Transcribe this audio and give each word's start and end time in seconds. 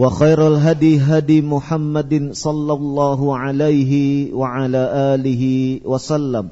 وخير 0.00 0.40
الهدي 0.48 1.00
هدي 1.00 1.38
محمد 1.42 2.32
صلى 2.32 2.72
الله 2.72 3.20
عليه 3.38 3.92
وعلى 4.32 4.82
آله 5.14 5.42
وسلم 5.84 6.48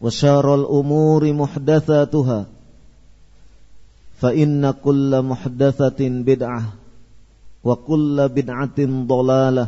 وشار 0.00 0.54
الأمور 0.54 1.32
محدثاتها 1.32 2.40
فإن 4.20 4.70
كل 4.70 5.22
محدثة 5.22 6.00
بدعة 6.00 6.62
وكل 7.64 8.28
بدعة 8.28 8.78
ضلالة 9.14 9.66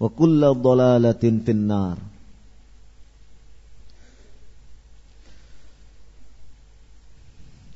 وكل 0.00 0.40
ضلالة 0.54 1.24
في 1.46 1.50
النار 1.50 1.98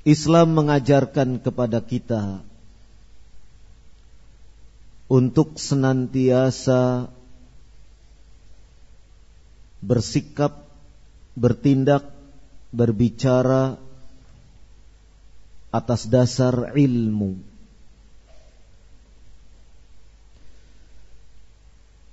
Islam 0.00 0.56
mengajarkan 0.56 1.44
kepada 1.44 1.84
kita 1.84 2.40
untuk 5.05 5.61
senantiasa 5.61 7.13
bersikap, 9.85 10.65
bertindak, 11.37 12.09
berbicara 12.73 13.77
atas 15.69 16.09
dasar 16.09 16.73
ilmu. 16.73 17.37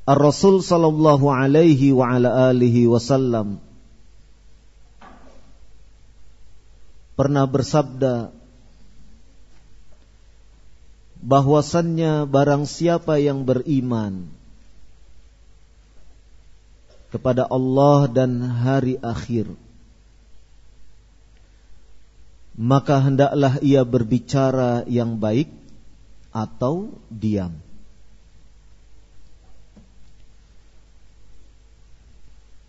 Ar-Rasul 0.02 0.60
sallallahu 0.66 1.30
alaihi 1.30 1.94
wa 1.94 2.10
ala 2.10 2.50
alihi 2.50 2.90
wasallam 2.90 3.62
pernah 7.14 7.46
bersabda 7.46 8.34
bahwasannya 11.22 12.26
barang 12.26 12.66
siapa 12.66 13.22
yang 13.22 13.46
beriman 13.46 14.26
kepada 17.14 17.46
Allah 17.46 18.10
dan 18.10 18.42
hari 18.42 18.98
akhir 18.98 19.54
maka 22.58 23.00
hendaklah 23.00 23.56
ia 23.64 23.80
berbicara 23.82 24.84
yang 24.84 25.16
baik 25.16 25.48
atau 26.32 26.92
diam. 27.08 27.56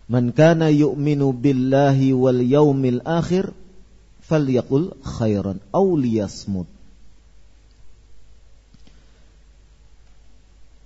Man 0.04 0.36
kana 0.36 0.68
yu'minu 0.68 1.32
billahi 1.32 2.12
wal 2.12 2.40
yaumil 2.44 3.00
akhir 3.08 3.56
falyaqul 4.24 4.92
khairan 5.00 5.64
aw 5.72 5.86
liyasmut 5.96 6.68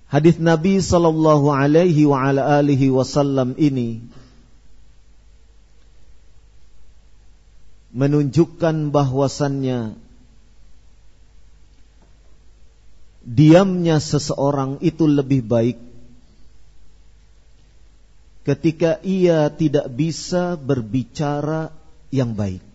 Hadis 0.09 0.41
Nabi 0.41 0.81
sallallahu 0.81 1.53
alaihi 1.53 2.09
wa 2.09 2.17
ala 2.17 2.65
wasallam 2.65 3.53
ini 3.61 4.01
menunjukkan 7.93 8.89
bahwasannya 8.89 9.93
diamnya 13.21 14.01
seseorang 14.01 14.81
itu 14.81 15.05
lebih 15.05 15.45
baik 15.45 15.77
ketika 18.49 18.97
ia 19.05 19.53
tidak 19.53 19.93
bisa 19.93 20.57
berbicara 20.57 21.69
yang 22.09 22.33
baik. 22.33 22.65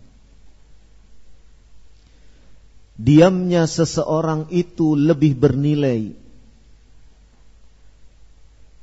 Diamnya 2.95 3.67
seseorang 3.67 4.47
itu 4.55 4.95
lebih 4.95 5.35
bernilai 5.35 6.15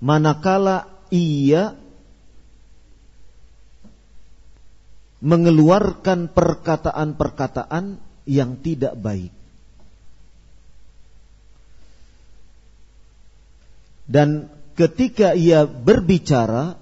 manakala 0.02 0.90
ia 1.14 1.78
mengeluarkan 5.22 6.34
perkataan-perkataan 6.34 8.02
yang 8.26 8.58
tidak 8.58 8.98
baik. 8.98 9.30
Dan 14.10 14.50
ketika 14.74 15.38
ia 15.38 15.62
berbicara, 15.62 16.74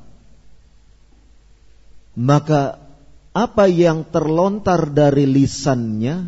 maka 2.16 2.81
apa 3.37 3.69
yang 3.69 4.08
terlontar 4.08 4.88
dari 4.88 5.28
lisannya 5.28 6.26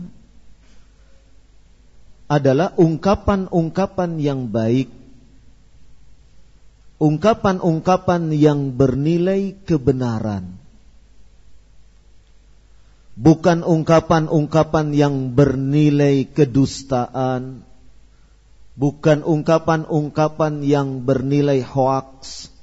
adalah 2.29 2.77
ungkapan-ungkapan 2.77 4.21
yang 4.21 4.53
baik 4.53 5.02
ungkapan-ungkapan 7.03 8.31
yang 8.31 8.79
bernilai 8.79 9.59
kebenaran. 9.67 10.55
Bukan 13.19 13.67
ungkapan-ungkapan 13.67 14.95
yang 14.95 15.35
bernilai 15.35 16.31
kedustaan. 16.31 17.67
Bukan 18.79 19.27
ungkapan-ungkapan 19.27 20.63
yang 20.63 21.03
bernilai 21.03 21.67
hoaks. 21.67 22.55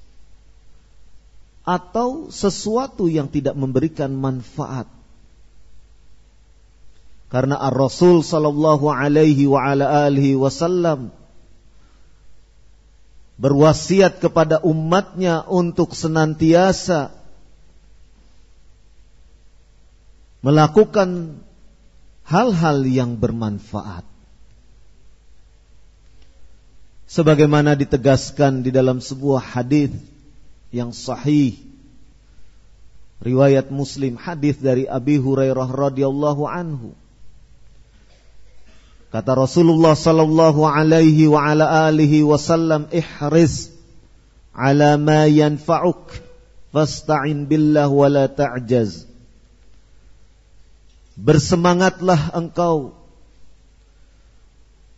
Atau 1.68 2.31
sesuatu 2.31 3.12
yang 3.12 3.27
tidak 3.27 3.59
memberikan 3.59 4.15
manfaat. 4.15 4.88
Karena 7.30 7.62
Ar-Rasul 7.62 8.25
sallallahu 8.25 8.89
alaihi 8.89 9.45
wa 9.45 9.62
ala 9.62 10.09
alihi 10.09 10.33
wasallam 10.33 11.13
berwasiat 13.39 14.19
kepada 14.19 14.59
umatnya 14.59 15.47
untuk 15.47 15.95
senantiasa 15.95 17.15
melakukan 20.44 21.39
hal-hal 22.27 22.83
yang 22.83 23.15
bermanfaat. 23.15 24.03
Sebagaimana 27.09 27.74
ditegaskan 27.74 28.62
di 28.62 28.69
dalam 28.69 29.01
sebuah 29.01 29.41
hadis 29.41 29.89
yang 30.69 30.94
sahih 30.94 31.57
riwayat 33.24 33.74
Muslim 33.74 34.13
hadis 34.13 34.62
dari 34.62 34.86
Abi 34.86 35.18
Hurairah 35.18 35.74
radhiyallahu 35.74 36.45
anhu 36.45 36.94
Kata 39.10 39.34
Rasulullah 39.34 39.98
sallallahu 39.98 40.70
alaihi 40.70 41.26
wa 41.26 41.42
ala 41.42 41.90
alihi 41.90 42.22
wasallam 42.22 42.86
ihris 42.94 43.74
ala 44.54 45.02
ma 45.02 45.26
yanfa'uk 45.26 46.14
fasta'in 46.70 47.50
billah 47.50 47.90
wa 47.90 48.06
la 48.06 48.30
ta'jaz. 48.30 49.10
Bersemangatlah 51.18 52.38
engkau 52.38 52.94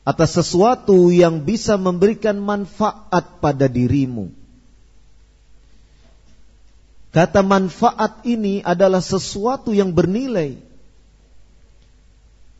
atas 0.03 0.43
sesuatu 0.43 1.07
yang 1.07 1.47
bisa 1.47 1.79
memberikan 1.79 2.35
manfaat 2.35 3.39
pada 3.39 3.71
dirimu. 3.71 4.33
Kata 7.15 7.39
manfaat 7.47 8.27
ini 8.27 8.59
adalah 8.59 8.99
sesuatu 8.99 9.71
yang 9.71 9.95
bernilai 9.95 10.70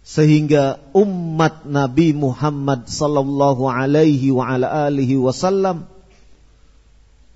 sehingga 0.02 0.82
umat 0.98 1.70
Nabi 1.70 2.12
Muhammad 2.18 2.90
sallallahu 2.90 3.70
alaihi 3.70 4.34
wa 4.34 4.50
ala 4.50 4.90
alihi 4.90 5.22
wasallam 5.22 5.86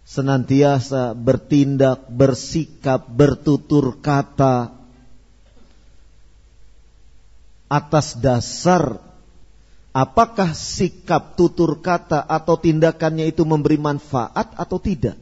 senantiasa 0.05 1.13
bertindak, 1.17 2.09
bersikap, 2.09 3.05
bertutur 3.09 3.97
kata 4.01 4.73
atas 7.69 8.17
dasar 8.21 9.01
apakah 9.95 10.53
sikap 10.53 11.39
tutur 11.39 11.79
kata 11.81 12.21
atau 12.21 12.59
tindakannya 12.59 13.31
itu 13.31 13.47
memberi 13.47 13.79
manfaat 13.79 14.51
atau 14.53 14.77
tidak. 14.77 15.17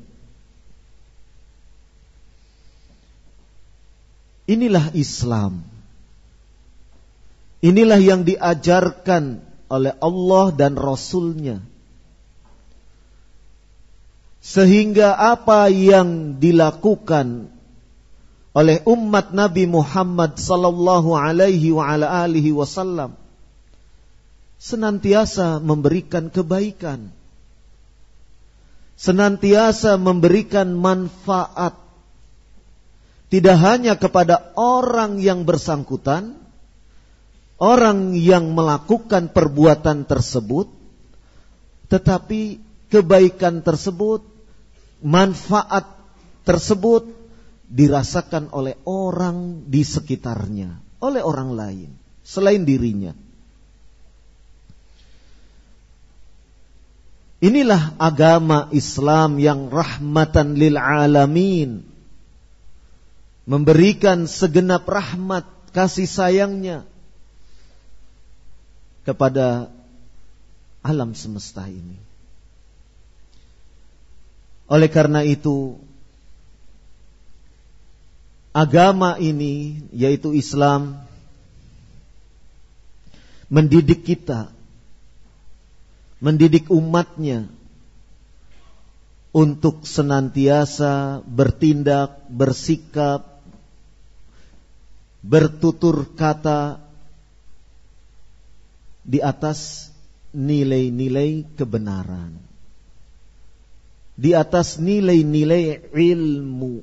Inilah 4.44 4.92
Islam. 4.92 5.72
Inilah 7.63 7.95
yang 7.95 8.27
diajarkan 8.27 9.39
oleh 9.71 9.95
Allah 10.04 10.51
dan 10.51 10.75
Rasulnya. 10.75 11.63
Sehingga 14.44 15.15
apa 15.15 15.71
yang 15.71 16.36
dilakukan 16.44 17.48
oleh 18.51 18.83
umat 18.83 19.31
Nabi 19.31 19.63
Muhammad 19.63 20.36
sallallahu 20.36 21.15
alaihi 21.15 21.71
wa 21.71 21.88
ala 21.88 22.27
alihi 22.27 22.51
wasallam 22.51 23.15
senantiasa 24.59 25.63
memberikan 25.63 26.27
kebaikan. 26.27 27.16
Senantiasa 29.00 29.95
memberikan 29.95 30.75
manfaat 30.75 31.80
tidak 33.31 33.57
hanya 33.63 33.95
kepada 33.95 34.51
orang 34.59 35.24
yang 35.24 35.48
bersangkutan 35.48 36.43
orang 37.63 38.12
yang 38.12 38.51
melakukan 38.51 39.31
perbuatan 39.31 40.04
tersebut, 40.04 40.68
tetapi 41.88 42.60
kebaikan 42.92 43.63
tersebut, 43.63 44.19
manfaat 45.00 45.88
tersebut 46.44 47.07
dirasakan 47.71 48.51
oleh 48.51 48.75
orang 48.83 49.63
di 49.71 49.88
sekitarnya, 49.88 50.75
oleh 51.00 51.24
orang 51.24 51.56
lain 51.56 51.89
selain 52.27 52.68
dirinya. 52.68 53.15
Inilah 57.44 58.00
agama 58.00 58.71
Islam 58.71 59.36
yang 59.36 59.68
rahmatan 59.68 60.56
lil 60.56 60.80
alamin. 60.80 61.83
Memberikan 63.44 64.24
segenap 64.31 64.88
rahmat 64.88 65.44
kasih 65.75 66.07
sayangnya 66.07 66.88
kepada 69.03 69.71
alam 70.83 71.15
semesta 71.15 71.67
ini. 71.67 71.95
Oleh 74.67 74.88
karena 74.91 75.23
itu, 75.23 75.79
agama 78.55 79.19
ini, 79.19 79.83
yaitu 79.91 80.31
Islam, 80.35 81.03
mendidik 83.51 84.07
kita, 84.07 84.50
mendidik 86.23 86.71
umatnya 86.71 87.47
untuk 89.33 89.83
senantiasa 89.83 91.25
bertindak, 91.25 92.23
bersikap, 92.31 93.44
bertutur 95.25 96.06
kata 96.13 96.82
di 99.03 99.19
atas 99.19 99.91
nilai-nilai 100.33 101.45
kebenaran. 101.59 102.39
Di 104.15 104.33
atas 104.33 104.79
nilai-nilai 104.79 105.94
ilmu. 105.94 106.81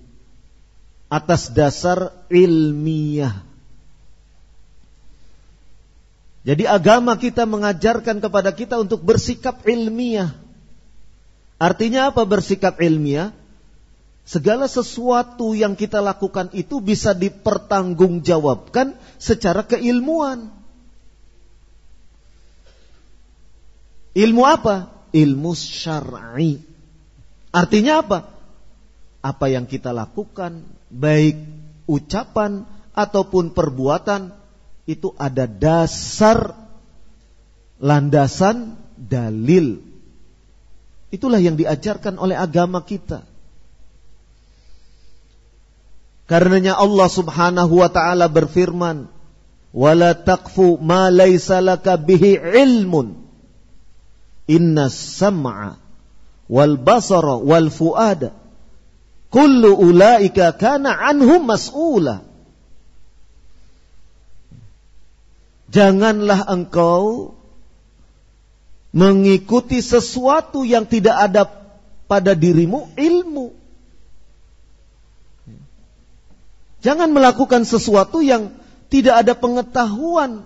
Atas 1.10 1.50
dasar 1.50 2.14
ilmiah. 2.30 3.42
Jadi 6.40 6.64
agama 6.64 7.18
kita 7.20 7.44
mengajarkan 7.44 8.22
kepada 8.22 8.54
kita 8.54 8.80
untuk 8.80 9.04
bersikap 9.04 9.60
ilmiah. 9.68 10.32
Artinya 11.60 12.08
apa 12.08 12.24
bersikap 12.24 12.80
ilmiah? 12.80 13.36
Segala 14.24 14.70
sesuatu 14.70 15.52
yang 15.58 15.74
kita 15.74 15.98
lakukan 16.00 16.54
itu 16.54 16.78
bisa 16.80 17.12
dipertanggungjawabkan 17.12 18.94
secara 19.18 19.66
keilmuan. 19.66 20.59
Ilmu 24.14 24.42
apa? 24.42 24.90
Ilmu 25.14 25.52
syar'i. 25.54 26.58
Artinya 27.50 28.02
apa? 28.02 28.18
Apa 29.20 29.46
yang 29.50 29.66
kita 29.66 29.90
lakukan, 29.94 30.64
baik 30.88 31.36
ucapan 31.86 32.64
ataupun 32.94 33.54
perbuatan, 33.54 34.34
itu 34.88 35.14
ada 35.14 35.46
dasar 35.46 36.56
landasan 37.78 38.74
dalil. 38.96 39.82
Itulah 41.10 41.42
yang 41.42 41.58
diajarkan 41.58 42.18
oleh 42.18 42.38
agama 42.38 42.82
kita. 42.86 43.26
Karenanya 46.30 46.78
Allah 46.78 47.10
Subhanahu 47.10 47.82
wa 47.82 47.90
taala 47.90 48.30
berfirman, 48.30 49.10
"Wala 49.74 50.14
taqfu 50.14 50.78
ma 50.78 51.10
laka 51.10 51.98
bihi 51.98 52.38
ilmun." 52.38 53.19
Inna 54.50 54.90
sam'a 54.90 55.78
wal 56.50 56.74
basara 56.74 57.38
wal 57.38 57.70
fuada 57.70 58.34
kullu 59.30 59.78
ulaika 59.78 60.50
kana 60.58 60.98
anhum 60.98 61.46
mas'ula 61.46 62.26
Janganlah 65.70 66.50
engkau 66.50 67.38
mengikuti 68.90 69.78
sesuatu 69.78 70.66
yang 70.66 70.82
tidak 70.82 71.14
ada 71.14 71.46
pada 72.10 72.34
dirimu 72.34 72.90
ilmu. 72.98 73.54
Jangan 76.82 77.14
melakukan 77.14 77.62
sesuatu 77.62 78.18
yang 78.18 78.50
tidak 78.90 79.22
ada 79.22 79.38
pengetahuan 79.38 80.42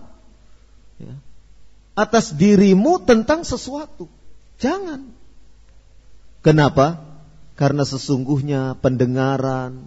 atas 1.94 2.34
dirimu 2.34 3.02
tentang 3.02 3.46
sesuatu. 3.46 4.10
Jangan. 4.58 5.14
Kenapa? 6.42 7.00
Karena 7.54 7.86
sesungguhnya 7.86 8.76
pendengaran, 8.82 9.86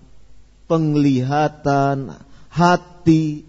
penglihatan, 0.71 2.15
hati, 2.47 3.43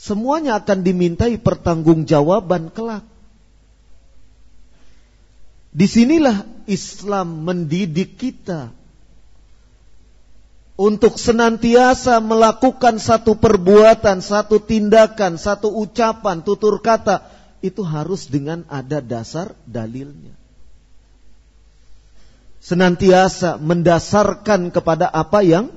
semuanya 0.00 0.58
akan 0.64 0.80
dimintai 0.80 1.36
pertanggungjawaban 1.36 2.72
kelak. 2.72 3.04
Di 5.70 5.86
sinilah 5.86 6.42
Islam 6.66 7.46
mendidik 7.46 8.18
kita 8.18 8.74
untuk 10.80 11.20
senantiasa 11.20 12.18
melakukan 12.24 12.98
satu 12.98 13.36
perbuatan, 13.38 14.24
satu 14.24 14.58
tindakan, 14.58 15.36
satu 15.38 15.70
ucapan, 15.70 16.42
tutur 16.42 16.80
kata 16.82 17.39
itu 17.60 17.84
harus 17.84 18.28
dengan 18.28 18.64
ada 18.68 19.04
dasar 19.04 19.52
dalilnya. 19.68 20.40
senantiasa 22.60 23.56
mendasarkan 23.56 24.68
kepada 24.68 25.08
apa 25.08 25.40
yang 25.40 25.72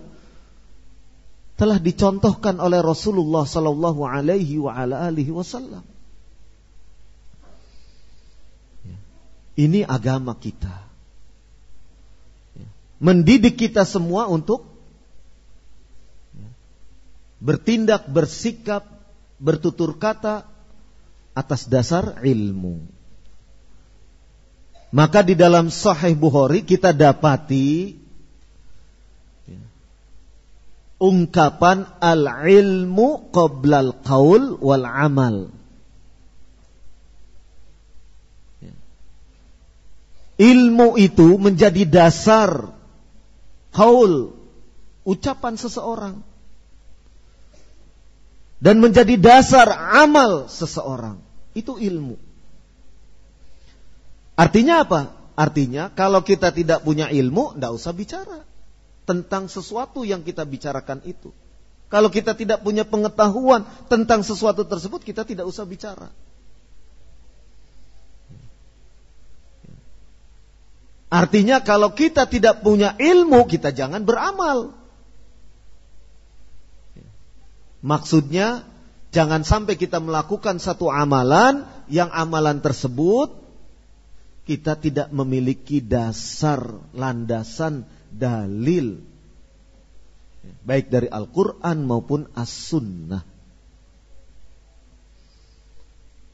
telah 1.55 1.79
dicontohkan 1.79 2.59
oleh 2.59 2.83
Rasulullah 2.83 3.47
sallallahu 3.47 4.03
alaihi 4.03 4.59
wa 4.59 4.75
ala 4.75 5.07
alihi 5.07 5.31
wasallam. 5.31 5.81
Ini 9.55 9.87
agama 9.87 10.35
kita. 10.35 10.83
Mendidik 12.99 13.55
kita 13.59 13.85
semua 13.87 14.27
untuk 14.27 14.65
bertindak, 17.37 18.09
bersikap, 18.09 18.87
bertutur 19.37 19.93
kata 19.99 20.47
atas 21.33 21.65
dasar 21.65 22.21
ilmu. 22.21 22.85
Maka 24.93 25.25
di 25.25 25.33
dalam 25.33 25.73
Sahih 25.73 26.13
Bukhari 26.13 26.61
kita 26.61 26.93
dapati 26.93 27.97
ungkapan 31.01 31.89
al-ilmu 31.97 33.33
qabla 33.33 33.77
al-qaul 33.89 34.61
wal 34.61 34.85
amal. 34.85 35.49
Ilmu 40.37 40.87
itu 41.01 41.37
menjadi 41.41 41.89
dasar 41.89 42.73
qaul 43.73 44.33
ucapan 45.05 45.57
seseorang 45.57 46.21
dan 48.63 48.79
menjadi 48.79 49.17
dasar 49.17 49.67
amal 49.97 50.47
seseorang. 50.47 51.22
Itu 51.53 51.77
ilmu. 51.77 52.17
Artinya 54.33 54.81
apa? 54.81 55.01
Artinya 55.33 55.93
kalau 55.93 56.21
kita 56.25 56.53
tidak 56.53 56.85
punya 56.85 57.09
ilmu, 57.09 57.57
tidak 57.57 57.71
usah 57.73 57.93
bicara 57.93 58.39
tentang 59.05 59.49
sesuatu 59.49 60.05
yang 60.05 60.21
kita 60.21 60.45
bicarakan 60.45 61.01
itu. 61.05 61.33
Kalau 61.93 62.09
kita 62.09 62.33
tidak 62.33 62.65
punya 62.65 62.81
pengetahuan 62.81 63.69
tentang 63.85 64.25
sesuatu 64.25 64.65
tersebut, 64.65 65.05
kita 65.05 65.21
tidak 65.29 65.45
usah 65.45 65.61
bicara. 65.69 66.09
Artinya 71.13 71.61
kalau 71.61 71.93
kita 71.93 72.25
tidak 72.25 72.65
punya 72.65 72.97
ilmu, 72.97 73.45
kita 73.45 73.69
jangan 73.69 74.01
beramal. 74.01 74.73
Maksudnya, 77.85 78.65
jangan 79.13 79.45
sampai 79.45 79.77
kita 79.77 80.01
melakukan 80.01 80.57
satu 80.57 80.89
amalan 80.89 81.63
yang 81.87 82.09
amalan 82.09 82.59
tersebut 82.59 83.31
kita 84.43 84.75
tidak 84.75 85.07
memiliki 85.13 85.79
dasar 85.79 86.59
landasan 86.91 87.87
dalil 88.11 89.13
baik 90.63 90.91
dari 90.91 91.07
Al-Qur'an 91.07 91.83
maupun 91.83 92.27
As-Sunnah. 92.35 93.23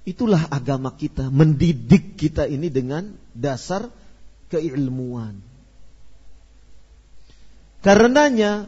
Itulah 0.07 0.49
agama 0.49 0.97
kita, 0.97 1.29
mendidik 1.29 2.17
kita 2.17 2.49
ini 2.49 2.73
dengan 2.73 3.13
dasar 3.37 3.93
keilmuan. 4.49 5.37
Karenanya 7.85 8.65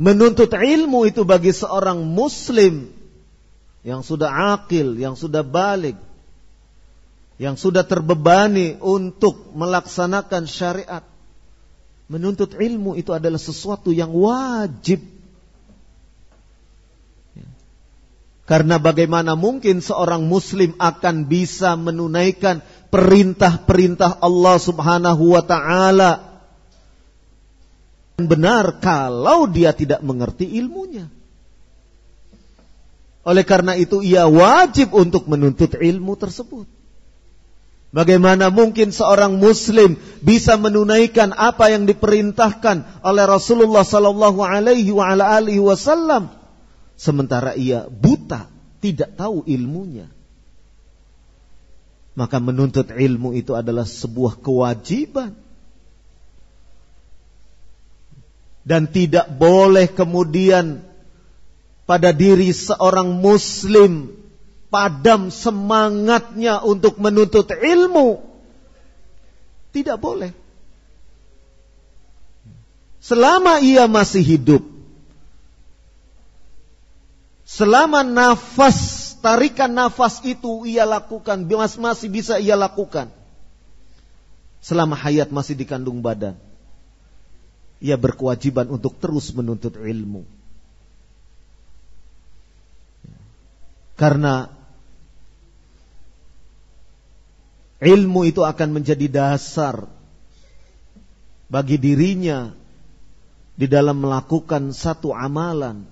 menuntut 0.00 0.48
ilmu 0.48 1.04
itu 1.04 1.28
bagi 1.28 1.52
seorang 1.52 2.00
muslim 2.00 2.88
yang 3.84 4.00
sudah 4.00 4.56
akil, 4.56 4.96
yang 4.96 5.12
sudah 5.12 5.44
balik, 5.44 6.00
yang 7.36 7.60
sudah 7.60 7.84
terbebani 7.84 8.80
untuk 8.80 9.52
melaksanakan 9.52 10.48
syariat. 10.48 11.04
Menuntut 12.08 12.56
ilmu 12.56 12.96
itu 12.96 13.12
adalah 13.12 13.38
sesuatu 13.38 13.92
yang 13.92 14.10
wajib. 14.16 15.04
Karena 18.48 18.82
bagaimana 18.82 19.38
mungkin 19.38 19.78
seorang 19.78 20.26
muslim 20.26 20.74
akan 20.74 21.30
bisa 21.30 21.78
menunaikan 21.78 22.66
perintah-perintah 22.90 24.18
Allah 24.18 24.58
Subhanahu 24.58 25.38
wa 25.38 25.42
taala 25.46 26.29
benar 28.26 28.82
kalau 28.82 29.46
dia 29.46 29.70
tidak 29.72 30.02
mengerti 30.02 30.48
ilmunya 30.58 31.06
oleh 33.22 33.44
karena 33.44 33.76
itu 33.76 34.00
ia 34.00 34.26
wajib 34.26 34.96
untuk 34.96 35.28
menuntut 35.28 35.76
ilmu 35.76 36.16
tersebut 36.16 36.66
Bagaimana 37.90 38.54
mungkin 38.54 38.94
seorang 38.94 39.42
muslim 39.42 39.98
bisa 40.22 40.54
menunaikan 40.54 41.34
apa 41.34 41.74
yang 41.74 41.90
diperintahkan 41.90 43.02
oleh 43.02 43.24
Rasulullah 43.26 43.82
sallallahu 43.82 44.46
alaihi 44.46 44.94
wasallam 45.58 46.30
sementara 46.94 47.58
ia 47.58 47.90
buta, 47.90 48.46
tidak 48.78 49.18
tahu 49.18 49.42
ilmunya. 49.48 50.06
Maka 52.14 52.38
menuntut 52.38 52.94
ilmu 52.94 53.34
itu 53.34 53.58
adalah 53.58 53.88
sebuah 53.88 54.38
kewajiban. 54.38 55.34
Dan 58.60 58.88
tidak 58.92 59.32
boleh 59.40 59.88
kemudian 59.88 60.84
pada 61.88 62.14
diri 62.14 62.52
seorang 62.54 63.18
muslim 63.18 64.20
padam 64.70 65.28
semangatnya 65.34 66.62
untuk 66.62 66.96
menuntut 67.02 67.50
ilmu. 67.50 68.22
Tidak 69.74 69.98
boleh. 69.98 70.30
Selama 73.02 73.58
ia 73.58 73.88
masih 73.90 74.22
hidup. 74.22 74.62
Selama 77.50 78.06
nafas, 78.06 79.10
tarikan 79.18 79.74
nafas 79.74 80.22
itu 80.22 80.62
ia 80.70 80.86
lakukan, 80.86 81.42
masih 81.74 82.06
bisa 82.06 82.38
ia 82.38 82.54
lakukan. 82.54 83.10
Selama 84.62 84.94
hayat 84.94 85.34
masih 85.34 85.58
dikandung 85.58 85.98
badan. 85.98 86.38
Ia 87.80 87.96
berkewajiban 87.96 88.68
untuk 88.68 89.00
terus 89.00 89.32
menuntut 89.32 89.76
ilmu. 89.80 90.28
Karena 93.96 94.60
Ilmu 97.80 98.28
itu 98.28 98.44
akan 98.44 98.76
menjadi 98.76 99.08
dasar 99.08 99.88
bagi 101.48 101.80
dirinya 101.80 102.52
di 103.56 103.64
dalam 103.64 104.04
melakukan 104.04 104.76
satu 104.76 105.16
amalan. 105.16 105.88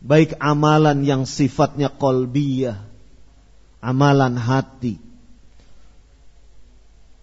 Baik 0.00 0.40
amalan 0.40 1.04
yang 1.04 1.28
sifatnya 1.28 1.92
kolbiyah, 1.92 2.80
amalan 3.84 4.40
hati. 4.40 4.96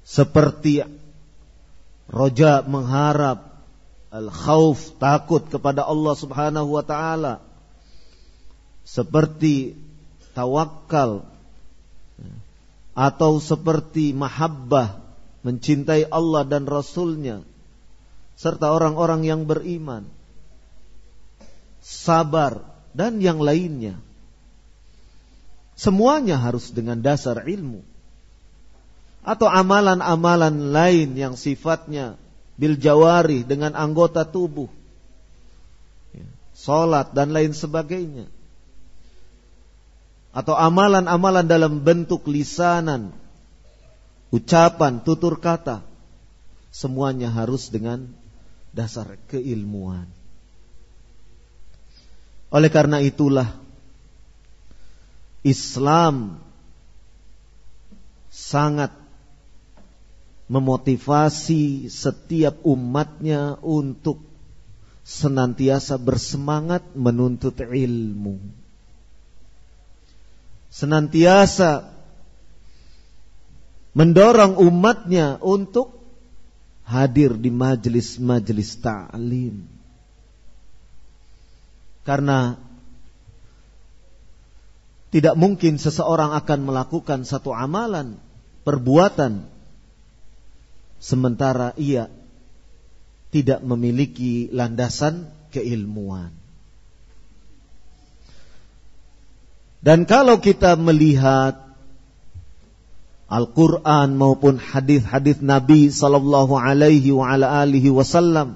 Seperti 0.06 0.86
roja 2.08 2.64
mengharap, 2.64 3.44
al-khawf 4.12 4.96
takut 5.00 5.44
kepada 5.48 5.84
Allah 5.84 6.16
subhanahu 6.16 6.70
wa 6.80 6.84
ta'ala. 6.84 7.44
Seperti 8.88 9.76
tawakal 10.32 11.28
atau 12.98 13.32
seperti 13.38 14.10
mahabbah 14.16 14.98
mencintai 15.46 16.10
Allah 16.10 16.44
dan 16.44 16.66
Rasulnya 16.66 17.46
serta 18.38 18.74
orang-orang 18.74 19.22
yang 19.26 19.46
beriman 19.46 20.06
sabar 21.82 22.66
dan 22.92 23.22
yang 23.24 23.40
lainnya 23.40 24.02
semuanya 25.78 26.36
harus 26.42 26.74
dengan 26.74 27.00
dasar 27.00 27.46
ilmu 27.46 27.87
atau 29.28 29.52
amalan-amalan 29.52 30.72
lain 30.72 31.20
yang 31.20 31.36
sifatnya 31.36 32.16
bil 32.56 32.80
jawari 32.80 33.44
dengan 33.44 33.76
anggota 33.76 34.24
tubuh. 34.24 34.72
Salat 36.56 37.12
dan 37.12 37.36
lain 37.36 37.52
sebagainya. 37.52 38.32
Atau 40.32 40.56
amalan-amalan 40.56 41.44
dalam 41.44 41.84
bentuk 41.84 42.24
lisanan, 42.32 43.12
ucapan, 44.32 45.04
tutur 45.04 45.36
kata, 45.44 45.84
semuanya 46.72 47.28
harus 47.28 47.68
dengan 47.68 48.08
dasar 48.72 49.20
keilmuan. 49.28 50.08
Oleh 52.48 52.72
karena 52.72 53.04
itulah 53.04 53.60
Islam 55.44 56.40
sangat 58.32 59.07
memotivasi 60.48 61.92
setiap 61.92 62.64
umatnya 62.64 63.60
untuk 63.60 64.24
senantiasa 65.04 66.00
bersemangat 66.00 66.84
menuntut 66.96 67.60
ilmu 67.60 68.40
senantiasa 70.78 71.90
mendorong 73.98 74.62
umatnya 74.62 75.42
untuk 75.42 75.98
hadir 76.86 77.34
di 77.34 77.50
majelis-majelis 77.50 78.78
ta'lim. 78.78 79.66
Karena 82.06 82.56
tidak 85.12 85.36
mungkin 85.36 85.82
seseorang 85.82 86.38
akan 86.38 86.60
melakukan 86.62 87.26
satu 87.26 87.52
amalan, 87.52 88.22
perbuatan, 88.64 89.50
sementara 90.98 91.74
ia 91.78 92.10
tidak 93.30 93.62
memiliki 93.62 94.50
landasan 94.50 95.30
keilmuan. 95.54 96.34
Dan 99.84 100.10
kalau 100.10 100.42
kita 100.42 100.76
melihat 100.76 101.68
Al-Quran 103.28 104.16
maupun 104.16 104.56
hadis-hadis 104.56 105.44
Nabi 105.44 105.92
Sallallahu 105.92 106.56
Alaihi 106.56 107.12
Wasallam. 107.92 108.56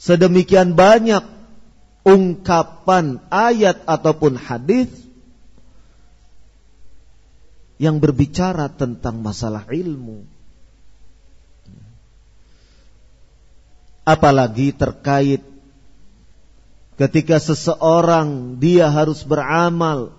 Sedemikian 0.00 0.72
banyak 0.72 1.24
ungkapan 2.04 3.20
ayat 3.28 3.84
ataupun 3.84 4.40
hadis 4.40 4.88
yang 7.76 8.00
berbicara 8.00 8.72
tentang 8.72 9.20
masalah 9.20 9.68
ilmu. 9.68 10.35
Apalagi 14.06 14.70
terkait 14.70 15.42
ketika 16.94 17.42
seseorang 17.42 18.56
dia 18.62 18.86
harus 18.88 19.26
beramal 19.26 20.14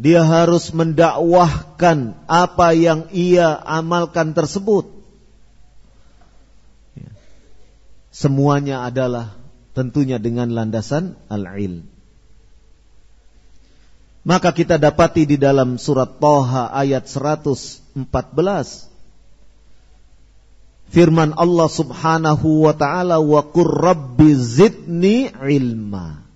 dia 0.00 0.24
harus 0.24 0.72
mendakwahkan 0.72 2.16
apa 2.24 2.72
yang 2.72 3.12
ia 3.12 3.52
amalkan 3.52 4.32
tersebut. 4.32 4.88
Ya. 6.96 7.12
Semuanya 8.08 8.88
adalah 8.88 9.36
tentunya 9.76 10.16
dengan 10.16 10.56
landasan 10.56 11.20
al-ilm. 11.28 11.84
Maka 14.24 14.56
kita 14.56 14.80
dapati 14.80 15.28
di 15.28 15.36
dalam 15.36 15.76
surat 15.76 16.16
Toha 16.16 16.72
ayat 16.72 17.04
114 17.04 17.92
firman 20.90 21.32
Allah 21.38 21.70
Subhanahu 21.70 22.66
wa 22.66 22.74
taala 22.74 23.22
wa 23.22 23.40
qur 23.46 23.70
rabbi 23.70 24.34
zidni 24.34 25.30
ilma. 25.30 26.26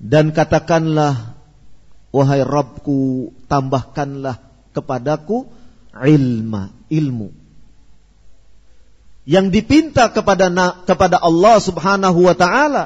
Dan 0.00 0.32
katakanlah 0.32 1.36
wahai 2.08 2.40
Rabbku 2.40 3.30
tambahkanlah 3.50 4.40
kepadaku 4.72 5.44
ilma 5.92 6.72
ilmu. 6.88 7.28
Yang 9.28 9.46
dipinta 9.60 10.08
kepada 10.08 10.48
kepada 10.88 11.20
Allah 11.20 11.60
Subhanahu 11.60 12.24
wa 12.24 12.34
taala 12.38 12.84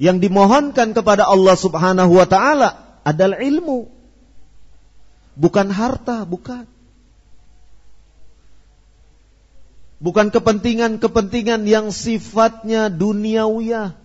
yang 0.00 0.16
dimohonkan 0.16 0.96
kepada 0.96 1.26
Allah 1.28 1.56
Subhanahu 1.58 2.12
wa 2.14 2.24
taala 2.24 3.00
adalah 3.04 3.36
ilmu 3.36 3.90
bukan 5.36 5.68
harta 5.68 6.24
bukan 6.24 6.64
bukan 10.00 10.32
kepentingan-kepentingan 10.32 11.68
yang 11.68 11.92
sifatnya 11.94 12.88
duniawiyah 12.88 14.00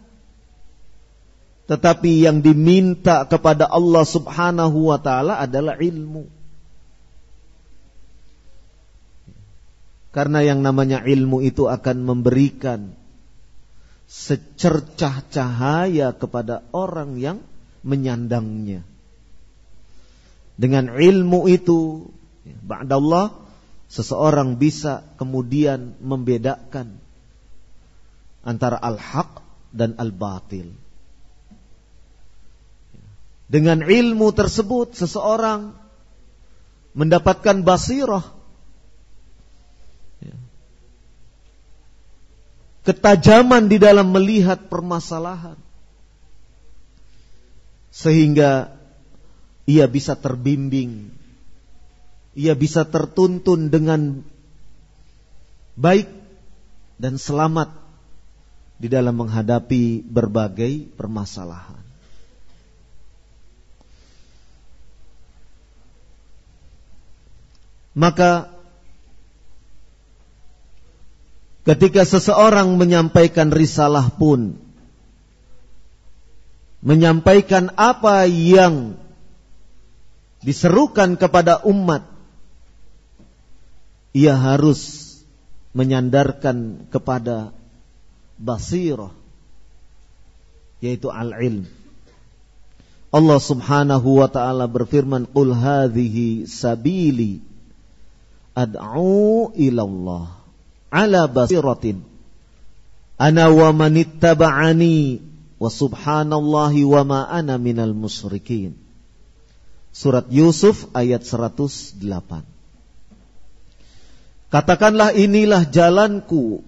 tetapi 1.65 2.21
yang 2.21 2.45
diminta 2.45 3.25
kepada 3.25 3.65
Allah 3.65 4.05
Subhanahu 4.05 4.93
wa 4.93 5.01
taala 5.01 5.41
adalah 5.41 5.81
ilmu. 5.81 6.29
Karena 10.13 10.45
yang 10.45 10.63
namanya 10.63 11.03
ilmu 11.03 11.43
itu 11.43 11.67
akan 11.67 12.07
memberikan 12.07 12.95
secercah 14.07 15.25
cahaya 15.27 16.15
kepada 16.15 16.63
orang 16.71 17.19
yang 17.19 17.43
menyandangnya. 17.83 18.85
Dengan 20.55 20.95
ilmu 20.95 21.51
itu, 21.51 22.07
ba'dallah 22.63 23.44
seseorang 23.87 24.57
bisa 24.57 25.05
kemudian 25.15 25.95
membedakan 26.01 26.97
antara 28.45 28.77
al-haq 28.77 29.41
dan 29.73 29.97
al-batil. 29.97 30.73
Dengan 33.45 33.85
ilmu 33.85 34.33
tersebut 34.33 34.97
seseorang 34.97 35.77
mendapatkan 36.97 37.61
basirah. 37.61 38.25
Ya. 40.23 40.37
Ketajaman 42.89 43.69
di 43.69 43.77
dalam 43.77 44.09
melihat 44.09 44.65
permasalahan. 44.65 45.59
Sehingga 47.93 48.73
ia 49.69 49.85
bisa 49.85 50.17
terbimbing. 50.17 51.14
Ia 52.35 52.51
bisa 52.51 52.83
tertuntun 52.83 53.71
dengan 53.71 54.19
baik 55.79 56.11
dan 56.99 57.15
selamat 57.15 57.71
di 58.75 58.91
dalam 58.91 59.15
menghadapi 59.15 60.03
berbagai 60.03 60.91
permasalahan. 60.99 61.79
Maka 67.95 68.51
ketika 71.63 72.03
seseorang 72.03 72.75
menyampaikan 72.75 73.55
risalah 73.55 74.11
pun 74.11 74.59
menyampaikan 76.83 77.71
apa 77.79 78.27
yang 78.27 78.99
diserukan 80.43 81.15
kepada 81.15 81.63
umat 81.63 82.14
ia 84.15 84.31
harus 84.39 85.11
menyandarkan 85.75 86.87
kepada 86.87 87.51
basirah 88.39 89.11
yaitu 90.79 91.11
al-ilm. 91.11 91.67
Allah 93.11 93.39
Subhanahu 93.43 94.23
wa 94.23 94.31
taala 94.31 94.71
berfirman 94.71 95.27
qul 95.27 95.51
hadhihi 95.51 96.47
sabili 96.47 97.43
ad'u 98.55 99.51
ilallah 99.51 100.31
ala 100.87 101.27
basiratin. 101.27 101.99
Ana 103.19 103.51
wa 103.51 103.71
manittaba'ani 103.71 105.23
wa 105.59 105.71
subhanallahi 105.71 106.83
wa 106.83 107.01
ma 107.07 107.19
ana 107.27 107.55
minal 107.55 107.95
musyrikin. 107.95 108.75
Surat 109.95 110.27
Yusuf 110.27 110.91
ayat 110.91 111.23
108 111.23 112.54
Katakanlah 114.55 115.11
inilah 115.11 115.67
jalanku. 115.67 116.63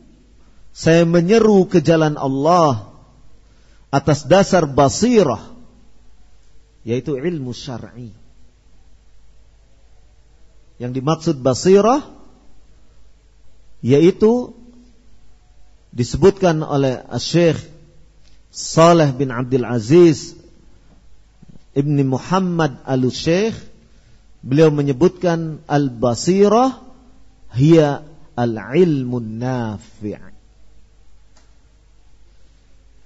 Saya 0.75 1.07
menyeru 1.07 1.71
ke 1.71 1.79
jalan 1.79 2.19
Allah 2.19 2.91
Atas 3.87 4.27
dasar 4.27 4.67
basirah 4.67 5.39
Yaitu 6.83 7.15
ilmu 7.15 7.55
syar'i. 7.55 8.11
Yang 10.83 10.91
dimaksud 10.99 11.35
basirah 11.39 12.03
yaitu 13.79 14.51
disebutkan 15.95 16.65
oleh 16.65 17.07
Syekh 17.23 17.61
Saleh 18.51 19.15
bin 19.15 19.31
Abdul 19.31 19.63
Aziz 19.63 20.35
Ibni 21.71 22.03
Muhammad 22.03 22.83
al-Syekh. 22.83 23.55
Beliau 24.43 24.75
menyebutkan 24.75 25.63
al-basirah 25.71 26.86
hiya 27.55 28.03
al-ilmu 28.35 29.21
nafi' 29.21 30.37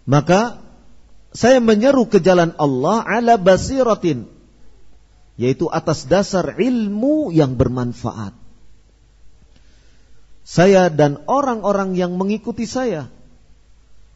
maka 0.05 0.59
saya 1.31 1.63
menyeru 1.63 2.09
ke 2.11 2.19
jalan 2.19 2.51
Allah 2.59 3.05
ala 3.07 3.39
basiratin 3.39 4.27
yaitu 5.39 5.71
atas 5.71 6.05
dasar 6.05 6.59
ilmu 6.59 7.31
yang 7.33 7.55
bermanfaat. 7.55 8.35
Saya 10.45 10.91
dan 10.91 11.23
orang-orang 11.25 11.95
yang 11.95 12.19
mengikuti 12.19 12.67
saya. 12.67 13.07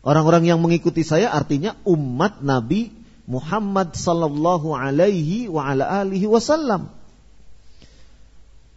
Orang-orang 0.05 0.45
yang 0.45 0.59
mengikuti 0.61 1.01
saya 1.01 1.33
artinya 1.33 1.73
umat 1.87 2.45
Nabi 2.45 2.93
Muhammad 3.25 3.97
sallallahu 3.97 4.77
alaihi 4.77 5.49
wa 5.49 5.65
ala 5.65 6.05
alihi 6.05 6.29
wasallam. 6.29 6.93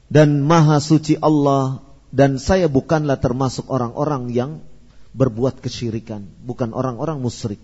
Dan 0.08 0.40
maha 0.40 0.80
suci 0.80 1.20
Allah 1.20 1.84
dan 2.08 2.40
saya 2.40 2.66
bukanlah 2.72 3.20
termasuk 3.20 3.68
orang-orang 3.68 4.32
yang 4.32 4.64
berbuat 5.12 5.60
kesyirikan, 5.60 6.24
bukan 6.44 6.72
orang-orang 6.72 7.20
musyrik. 7.20 7.60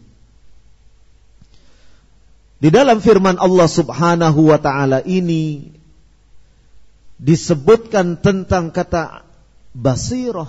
Di 2.61 2.69
dalam 2.73 3.01
firman 3.01 3.37
Allah 3.37 3.69
Subhanahu 3.69 4.53
wa 4.53 4.59
taala 4.61 5.05
ini 5.05 5.73
disebutkan 7.21 8.21
tentang 8.21 8.73
kata 8.73 9.25
basirah 9.77 10.49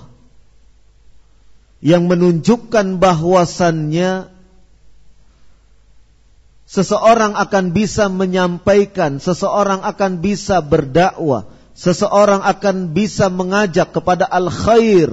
yang 1.83 2.07
menunjukkan 2.07 2.97
bahwasannya 2.97 4.31
seseorang 6.65 7.37
akan 7.37 7.65
bisa 7.75 8.09
menyampaikan, 8.09 9.21
seseorang 9.21 9.85
akan 9.85 10.23
bisa 10.23 10.65
berdakwah, 10.65 11.45
seseorang 11.75 12.41
akan 12.41 12.95
bisa 12.95 13.27
mengajak 13.27 13.91
kepada 13.91 14.23
al-khair. 14.25 15.11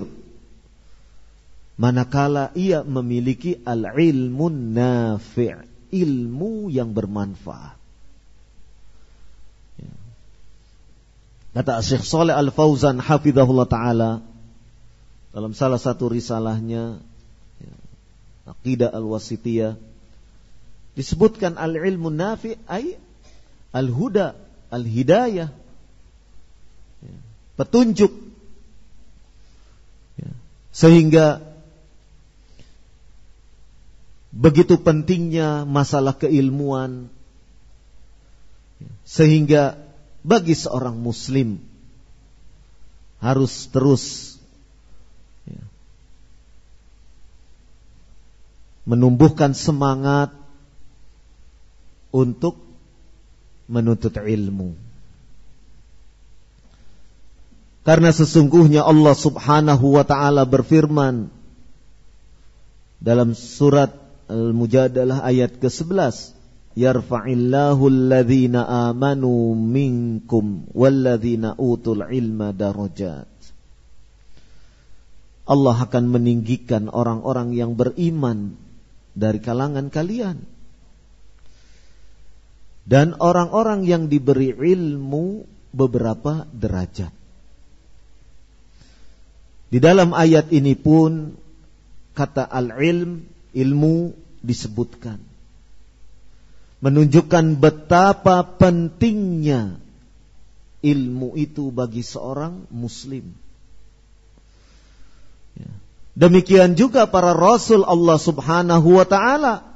Manakala 1.77 2.55
ia 2.55 2.87
memiliki 2.87 3.59
al-ilmun 3.66 4.79
nafi' 4.79 5.66
ilmu 5.90 6.70
yang 6.70 6.94
bermanfaat. 6.94 7.77
Ya. 9.83 9.92
kata 11.59 11.83
Syekh 11.83 12.07
Saleh 12.07 12.33
Al-Fauzan 12.38 13.03
hafizahullah 13.03 13.66
taala 13.66 14.11
dalam 15.35 15.53
salah 15.59 15.81
satu 15.83 16.07
risalahnya 16.12 17.03
ya, 17.59 17.75
Aqidah 18.46 18.94
Al-Wasitiyah 18.94 19.75
disebutkan 20.94 21.59
al-ilmu 21.59 22.14
nafi' 22.14 22.61
ay 22.70 22.94
al-huda 23.75 24.38
al-hidayah. 24.70 25.51
ya, 25.51 25.62
petunjuk 27.62 28.11
sehingga 30.75 31.38
begitu 34.35 34.81
pentingnya 34.81 35.62
masalah 35.68 36.16
keilmuan 36.16 37.07
sehingga 39.07 39.79
bagi 40.27 40.57
seorang 40.57 40.98
muslim 40.98 41.61
harus 43.22 43.70
terus 43.70 44.35
ya, 45.46 45.62
menumbuhkan 48.88 49.55
semangat 49.55 50.35
untuk 52.11 52.59
menuntut 53.70 54.16
ilmu. 54.18 54.91
Karena 57.83 58.14
sesungguhnya 58.14 58.87
Allah 58.87 59.14
Subhanahu 59.18 59.99
wa 59.99 60.05
taala 60.07 60.47
berfirman 60.47 61.27
dalam 63.03 63.35
surat 63.35 63.90
Al-Mujadalah 64.31 65.27
ayat 65.27 65.59
ke-11 65.59 66.38
Yarfa'illahu 66.79 67.83
alladhina 67.90 68.64
amanu 68.88 69.53
minkum 69.59 70.71
walladhina 70.73 71.59
utul 71.59 72.07
ilma 72.07 72.55
darajat 72.55 73.29
Allah 75.42 75.77
akan 75.77 76.05
meninggikan 76.07 76.87
orang-orang 76.87 77.51
yang 77.51 77.75
beriman 77.75 78.55
dari 79.12 79.42
kalangan 79.42 79.90
kalian 79.90 80.47
dan 82.87 83.14
orang-orang 83.18 83.87
yang 83.87 84.11
diberi 84.11 84.51
ilmu 84.51 85.47
beberapa 85.71 86.47
derajat. 86.51 87.21
Di 89.72 89.80
dalam 89.80 90.12
ayat 90.12 90.52
ini 90.52 90.76
pun 90.76 91.32
kata 92.12 92.44
al-ilm 92.44 93.24
ilmu 93.56 94.12
disebutkan. 94.44 95.16
Menunjukkan 96.85 97.56
betapa 97.56 98.44
pentingnya 98.61 99.80
ilmu 100.85 101.38
itu 101.40 101.72
bagi 101.72 102.04
seorang 102.04 102.68
muslim. 102.68 103.32
Ya. 105.56 105.72
Demikian 106.20 106.76
juga 106.76 107.08
para 107.08 107.32
rasul 107.32 107.87
Allah 107.87 108.18
Subhanahu 108.20 109.00
wa 109.00 109.06
taala. 109.08 109.72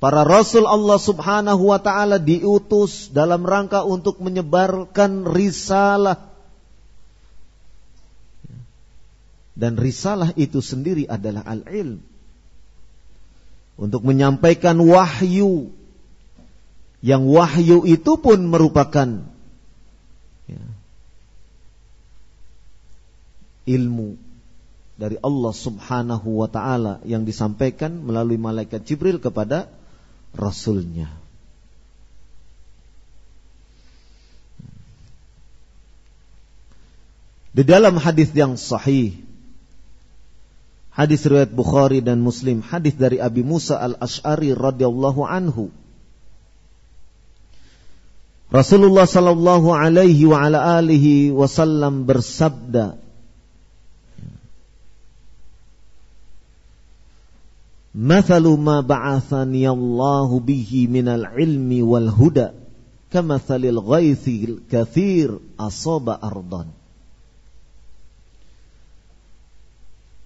Para 0.00 0.24
rasul 0.24 0.64
Allah 0.64 0.96
Subhanahu 0.96 1.68
wa 1.68 1.80
taala 1.84 2.16
diutus 2.16 3.12
dalam 3.12 3.44
rangka 3.44 3.84
untuk 3.84 4.24
menyebarkan 4.24 5.28
risalah. 5.28 6.35
Dan 9.56 9.80
risalah 9.80 10.36
itu 10.36 10.60
sendiri 10.60 11.08
adalah 11.08 11.40
al-ilm 11.48 12.04
untuk 13.80 14.04
menyampaikan 14.04 14.76
wahyu 14.76 15.72
yang 17.00 17.24
wahyu 17.28 17.84
itu 17.88 18.20
pun 18.20 18.40
merupakan 18.48 19.24
ya, 20.48 20.64
ilmu 23.68 24.16
dari 24.96 25.20
Allah 25.20 25.52
Subhanahu 25.52 26.40
wa 26.40 26.48
taala 26.48 27.04
yang 27.04 27.28
disampaikan 27.28 28.00
melalui 28.00 28.40
malaikat 28.40 28.84
Jibril 28.84 29.20
kepada 29.20 29.68
rasulnya. 30.32 31.12
Di 37.56 37.64
dalam 37.64 37.96
hadis 37.96 38.36
yang 38.36 38.60
sahih 38.60 39.25
Hadis 40.96 41.28
riwayat 41.28 41.52
Bukhari 41.52 42.00
dan 42.00 42.24
Muslim, 42.24 42.64
hadis 42.64 42.96
dari 42.96 43.20
Abi 43.20 43.44
Musa 43.44 43.76
Al-Asy'ari 43.76 44.56
radhiyallahu 44.56 45.28
anhu. 45.28 45.68
Rasulullah 48.48 49.04
sallallahu 49.04 49.76
alaihi 49.76 50.24
wa 50.24 50.40
ala 50.40 50.80
alihi 50.80 51.36
wasallam 51.36 52.08
bersabda, 52.08 52.96
"Mathalu 57.92 58.56
ma 58.56 58.80
ba'athani 58.80 59.68
Allah 59.68 60.30
bihi 60.32 60.88
minal 60.88 61.28
ilmi 61.36 61.84
wal 61.84 62.08
huda, 62.08 62.56
kamathalil 63.12 63.84
ghaithi 63.84 64.64
kathir 64.72 65.44
asaba 65.60 66.16
ardan." 66.16 66.75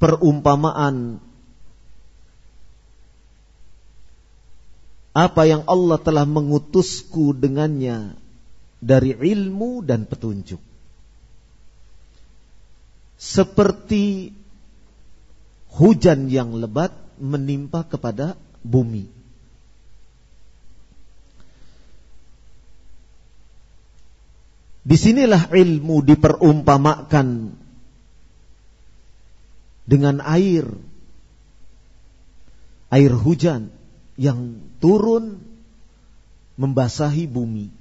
Perumpamaan 0.01 1.21
apa 5.11 5.43
yang 5.45 5.69
Allah 5.69 5.99
telah 6.01 6.25
mengutusku 6.25 7.37
dengannya 7.37 8.17
dari 8.81 9.13
ilmu 9.13 9.85
dan 9.85 10.09
petunjuk. 10.09 10.63
Seperti 13.21 14.33
hujan 15.77 16.33
yang 16.33 16.57
lebat 16.57 16.97
menimpa 17.21 17.85
kepada 17.85 18.41
bumi. 18.65 19.13
Di 24.81 24.97
sinilah 24.97 25.53
ilmu 25.53 26.01
diperumpamakan 26.01 27.60
dengan 29.91 30.23
air 30.23 30.71
air 32.95 33.11
hujan 33.11 33.75
yang 34.15 34.63
turun 34.79 35.43
membasahi 36.55 37.27
bumi. 37.27 37.75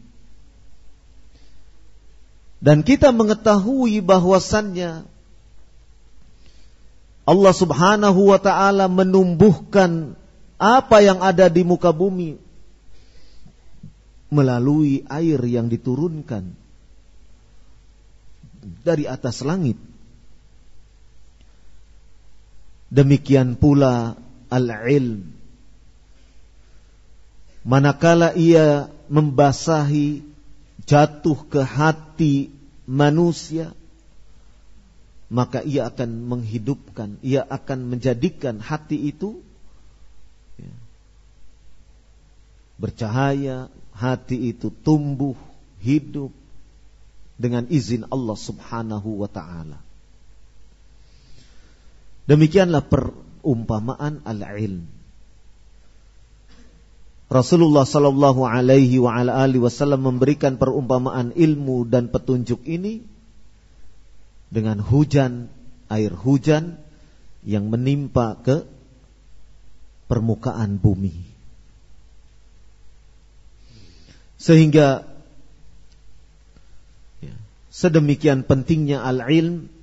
Dan 2.59 2.81
kita 2.81 3.13
mengetahui 3.13 4.01
bahwasannya 4.01 5.05
Allah 7.29 7.53
Subhanahu 7.53 8.33
wa 8.33 8.39
taala 8.41 8.89
menumbuhkan 8.89 10.17
apa 10.59 10.97
yang 10.99 11.21
ada 11.21 11.47
di 11.47 11.61
muka 11.63 11.93
bumi 11.93 12.35
melalui 14.33 15.07
air 15.07 15.39
yang 15.45 15.71
diturunkan 15.71 16.51
dari 18.83 19.07
atas 19.07 19.41
langit. 19.41 19.88
Demikian 22.89 23.53
pula 23.53 24.17
al-ilm. 24.49 25.29
Manakala 27.61 28.33
ia 28.33 28.89
membasahi 29.13 30.25
jatuh 30.89 31.37
ke 31.45 31.61
hati 31.61 32.49
manusia, 32.89 33.77
maka 35.29 35.61
ia 35.61 35.85
akan 35.93 36.25
menghidupkan, 36.25 37.21
ia 37.21 37.45
akan 37.45 37.93
menjadikan 37.93 38.57
hati 38.57 39.13
itu 39.13 39.45
ya, 40.57 40.73
bercahaya, 42.81 43.69
hati 43.93 44.49
itu 44.49 44.73
tumbuh, 44.73 45.37
hidup 45.85 46.33
dengan 47.37 47.69
izin 47.69 48.09
Allah 48.09 48.33
Subhanahu 48.33 49.21
wa 49.21 49.29
taala. 49.29 49.77
Demikianlah 52.29 52.85
perumpamaan 52.85 54.21
al-ilm. 54.21 54.85
Rasulullah 57.29 57.85
Sallallahu 57.89 58.45
Alaihi 58.45 59.01
wa 59.01 59.17
ala 59.17 59.49
Wasallam 59.49 60.05
memberikan 60.05 60.61
perumpamaan 60.61 61.33
ilmu 61.33 61.89
dan 61.89 62.09
petunjuk 62.09 62.61
ini 62.69 63.01
dengan 64.53 64.81
hujan, 64.81 65.49
air 65.89 66.13
hujan 66.13 66.77
yang 67.45 67.69
menimpa 67.73 68.37
ke 68.41 68.65
permukaan 70.09 70.81
bumi. 70.81 71.13
Sehingga 74.41 75.05
ya, 77.21 77.33
sedemikian 77.69 78.45
pentingnya 78.45 79.01
al-ilm 79.05 79.78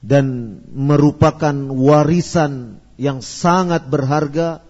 dan 0.00 0.56
merupakan 0.72 1.52
warisan 1.76 2.80
yang 2.96 3.20
sangat 3.20 3.88
berharga 3.88 4.64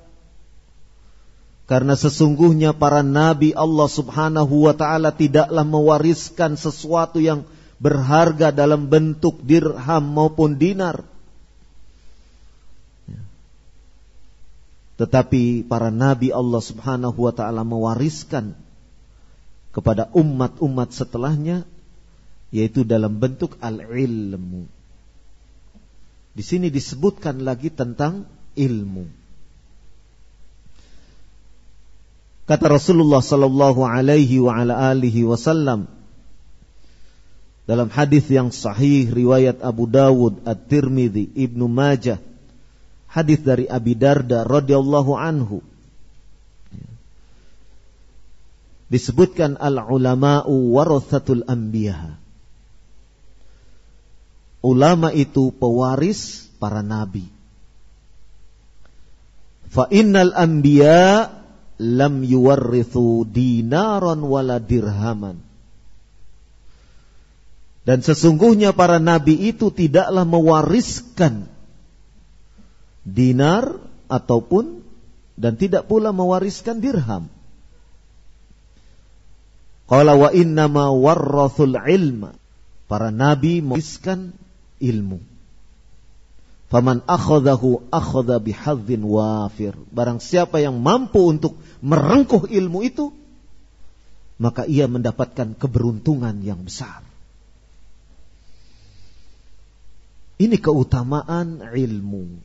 karena 1.71 1.95
sesungguhnya 1.95 2.75
para 2.75 3.07
nabi 3.07 3.55
Allah 3.55 3.87
Subhanahu 3.87 4.67
wa 4.67 4.75
taala 4.75 5.15
tidaklah 5.15 5.63
mewariskan 5.63 6.59
sesuatu 6.59 7.23
yang 7.23 7.47
berharga 7.79 8.51
dalam 8.51 8.91
bentuk 8.91 9.39
dirham 9.47 10.03
maupun 10.03 10.59
dinar. 10.59 11.07
Tetapi 14.99 15.63
para 15.71 15.95
nabi 15.95 16.35
Allah 16.35 16.59
Subhanahu 16.59 17.31
wa 17.31 17.31
taala 17.31 17.63
mewariskan 17.63 18.59
kepada 19.71 20.11
umat-umat 20.11 20.91
setelahnya 20.91 21.63
yaitu 22.51 22.83
dalam 22.83 23.23
bentuk 23.23 23.55
al-ilmu. 23.63 24.80
Di 26.41 26.49
sini 26.49 26.73
disebutkan 26.73 27.45
lagi 27.45 27.69
tentang 27.69 28.25
ilmu. 28.57 29.05
Kata 32.49 32.65
Rasulullah 32.65 33.21
sallallahu 33.21 33.85
alaihi 33.85 34.41
wa 34.41 34.57
ala 34.57 34.89
alihi 34.89 35.29
wasallam 35.29 35.85
dalam 37.69 37.93
hadis 37.93 38.25
yang 38.33 38.49
sahih 38.57 39.13
riwayat 39.13 39.61
Abu 39.61 39.85
Dawud, 39.85 40.49
At-Tirmidzi, 40.49 41.29
Ibnu 41.37 41.69
Majah, 41.69 42.17
hadis 43.05 43.45
dari 43.45 43.69
Abi 43.69 43.93
Darda 43.93 44.49
radhiyallahu 44.49 45.13
anhu. 45.21 45.61
Disebutkan 48.89 49.61
al-ulama'u 49.61 50.73
warathatul 50.73 51.45
anbiya. 51.45 52.20
Ulama 54.61 55.09
itu 55.17 55.57
pewaris 55.57 56.53
para 56.61 56.85
nabi. 56.85 57.25
Fa 59.73 59.89
innal 59.89 60.37
anbiya 60.37 61.33
lam 61.81 62.21
yuwarrithu 62.21 63.25
dinaron 63.25 64.21
wala 64.21 64.61
dirhaman. 64.61 65.41
Dan 67.89 68.05
sesungguhnya 68.05 68.77
para 68.77 69.01
nabi 69.01 69.49
itu 69.49 69.73
tidaklah 69.73 70.29
mewariskan 70.29 71.49
dinar 73.09 73.81
ataupun 74.13 74.85
dan 75.41 75.57
tidak 75.57 75.89
pula 75.89 76.13
mewariskan 76.13 76.85
dirham. 76.85 77.33
Qala 79.89 80.13
wa 80.15 80.29
innama 80.37 80.93
warrathul 80.93 81.81
ilma. 81.89 82.37
Para 82.85 83.09
nabi 83.09 83.65
mewariskan 83.65 84.37
ilmu. 84.81 85.21
Faman 86.71 87.03
akhadahu 87.05 87.83
akhadha 87.91 88.39
bihadzin 88.39 89.03
wafir. 89.03 89.75
Barang 89.91 90.23
siapa 90.23 90.63
yang 90.63 90.79
mampu 90.79 91.19
untuk 91.27 91.59
merengkuh 91.83 92.47
ilmu 92.47 92.87
itu, 92.87 93.11
maka 94.39 94.65
ia 94.71 94.87
mendapatkan 94.87 95.59
keberuntungan 95.59 96.41
yang 96.47 96.63
besar. 96.63 97.03
Ini 100.41 100.57
keutamaan 100.57 101.61
ilmu. 101.61 102.41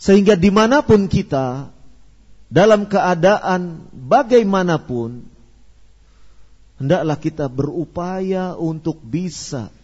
Sehingga 0.00 0.38
di 0.38 0.48
mana 0.54 0.80
pun 0.86 1.10
kita, 1.10 1.68
dalam 2.46 2.86
keadaan 2.86 3.90
bagaimanapun, 3.90 5.26
hendaklah 6.78 7.18
kita 7.18 7.50
berupaya 7.50 8.54
untuk 8.54 9.02
bisa 9.02 9.74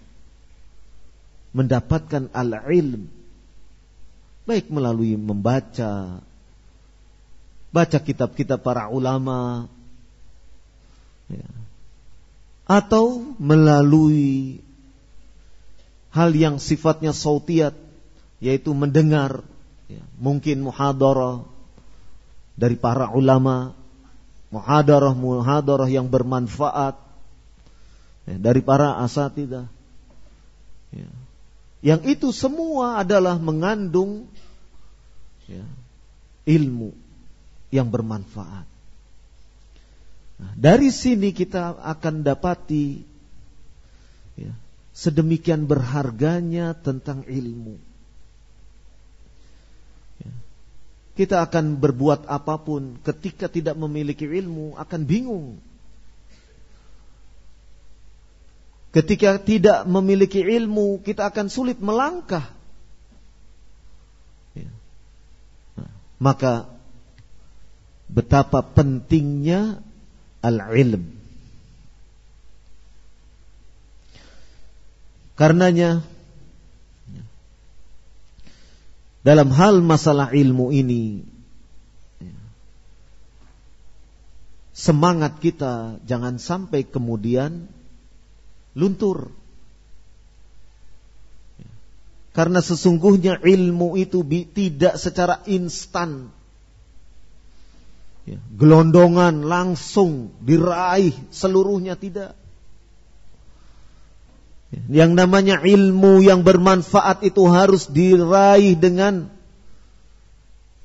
mendapatkan 1.52 2.28
al-ilm. 2.32 3.08
Baik 4.48 4.72
melalui 4.72 5.16
membaca 5.16 6.24
baca 7.68 7.98
kitab-kitab 8.00 8.64
para 8.64 8.88
ulama 8.88 9.68
ya, 11.28 11.48
atau 12.64 13.36
melalui 13.36 14.60
hal 16.08 16.32
yang 16.32 16.56
sifatnya 16.56 17.12
sautiat 17.12 17.76
yaitu 18.40 18.72
mendengar 18.72 19.44
ya, 19.92 20.00
mungkin 20.16 20.64
muhadarah 20.64 21.44
dari 22.56 22.76
para 22.80 23.12
ulama 23.12 23.76
muhadarah 24.48 25.12
muhadarah 25.12 25.88
yang 25.92 26.08
bermanfaat 26.08 26.96
ya, 28.24 28.36
dari 28.40 28.64
para 28.64 28.96
asatidah 29.04 29.68
ya, 30.96 31.08
yang 31.78 32.02
itu 32.02 32.34
semua 32.34 32.98
adalah 32.98 33.38
mengandung 33.38 34.26
ya, 35.46 35.62
ilmu 36.42 36.90
yang 37.70 37.86
bermanfaat. 37.86 38.66
Nah, 40.38 40.52
dari 40.54 40.90
sini 40.90 41.34
kita 41.34 41.78
akan 41.78 42.22
dapati 42.26 43.02
ya, 44.38 44.52
sedemikian 44.94 45.70
berharganya 45.70 46.74
tentang 46.74 47.22
ilmu. 47.26 47.78
Ya. 50.22 50.32
Kita 51.14 51.46
akan 51.46 51.78
berbuat 51.78 52.26
apa 52.26 52.58
pun 52.58 52.98
ketika 53.06 53.46
tidak 53.46 53.78
memiliki 53.78 54.26
ilmu 54.26 54.74
akan 54.74 55.00
bingung. 55.06 55.62
Ketika 58.88 59.36
tidak 59.36 59.84
memiliki 59.84 60.40
ilmu, 60.40 61.04
kita 61.04 61.28
akan 61.28 61.52
sulit 61.52 61.76
melangkah. 61.76 62.48
Ya. 64.56 64.72
Maka 66.16 66.72
betapa 68.08 68.64
pentingnya 68.64 69.84
al-ilm. 70.40 71.04
Karenanya 75.36 76.02
dalam 79.22 79.52
hal 79.54 79.84
masalah 79.84 80.32
ilmu 80.32 80.72
ini 80.72 81.22
semangat 84.74 85.38
kita 85.38 86.02
jangan 86.08 86.40
sampai 86.40 86.82
kemudian 86.88 87.70
luntur. 88.78 89.34
Karena 92.30 92.62
sesungguhnya 92.62 93.42
ilmu 93.42 93.98
itu 93.98 94.22
tidak 94.54 94.94
secara 94.94 95.42
instan. 95.50 96.30
Ya, 98.22 98.38
gelondongan 98.54 99.42
langsung 99.42 100.30
diraih 100.38 101.10
seluruhnya 101.34 101.98
tidak. 101.98 102.38
Ya, 104.70 105.02
yang 105.02 105.18
namanya 105.18 105.58
ilmu 105.66 106.22
yang 106.22 106.46
bermanfaat 106.46 107.26
itu 107.26 107.42
harus 107.50 107.90
diraih 107.90 108.78
dengan 108.78 109.26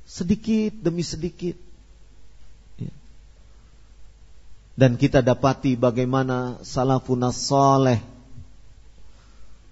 sedikit 0.09 0.73
demi 0.81 1.05
sedikit. 1.05 1.62
Dan 4.73 4.97
kita 4.97 5.21
dapati 5.21 5.77
bagaimana 5.77 6.57
salafun 6.65 7.21
saleh 7.29 8.01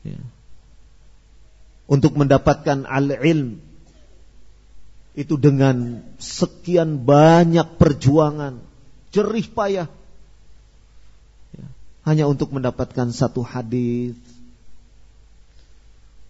ya, 0.05 0.21
untuk 1.89 2.13
mendapatkan 2.13 2.85
al-ilm 2.85 3.57
itu 5.17 5.35
dengan 5.35 6.05
sekian 6.21 7.01
banyak 7.01 7.81
perjuangan 7.81 8.61
jerih 9.09 9.47
payah 9.49 9.89
ya, 11.57 11.65
hanya 12.05 12.29
untuk 12.29 12.53
mendapatkan 12.53 13.09
satu 13.09 13.41
hadis 13.41 14.13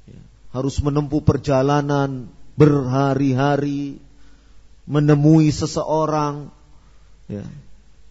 ya, 0.07 0.21
harus 0.55 0.79
menempuh 0.79 1.19
perjalanan 1.21 2.31
berhari-hari 2.55 3.99
menemui 4.87 5.51
seseorang 5.51 6.49
ya, 7.27 7.43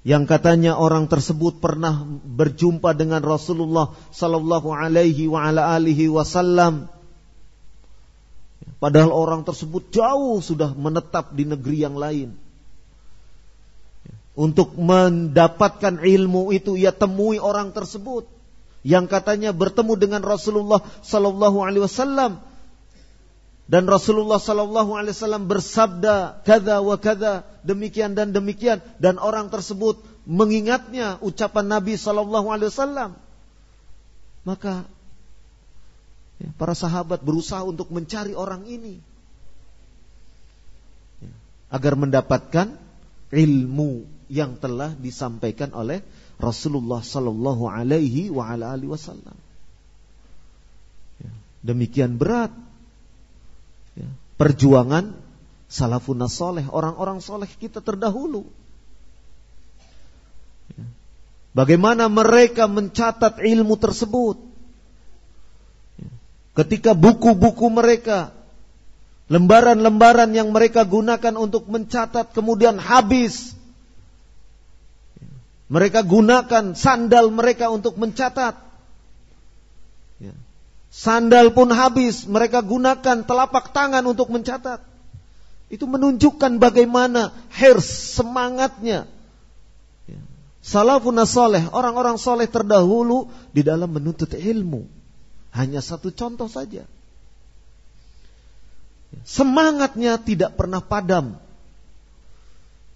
yang 0.01 0.25
katanya 0.25 0.81
orang 0.81 1.13
tersebut 1.13 1.61
pernah 1.61 2.01
berjumpa 2.25 2.97
dengan 2.97 3.21
Rasulullah 3.21 3.93
sallallahu 4.09 4.73
alaihi 4.73 5.29
wa 5.29 5.45
ala 5.45 5.77
alihi 5.77 6.09
wasallam. 6.09 6.89
Padahal 8.81 9.13
orang 9.13 9.45
tersebut 9.45 9.93
jauh 9.93 10.41
sudah 10.41 10.73
menetap 10.73 11.37
di 11.37 11.45
negeri 11.45 11.85
yang 11.85 12.01
lain. 12.01 12.33
Untuk 14.33 14.73
mendapatkan 14.81 16.01
ilmu 16.01 16.49
itu 16.57 16.81
ia 16.81 16.97
temui 16.97 17.37
orang 17.37 17.77
tersebut. 17.77 18.25
Yang 18.81 19.13
katanya 19.13 19.53
bertemu 19.53 20.01
dengan 20.01 20.25
Rasulullah 20.25 20.81
sallallahu 21.05 21.61
alaihi 21.61 21.85
wasallam 21.85 22.41
dan 23.71 23.87
Rasulullah 23.87 24.43
sallallahu 24.43 24.99
alaihi 24.99 25.15
wasallam 25.15 25.47
bersabda 25.47 26.43
kada 26.43 26.83
wa 26.83 26.99
kada 26.99 27.47
demikian 27.63 28.19
dan 28.19 28.35
demikian. 28.35 28.83
Dan 28.99 29.23
orang 29.23 29.47
tersebut 29.47 30.03
mengingatnya 30.27 31.23
ucapan 31.23 31.79
Nabi 31.79 31.95
sallallahu 31.95 32.51
alaihi 32.51 32.75
wasallam. 32.75 33.15
Maka 34.43 34.91
ya, 36.43 36.51
para 36.59 36.75
sahabat 36.75 37.23
berusaha 37.23 37.63
untuk 37.63 37.95
mencari 37.95 38.35
orang 38.35 38.67
ini. 38.67 38.99
Ya, 41.23 41.31
agar 41.71 41.95
mendapatkan 41.95 42.75
ilmu 43.31 44.03
yang 44.27 44.59
telah 44.59 44.99
disampaikan 44.99 45.71
oleh 45.79 46.03
Rasulullah 46.43 47.07
sallallahu 47.07 47.71
alaihi 47.71 48.35
wasallam. 48.35 49.39
Ya, 51.23 51.31
demikian 51.63 52.19
berat 52.19 52.51
perjuangan 54.41 55.13
salafun 55.69 56.25
soleh, 56.25 56.65
orang-orang 56.65 57.21
soleh 57.21 57.45
kita 57.45 57.85
terdahulu. 57.85 58.49
Ya, 60.81 60.89
bagaimana 61.53 62.09
mereka 62.09 62.65
mencatat 62.65 63.45
ilmu 63.45 63.77
tersebut? 63.77 64.41
Ya, 66.01 66.09
ketika 66.65 66.97
buku-buku 66.97 67.69
mereka, 67.69 68.33
lembaran-lembaran 69.29 70.33
yang 70.33 70.57
mereka 70.57 70.89
gunakan 70.89 71.37
untuk 71.37 71.69
mencatat 71.69 72.33
kemudian 72.33 72.81
habis, 72.81 73.53
mereka 75.69 76.01
gunakan 76.01 76.73
sandal 76.73 77.29
mereka 77.29 77.69
untuk 77.69 78.01
mencatat. 78.01 78.70
Ya. 80.91 80.97
Sandal 81.01 81.55
pun 81.55 81.71
habis, 81.71 82.27
mereka 82.27 82.59
gunakan 82.67 83.23
telapak 83.23 83.71
tangan 83.71 84.03
untuk 84.03 84.29
mencatat. 84.35 84.83
Itu 85.71 85.87
menunjukkan 85.87 86.59
bagaimana 86.59 87.31
hers 87.55 88.19
semangatnya. 88.19 89.07
Ya. 90.11 90.21
Salafun 90.67 91.15
soleh, 91.23 91.63
orang-orang 91.71 92.19
soleh 92.19 92.51
terdahulu 92.51 93.31
di 93.55 93.63
dalam 93.63 93.95
menuntut 93.95 94.35
ilmu. 94.35 94.91
Hanya 95.55 95.79
satu 95.79 96.11
contoh 96.11 96.51
saja. 96.51 96.87
Semangatnya 99.27 100.19
tidak 100.23 100.55
pernah 100.55 100.83
padam 100.83 101.39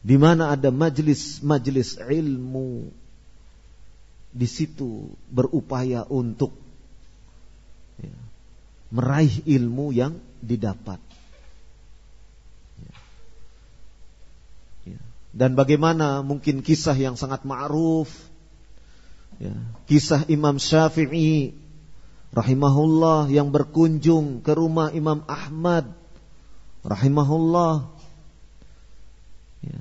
di 0.05 0.15
mana 0.21 0.53
ada 0.55 0.71
majelis-majelis 0.71 1.99
ilmu 1.99 2.87
di 4.35 4.47
situ 4.51 5.11
berupaya 5.31 6.05
untuk 6.07 6.53
ya, 6.55 6.64
meraih 8.95 9.43
ilmu 9.43 9.91
yang 9.91 10.23
didapat. 10.39 11.03
Ya. 12.79 12.95
Ya. 14.95 15.01
Dan 15.35 15.59
bagaimana 15.59 16.23
mungkin 16.23 16.63
kisah 16.63 16.95
yang 16.95 17.19
sangat 17.19 17.43
ma'ruf 17.43 18.07
ya, 19.43 19.51
kisah 19.91 20.31
Imam 20.31 20.63
Syafi'i 20.63 21.59
rahimahullah 22.31 23.35
yang 23.35 23.51
berkunjung 23.51 24.47
ke 24.47 24.55
rumah 24.55 24.95
Imam 24.95 25.27
Ahmad 25.27 25.91
rahimahullah 26.87 27.91
ya, 29.67 29.81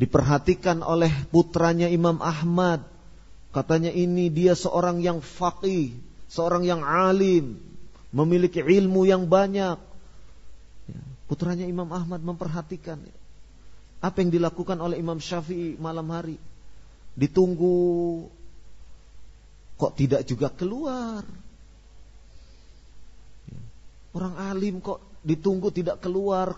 diperhatikan 0.00 0.80
oleh 0.80 1.12
putranya 1.28 1.92
Imam 1.92 2.16
Ahmad. 2.24 2.80
Katanya 3.50 3.90
ini 3.92 4.30
dia 4.30 4.54
seorang 4.54 5.02
yang 5.02 5.20
faqih, 5.20 5.90
seorang 6.30 6.62
yang 6.62 6.86
alim, 6.86 7.58
memiliki 8.10 8.62
ilmu 8.62 9.06
yang 9.06 9.26
banyak. 9.26 9.78
Ya, 10.90 11.00
putranya 11.30 11.66
Imam 11.66 11.88
Ahmad 11.90 12.22
memperhatikan 12.22 12.98
apa 14.00 14.16
yang 14.22 14.30
dilakukan 14.32 14.78
oleh 14.80 14.98
Imam 14.98 15.18
Syafi'i 15.18 15.78
malam 15.78 16.06
hari. 16.10 16.36
Ditunggu 17.14 18.26
kok 19.78 19.92
tidak 19.96 20.26
juga 20.26 20.50
keluar. 20.50 21.22
Ya, 23.48 23.60
orang 24.14 24.34
alim 24.38 24.82
kok 24.82 25.00
ditunggu 25.22 25.70
tidak 25.70 26.02
keluar 26.02 26.56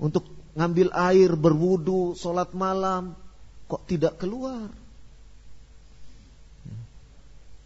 untuk 0.00 0.24
ngambil 0.52 0.92
air, 0.92 1.32
berwudu, 1.32 2.12
sholat 2.16 2.52
malam, 2.52 3.16
kok 3.68 3.84
tidak 3.88 4.20
keluar? 4.20 4.81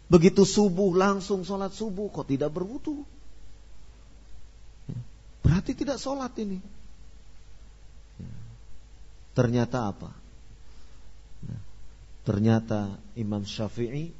Begitu 0.07 0.47
subuh 0.47 0.95
langsung 0.95 1.43
sholat 1.43 1.75
subuh, 1.75 2.07
kok 2.07 2.31
tidak 2.31 2.55
berwudu? 2.55 3.03
Berarti 5.43 5.75
tidak 5.75 5.99
sholat 5.99 6.31
ini. 6.39 6.63
Ternyata 9.35 9.91
apa? 9.91 10.11
Ternyata 12.23 12.99
Imam 13.15 13.43
Syafi'i 13.47 14.11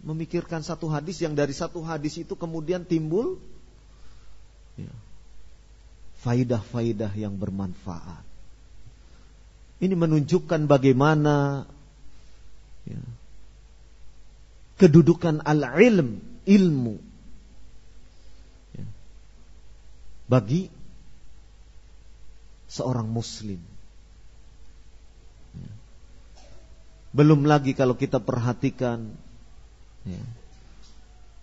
memikirkan 0.00 0.64
satu 0.64 0.88
hadis 0.88 1.20
yang 1.20 1.36
dari 1.36 1.52
satu 1.52 1.84
hadis 1.84 2.18
itu 2.18 2.34
kemudian 2.34 2.82
timbul 2.82 3.38
faidah-faidah 6.24 7.12
yang 7.16 7.36
bermanfaat. 7.36 8.24
Ini 9.80 9.94
menunjukkan 9.96 10.68
bagaimana 10.68 11.64
kedudukan 14.80 15.44
al-ilm, 15.44 16.24
ilmu 16.48 16.96
ya, 18.72 18.86
bagi 20.24 20.72
seorang 22.72 23.04
muslim. 23.12 23.60
Ya. 25.52 25.70
Belum 27.12 27.44
lagi 27.44 27.76
kalau 27.76 27.92
kita 27.92 28.24
perhatikan 28.24 29.12
ya, 30.08 30.22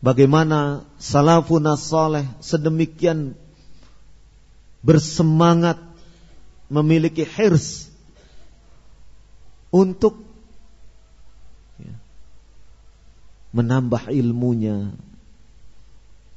bagaimana 0.01 0.81
salafun 0.97 1.69
saleh 1.77 2.25
sedemikian 2.41 3.37
bersemangat 4.81 5.77
memiliki 6.71 7.27
hirs 7.27 7.91
untuk 9.67 10.23
ya, 11.81 11.95
menambah 13.51 14.11
ilmunya, 14.11 14.91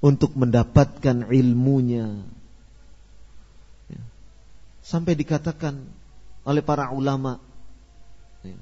untuk 0.00 0.32
mendapatkan 0.36 1.28
ilmunya. 1.28 2.24
Ya, 3.90 4.02
sampai 4.82 5.18
dikatakan 5.18 5.84
oleh 6.46 6.62
para 6.64 6.90
ulama, 6.94 7.42
ya, 8.46 8.56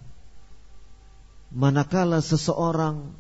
manakala 1.54 2.20
seseorang 2.24 3.12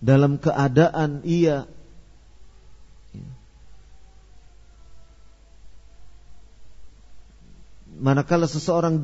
dalam 0.00 0.36
keadaan 0.36 1.24
ia 1.24 1.64
manakala 7.96 8.44
seseorang 8.44 9.00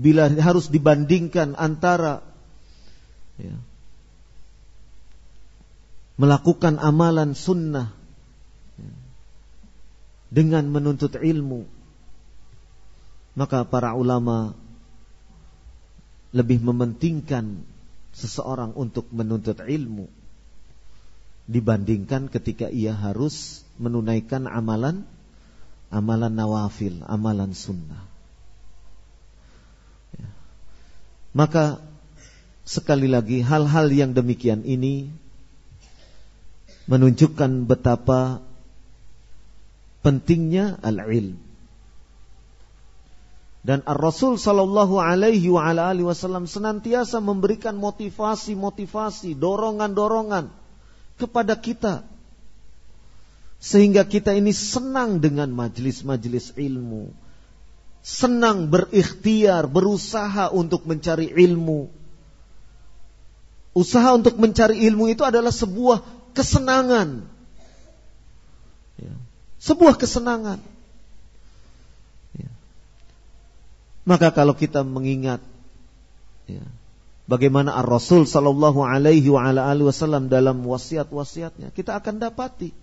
bila 0.00 0.30
harus 0.30 0.70
dibandingkan 0.70 1.58
antara 1.58 2.22
ya, 3.40 3.56
melakukan 6.20 6.76
amalan 6.76 7.32
sunnah. 7.32 7.90
Ya, 8.76 8.92
dengan 10.30 10.70
menuntut 10.70 11.18
ilmu. 11.18 11.66
Maka 13.34 13.66
para 13.66 13.94
ulama 13.98 14.54
lebih 16.30 16.62
mementingkan 16.62 17.66
seseorang 18.14 18.74
untuk 18.78 19.10
menuntut 19.10 19.58
ilmu 19.58 20.06
dibandingkan 21.50 22.30
ketika 22.30 22.70
ia 22.70 22.94
harus 22.94 23.66
menunaikan 23.82 24.46
amalan 24.46 25.02
amalan 25.90 26.30
nawafil, 26.30 27.02
amalan 27.06 27.50
sunnah. 27.50 28.06
Maka 31.34 31.82
sekali 32.64 33.10
lagi 33.10 33.42
hal-hal 33.42 33.90
yang 33.90 34.12
demikian 34.14 34.62
ini 34.62 35.10
menunjukkan 36.90 37.70
betapa 37.70 38.42
pentingnya 40.02 40.80
al-ilm. 40.82 41.38
Dan 43.60 43.84
Ar-Rasul 43.84 44.40
sallallahu 44.40 44.96
alaihi 44.96 45.52
wa 45.52 45.68
ala 45.68 45.92
alihi 45.92 46.08
wasallam 46.08 46.48
senantiasa 46.48 47.20
memberikan 47.20 47.76
motivasi-motivasi, 47.76 49.36
dorongan-dorongan 49.36 50.48
kepada 51.20 51.60
kita 51.60 52.08
Sehingga 53.60 54.08
kita 54.08 54.32
ini 54.32 54.56
senang 54.56 55.20
dengan 55.20 55.52
majelis-majelis 55.52 56.56
ilmu. 56.56 57.12
Senang 58.00 58.72
berikhtiar, 58.72 59.68
berusaha 59.68 60.48
untuk 60.48 60.88
mencari 60.88 61.28
ilmu. 61.28 61.92
Usaha 63.70 64.18
untuk 64.18 64.34
mencari 64.36 64.82
ilmu 64.90 65.06
itu 65.10 65.22
adalah 65.22 65.54
sebuah 65.54 66.02
kesenangan. 66.34 67.22
Ya. 68.98 69.14
Sebuah 69.62 69.94
kesenangan. 69.94 70.58
Ya. 72.34 72.50
Maka 74.02 74.34
kalau 74.34 74.58
kita 74.58 74.82
mengingat 74.82 75.38
ya, 76.50 76.66
bagaimana 77.30 77.78
Ar 77.78 77.86
Rasul 77.86 78.26
Sallallahu 78.26 78.82
Alaihi 78.82 79.30
Wasallam 79.30 80.26
dalam 80.26 80.66
wasiat-wasiatnya, 80.66 81.70
kita 81.70 81.94
akan 81.94 82.18
dapati. 82.18 82.74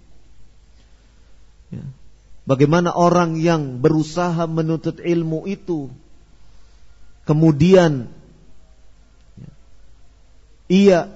Bagaimana 2.48 2.96
orang 2.96 3.36
yang 3.36 3.84
berusaha 3.84 4.48
menuntut 4.48 5.04
ilmu 5.04 5.44
itu 5.52 5.92
kemudian 7.28 8.08
ia 10.68 11.12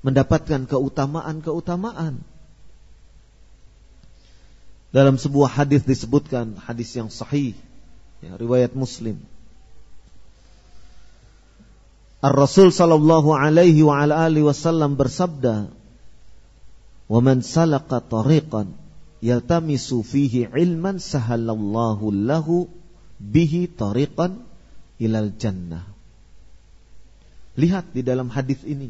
mendapatkan 0.00 0.64
keutamaan-keutamaan. 0.64 2.24
Dalam 4.90 5.22
sebuah 5.22 5.54
hadis 5.54 5.86
disebutkan 5.86 6.58
hadis 6.58 6.90
yang 6.98 7.12
sahih, 7.12 7.54
ya, 8.24 8.34
riwayat 8.34 8.74
Muslim. 8.74 9.22
Ar 12.20 12.34
Rasul 12.34 12.74
sallallahu 12.74 13.32
alaihi 13.32 13.86
wa 13.86 14.02
ala 14.02 14.26
alihi 14.26 14.44
wasallam 14.44 14.98
bersabda, 14.98 15.70
"Wa 17.06 17.20
man 17.22 17.40
salaka 17.40 18.02
tariqan 18.02 18.74
yaltamisu 19.22 20.02
fihi 20.02 20.50
ilman 20.52 20.98
sahalallahu 20.98 22.12
lahu 22.12 22.68
bihi 23.22 23.70
tariqan 23.70 24.42
ilal 24.98 25.32
jannah." 25.38 25.99
Lihat 27.60 27.92
di 27.92 28.00
dalam 28.00 28.32
hadis 28.32 28.64
ini. 28.64 28.88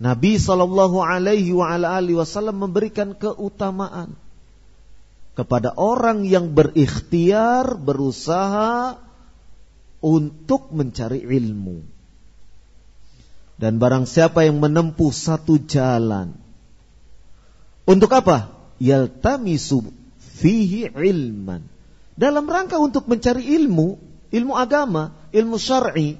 Nabi 0.00 0.40
Shallallahu 0.40 1.00
Alaihi 1.04 1.52
Wasallam 1.52 2.64
memberikan 2.64 3.12
keutamaan 3.12 4.16
kepada 5.36 5.76
orang 5.76 6.24
yang 6.24 6.56
berikhtiar 6.56 7.76
berusaha 7.76 8.96
untuk 10.00 10.72
mencari 10.72 11.20
ilmu. 11.20 11.84
Dan 13.56 13.80
barang 13.80 14.04
siapa 14.04 14.44
yang 14.44 14.60
menempuh 14.60 15.12
satu 15.12 15.56
jalan 15.64 16.36
untuk 17.86 18.10
apa? 18.12 18.50
Yaltamisu 18.82 19.80
fihi 20.18 20.90
ilman. 20.90 21.62
Dalam 22.18 22.44
rangka 22.50 22.82
untuk 22.82 23.06
mencari 23.06 23.46
ilmu, 23.56 23.96
ilmu 24.34 24.52
agama, 24.58 25.14
ilmu 25.30 25.56
syar'i. 25.56 26.18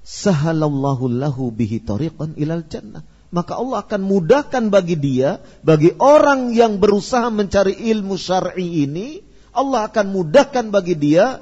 Sahalallahu 0.00 1.12
lahu 1.12 1.52
bihi 1.52 1.84
tariqan 1.84 2.34
ilal 2.40 2.64
jannah. 2.66 3.04
Maka 3.30 3.62
Allah 3.62 3.86
akan 3.86 4.02
mudahkan 4.02 4.74
bagi 4.74 4.98
dia, 4.98 5.38
bagi 5.62 5.94
orang 6.02 6.50
yang 6.50 6.82
berusaha 6.82 7.30
mencari 7.30 7.78
ilmu 7.78 8.18
syar'i 8.18 8.90
ini, 8.90 9.22
Allah 9.54 9.86
akan 9.86 10.06
mudahkan 10.10 10.74
bagi 10.74 10.98
dia 10.98 11.38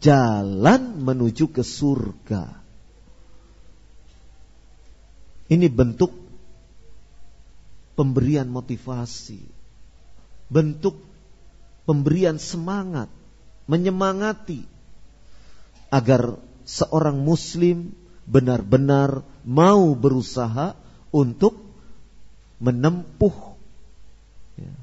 jalan 0.00 1.04
menuju 1.04 1.52
ke 1.52 1.60
surga. 1.60 2.64
Ini 5.46 5.68
bentuk 5.68 6.10
pemberian 7.94 8.48
motivasi, 8.48 9.44
bentuk 10.48 10.98
pemberian 11.84 12.40
semangat, 12.40 13.12
menyemangati 13.70 14.66
agar 15.92 16.40
seorang 16.66 17.22
muslim 17.22 17.94
benar-benar 18.26 19.22
mau 19.46 19.94
berusaha 19.94 20.74
untuk 21.14 21.54
menempuh 22.58 23.54
ya, 24.58 24.74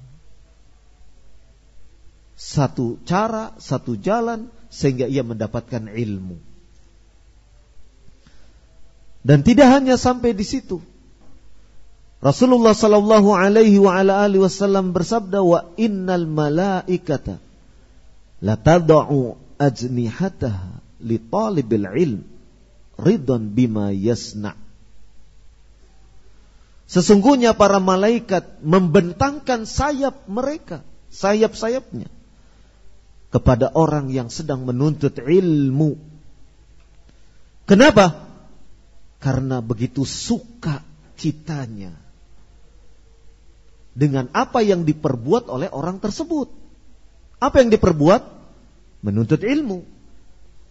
satu 2.40 2.98
cara, 3.04 3.52
satu 3.60 4.00
jalan 4.00 4.48
sehingga 4.72 5.06
ia 5.06 5.22
mendapatkan 5.22 5.92
ilmu. 5.92 6.40
Dan 9.24 9.40
tidak 9.44 9.72
hanya 9.72 9.96
sampai 9.96 10.36
di 10.36 10.44
situ. 10.44 10.84
Rasulullah 12.24 12.72
sallallahu 12.72 13.36
alaihi 13.36 13.84
wa 13.84 14.00
ala 14.00 14.24
alihi 14.24 14.40
wasallam 14.40 14.96
bersabda 14.96 15.44
wa 15.44 15.68
innal 15.76 16.24
malaikata 16.24 17.40
la 18.40 18.56
tad'u 18.56 19.36
ajnihataha 19.60 20.83
li 21.04 21.20
talibil 21.20 21.86
ilm 21.86 22.22
ridon 22.98 23.52
bima 23.52 23.92
yasna 23.92 24.56
Sesungguhnya 26.94 27.58
para 27.58 27.82
malaikat 27.82 28.62
membentangkan 28.62 29.66
sayap 29.66 30.30
mereka, 30.30 30.86
sayap-sayapnya 31.10 32.06
kepada 33.34 33.74
orang 33.74 34.14
yang 34.14 34.30
sedang 34.30 34.62
menuntut 34.62 35.18
ilmu. 35.18 35.98
Kenapa? 37.66 38.30
Karena 39.18 39.58
begitu 39.64 40.06
suka 40.06 40.86
kitanya 41.18 41.98
dengan 43.98 44.30
apa 44.30 44.62
yang 44.62 44.86
diperbuat 44.86 45.50
oleh 45.50 45.74
orang 45.74 45.98
tersebut. 45.98 46.54
Apa 47.42 47.66
yang 47.66 47.74
diperbuat? 47.74 48.22
Menuntut 49.02 49.42
ilmu. 49.42 49.82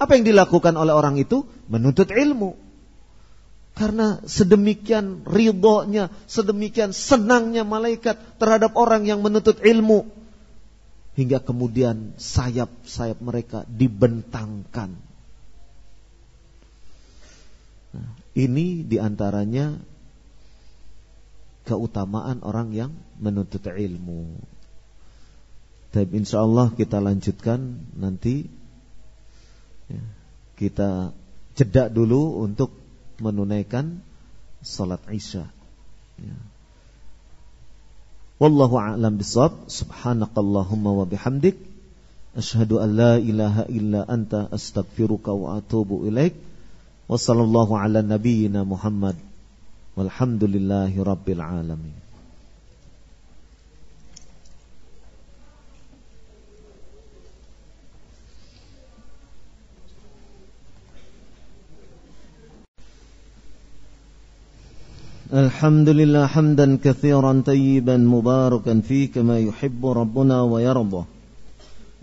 Apa 0.02 0.18
yang 0.18 0.26
dilakukan 0.26 0.74
oleh 0.74 0.90
orang 0.90 1.14
itu? 1.22 1.46
Menuntut 1.70 2.10
ilmu. 2.10 2.58
Karena 3.78 4.18
sedemikian 4.26 5.22
ridhonya, 5.22 6.10
sedemikian 6.26 6.90
senangnya 6.90 7.62
malaikat 7.62 8.18
terhadap 8.42 8.74
orang 8.74 9.06
yang 9.06 9.22
menuntut 9.22 9.62
ilmu. 9.62 10.10
Hingga 11.14 11.38
kemudian 11.46 12.18
sayap-sayap 12.18 13.22
mereka 13.22 13.62
dibentangkan. 13.70 14.98
Nah, 17.94 18.10
ini 18.34 18.82
di 18.82 18.98
antaranya 18.98 19.78
keutamaan 21.62 22.42
orang 22.42 22.74
yang 22.74 22.90
menuntut 23.22 23.70
ilmu. 23.70 24.34
Tapi 25.94 26.10
insya 26.16 26.42
Allah 26.42 26.74
kita 26.74 26.98
lanjutkan 26.98 27.86
nanti 27.94 28.48
kita 30.56 31.12
jeda 31.58 31.88
dulu 31.88 32.44
untuk 32.44 32.72
menunaikan 33.22 34.00
salat 34.62 35.02
isya. 35.10 35.46
Ya. 36.18 36.36
Wallahu 38.42 38.74
a'lam 38.74 39.22
bishawab. 39.22 39.70
Subhanakallahumma 39.70 40.90
wa 40.90 41.06
bihamdik 41.06 41.58
asyhadu 42.34 42.82
an 42.82 42.98
la 42.98 43.12
ilaha 43.22 43.70
illa 43.70 44.02
anta 44.06 44.50
astaghfiruka 44.50 45.30
wa 45.30 45.62
atubu 45.62 46.06
ilaik. 46.10 46.34
Wa 47.06 47.18
sallallahu 47.18 47.78
ala 47.78 48.02
nabiyyina 48.02 48.66
Muhammad 48.66 49.14
Walhamdulillahi 49.94 50.96
Rabbil 51.04 51.42
Alamin 51.42 52.01
الحمد 65.32 65.88
لله 65.88 66.26
حمدا 66.26 66.78
كثيرا 66.84 67.42
طيبا 67.46 67.96
مباركا 67.96 68.80
فيه 68.88 69.12
كما 69.12 69.38
يحب 69.38 69.86
ربنا 69.86 70.42
ويرضى. 70.42 71.04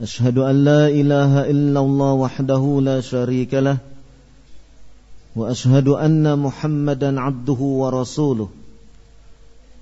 أشهد 0.01 0.37
أن 0.37 0.63
لا 0.63 0.87
إله 0.87 1.49
إلا 1.49 1.79
الله 1.79 2.13
وحده 2.13 2.81
لا 2.83 3.01
شريك 3.01 3.53
له 3.53 3.77
وأشهد 5.35 5.87
أن 5.87 6.39
محمدا 6.39 7.21
عبده 7.21 7.53
ورسوله 7.53 8.49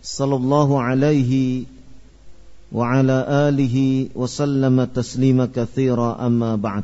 صلى 0.04 0.36
الله 0.36 0.82
عليه 0.82 1.64
وعلى 2.72 3.26
آله 3.30 4.08
وسلم 4.16 4.84
تسليما 4.84 5.50
كثيرا 5.56 6.28
أما 6.28 6.56
بعد. 6.56 6.84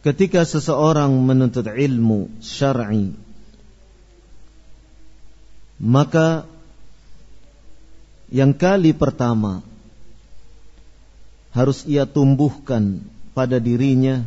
Ketika 0.00 0.48
seseorang 0.48 1.12
menuntut 1.12 1.68
ilmu 1.68 2.32
syar'i 2.40 3.12
maka 5.80 6.44
yang 8.28 8.52
kali 8.52 8.92
pertama 8.92 9.64
harus 11.56 11.82
ia 11.88 12.04
tumbuhkan 12.04 13.00
pada 13.32 13.56
dirinya 13.56 14.22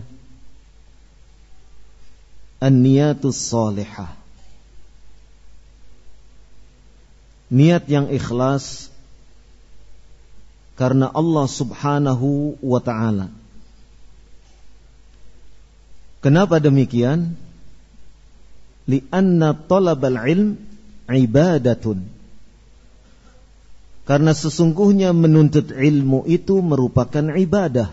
an-niyatus 2.57 3.37
salihah. 3.37 4.11
Niat 7.53 7.85
yang 7.85 8.09
ikhlas 8.09 8.89
karena 10.73 11.05
Allah 11.13 11.45
Subhanahu 11.45 12.57
wa 12.65 12.81
taala. 12.81 13.29
Kenapa 16.23 16.63
demikian? 16.63 17.35
Lianna 18.87 19.51
talabal 19.67 20.15
ilm 20.23 20.55
ibadatun. 21.11 22.07
Karena 24.07 24.31
sesungguhnya 24.31 25.11
menuntut 25.11 25.75
ilmu 25.75 26.23
itu 26.27 26.63
merupakan 26.63 27.27
ibadah. 27.35 27.91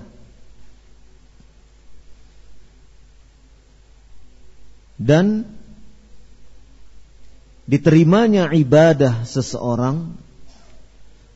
Dan 5.01 5.47
diterimanya 7.67 8.51
ibadah 8.55 9.27
seseorang 9.27 10.15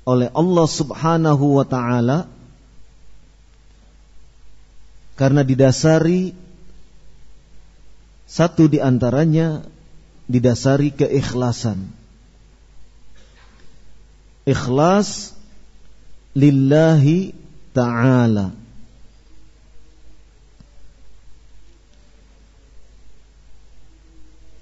oleh 0.04 0.28
Allah 0.34 0.66
Subhanahu 0.68 1.58
wa 1.58 1.66
taala 1.66 2.28
karena 5.14 5.46
didasari 5.46 6.43
satu 8.24 8.66
di 8.66 8.80
antaranya 8.80 9.64
didasari 10.24 10.92
keikhlasan. 10.92 11.92
Ikhlas 14.44 15.32
lillahi 16.36 17.32
ta'ala. 17.72 18.52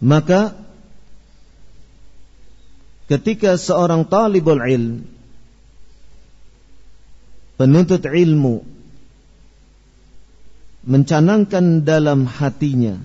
Maka 0.03 0.59
ketika 3.07 3.55
seorang 3.55 4.03
talibul 4.03 4.59
ilm 4.59 5.07
penuntut 7.55 8.03
ilmu 8.03 8.67
mencanangkan 10.83 11.87
dalam 11.87 12.27
hatinya 12.27 12.99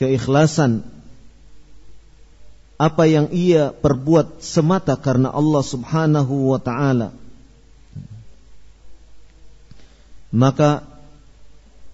keikhlasan 0.00 0.84
apa 2.80 3.04
yang 3.06 3.30
ia 3.30 3.70
perbuat 3.70 4.42
semata 4.42 4.98
karena 4.98 5.30
Allah 5.30 5.62
Subhanahu 5.62 6.50
wa 6.54 6.58
taala 6.58 7.14
maka 10.32 10.82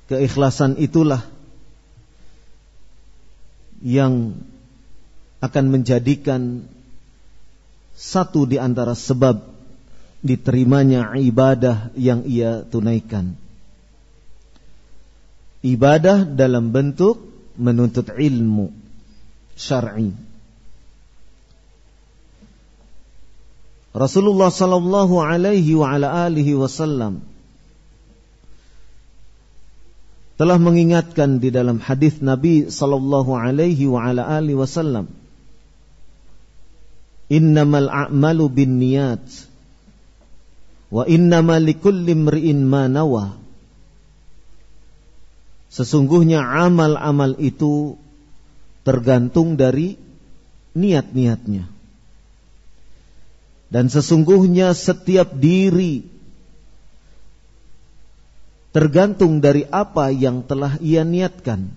keikhlasan 0.06 0.78
itulah 0.78 1.26
yang 3.82 4.38
akan 5.38 5.64
menjadikan 5.70 6.66
satu 7.98 8.46
di 8.46 8.58
antara 8.58 8.94
sebab 8.94 9.42
diterimanya 10.22 11.14
ibadah 11.14 11.94
yang 11.94 12.26
ia 12.26 12.66
tunaikan. 12.66 13.38
Ibadah 15.62 16.26
dalam 16.26 16.70
bentuk 16.70 17.22
menuntut 17.58 18.08
ilmu 18.14 18.70
syar'i. 19.58 20.14
Rasulullah 23.98 24.54
sallallahu 24.54 25.18
alaihi 25.18 25.74
wa 25.74 25.90
ala 25.90 26.30
alihi 26.30 26.54
wasallam 26.54 27.18
telah 30.38 30.54
mengingatkan 30.62 31.42
di 31.42 31.50
dalam 31.50 31.82
hadis 31.82 32.22
Nabi 32.22 32.70
sallallahu 32.70 33.34
alaihi 33.34 33.90
wa 33.90 34.06
ala 34.06 34.22
alihi 34.38 34.54
wasallam 34.54 35.10
Innamal 37.28 37.92
a'malu 37.92 38.48
binniyat 38.48 39.26
wa 40.88 41.04
innamal 41.04 41.60
likulli 41.60 42.16
imri'in 42.16 42.64
ma 42.64 42.88
nawa 42.88 43.36
Sesungguhnya 45.68 46.40
amal-amal 46.40 47.36
itu 47.36 48.00
tergantung 48.88 49.60
dari 49.60 50.00
niat-niatnya. 50.72 51.68
Dan 53.68 53.92
sesungguhnya 53.92 54.72
setiap 54.72 55.28
diri 55.36 56.08
tergantung 58.72 59.44
dari 59.44 59.68
apa 59.68 60.08
yang 60.08 60.40
telah 60.40 60.80
ia 60.80 61.04
niatkan. 61.04 61.68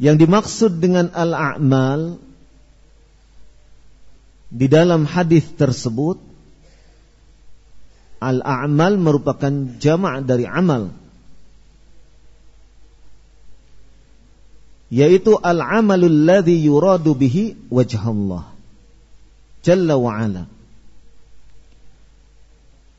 Yang 0.00 0.16
dimaksud 0.26 0.72
dengan 0.80 1.12
al-a'mal 1.12 2.18
di 4.48 4.66
dalam 4.66 5.04
hadis 5.04 5.44
tersebut 5.54 6.33
Al-a'mal 8.24 8.96
merupakan 8.96 9.52
jama' 9.76 10.24
dari 10.24 10.48
amal. 10.48 10.88
Yaitu 14.88 15.36
al-amalul 15.36 16.24
ladzi 16.24 16.56
yuradu 16.64 17.12
bihi 17.12 17.68
wajh 17.68 18.00
Allah. 18.00 18.48
Jalla 19.60 20.00
wa 20.00 20.12
ala. 20.16 20.44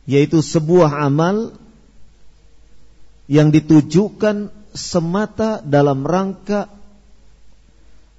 Yaitu 0.05 0.45
sebuah 0.45 1.09
amal 1.09 1.57
yang 3.25 3.49
ditujukan 3.49 4.53
semata 4.77 5.65
dalam 5.65 6.05
rangka 6.05 6.69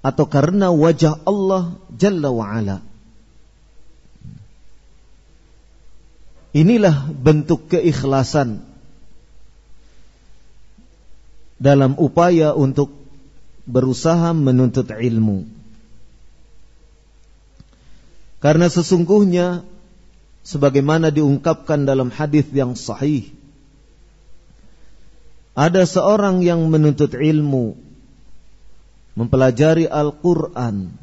atau 0.02 0.24
karena 0.26 0.70
wajah 0.70 1.22
Allah 1.26 1.74
Jalla 1.90 2.30
wa 2.30 2.46
ala. 2.46 2.86
Inilah 6.57 7.12
bentuk 7.12 7.68
keikhlasan 7.68 8.64
dalam 11.61 12.00
upaya 12.00 12.57
untuk 12.57 12.96
berusaha 13.68 14.32
menuntut 14.32 14.88
ilmu. 14.88 15.44
Karena 18.40 18.72
sesungguhnya 18.72 19.68
sebagaimana 20.46 21.11
diungkapkan 21.11 21.82
dalam 21.84 22.09
hadis 22.14 22.46
yang 22.54 22.78
sahih 22.78 23.26
ada 25.59 25.82
seorang 25.82 26.46
yang 26.46 26.62
menuntut 26.70 27.11
ilmu 27.18 27.74
mempelajari 29.18 29.90
Al-Qur'an 29.90 30.94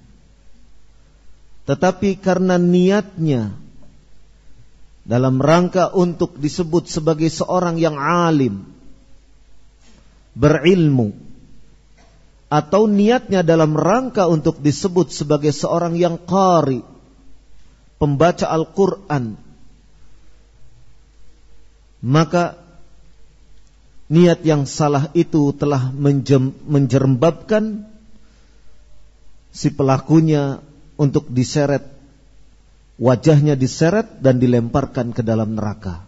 tetapi 1.68 2.16
karena 2.24 2.56
niatnya 2.56 3.52
dalam 5.04 5.44
rangka 5.44 5.92
untuk 5.92 6.40
disebut 6.40 6.88
sebagai 6.88 7.28
seorang 7.28 7.76
yang 7.76 8.00
alim, 8.00 8.64
berilmu, 10.36 11.12
atau 12.48 12.88
niatnya 12.88 13.44
dalam 13.44 13.76
rangka 13.76 14.32
untuk 14.32 14.64
disebut 14.64 15.12
sebagai 15.12 15.52
seorang 15.52 16.00
yang 16.00 16.16
qari, 16.16 16.80
pembaca 18.00 18.48
Al-Quran, 18.48 19.36
maka 22.04 22.60
niat 24.08 24.44
yang 24.44 24.68
salah 24.68 25.12
itu 25.16 25.52
telah 25.56 25.92
menjerembabkan 26.68 27.88
si 29.54 29.72
pelakunya 29.72 30.60
untuk 31.00 31.30
diseret 31.32 31.93
wajahnya 33.02 33.58
diseret 33.58 34.22
dan 34.22 34.38
dilemparkan 34.38 35.14
ke 35.16 35.26
dalam 35.26 35.58
neraka. 35.58 36.06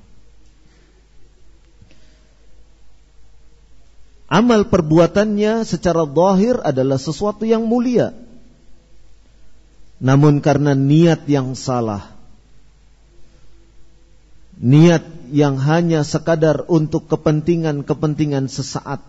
Amal 4.26 4.66
perbuatannya 4.66 5.64
secara 5.64 6.04
zahir 6.04 6.58
adalah 6.66 6.98
sesuatu 6.98 7.46
yang 7.46 7.70
mulia. 7.70 8.12
Namun 10.02 10.44
karena 10.44 10.76
niat 10.76 11.24
yang 11.30 11.56
salah, 11.56 12.04
niat 14.60 15.06
yang 15.32 15.56
hanya 15.56 16.04
sekadar 16.04 16.68
untuk 16.68 17.08
kepentingan-kepentingan 17.08 18.52
sesaat, 18.52 19.00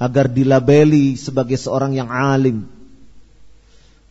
agar 0.00 0.26
dilabeli 0.32 1.14
sebagai 1.14 1.60
seorang 1.60 1.92
yang 1.92 2.08
alim, 2.08 2.66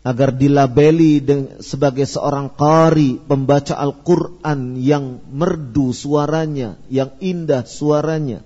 agar 0.02 0.34
dilabeli 0.34 1.22
sebagai 1.62 2.10
seorang 2.10 2.50
qari 2.58 3.22
pembaca 3.22 3.78
Al-Qur'an 3.78 4.74
yang 4.82 5.22
merdu 5.30 5.94
suaranya, 5.94 6.82
yang 6.90 7.14
indah 7.22 7.70
suaranya. 7.70 8.42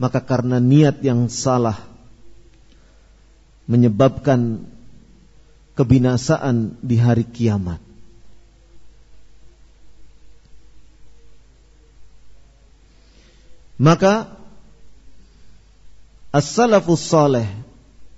Maka 0.00 0.24
karena 0.24 0.60
niat 0.60 1.04
yang 1.04 1.28
salah 1.28 1.76
menyebabkan 3.68 4.64
kebinasaan 5.76 6.80
di 6.80 6.96
hari 6.96 7.28
kiamat. 7.28 7.80
Maka 13.76 14.32
as-salafus 16.32 17.04
saleh 17.04 17.44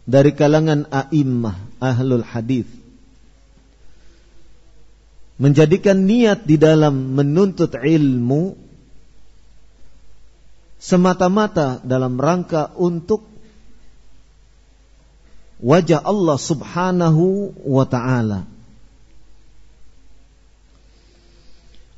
dari 0.09 0.33
kalangan 0.33 0.89
a'immah 0.89 1.61
ahlul 1.85 2.25
hadis 2.25 2.65
menjadikan 5.37 6.09
niat 6.09 6.49
di 6.49 6.57
dalam 6.57 7.15
menuntut 7.15 7.77
ilmu 7.77 8.57
semata-mata 10.81 11.79
dalam 11.85 12.19
rangka 12.19 12.75
untuk 12.75 13.23
wajah 15.63 16.03
Allah 16.03 16.39
Subhanahu 16.39 17.55
wa 17.67 17.85
taala. 17.87 18.47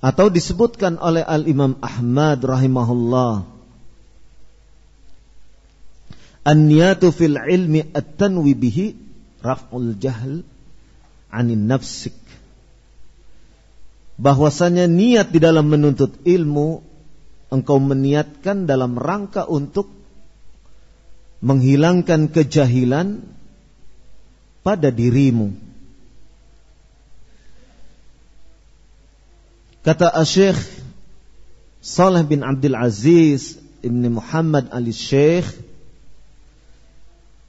Atau 0.00 0.32
disebutkan 0.32 0.96
oleh 0.96 1.20
Al-Imam 1.20 1.76
Ahmad 1.84 2.40
rahimahullah 2.40 3.59
An-niyatu 6.45 7.12
fil 7.12 7.36
ilmi 7.36 7.84
at-tanwi 7.93 8.53
bihi 8.57 8.86
raf'ul 9.45 9.97
jahl 10.01 10.41
'anin 11.28 11.68
nafsik 11.68 12.16
bahwasanya 14.20 14.84
niat 14.84 15.32
di 15.32 15.41
dalam 15.41 15.72
menuntut 15.72 16.12
ilmu 16.28 16.84
engkau 17.49 17.80
meniatkan 17.80 18.68
dalam 18.68 19.01
rangka 19.01 19.49
untuk 19.49 19.88
menghilangkan 21.41 22.28
kejahilan 22.28 23.24
pada 24.61 24.93
dirimu. 24.93 25.57
Kata 29.80 30.12
Syekh 30.28 30.61
Saleh 31.80 32.20
bin 32.28 32.45
Abdul 32.45 32.76
Aziz 32.76 33.57
Ibn 33.80 34.03
Muhammad 34.12 34.68
Ali 34.68 34.93
Syekh 34.93 35.49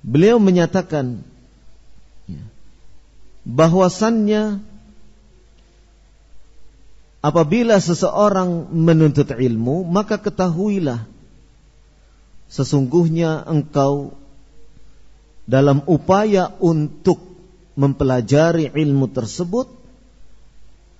Beliau 0.01 0.41
menyatakan 0.41 1.21
ya, 2.25 2.43
bahwasannya 3.45 4.61
apabila 7.21 7.77
seseorang 7.77 8.73
menuntut 8.73 9.29
ilmu 9.29 9.85
maka 9.85 10.17
ketahuilah 10.17 11.05
sesungguhnya 12.49 13.45
engkau 13.45 14.17
dalam 15.45 15.85
upaya 15.85 16.49
untuk 16.57 17.21
mempelajari 17.77 18.73
ilmu 18.73 19.09
tersebut 19.13 19.69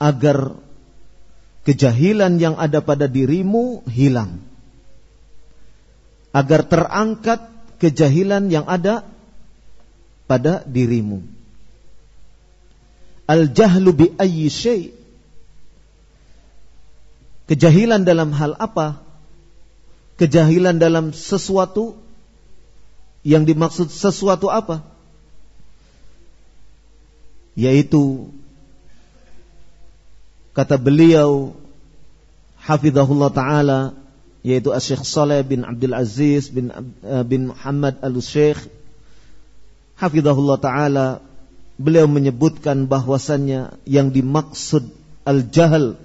agar 0.01 0.55
kejahilan 1.67 2.41
yang 2.41 2.55
ada 2.57 2.81
pada 2.81 3.05
dirimu 3.05 3.85
hilang 3.85 4.41
agar 6.33 6.65
terangkat 6.65 7.50
kejahilan 7.81 8.53
yang 8.53 8.69
ada 8.69 9.01
pada 10.29 10.61
dirimu. 10.61 11.25
Al 13.25 13.49
jahlu 13.49 13.89
bi 13.89 14.05
ayyi 14.21 14.53
syai. 14.53 14.83
Kejahilan 17.49 18.05
dalam 18.05 18.29
hal 18.37 18.53
apa? 18.55 19.01
Kejahilan 20.21 20.77
dalam 20.77 21.09
sesuatu 21.09 21.97
yang 23.25 23.49
dimaksud 23.49 23.89
sesuatu 23.89 24.53
apa? 24.53 24.85
Yaitu 27.57 28.29
kata 30.53 30.77
beliau 30.77 31.57
hafizahullah 32.61 33.31
taala 33.33 33.79
yaitu 34.41 34.73
Syekh 34.73 35.05
Saleh 35.05 35.45
bin 35.45 35.61
Abdul 35.61 35.93
Aziz 35.93 36.49
bin 36.49 36.73
uh, 36.73 37.23
bin 37.25 37.53
Muhammad 37.53 38.01
Al-Syekh 38.01 38.57
hafizahullah 39.97 40.57
taala 40.57 41.07
beliau 41.77 42.09
menyebutkan 42.09 42.89
bahwasannya 42.89 43.77
yang 43.85 44.09
dimaksud 44.09 44.89
al-jahl 45.25 45.97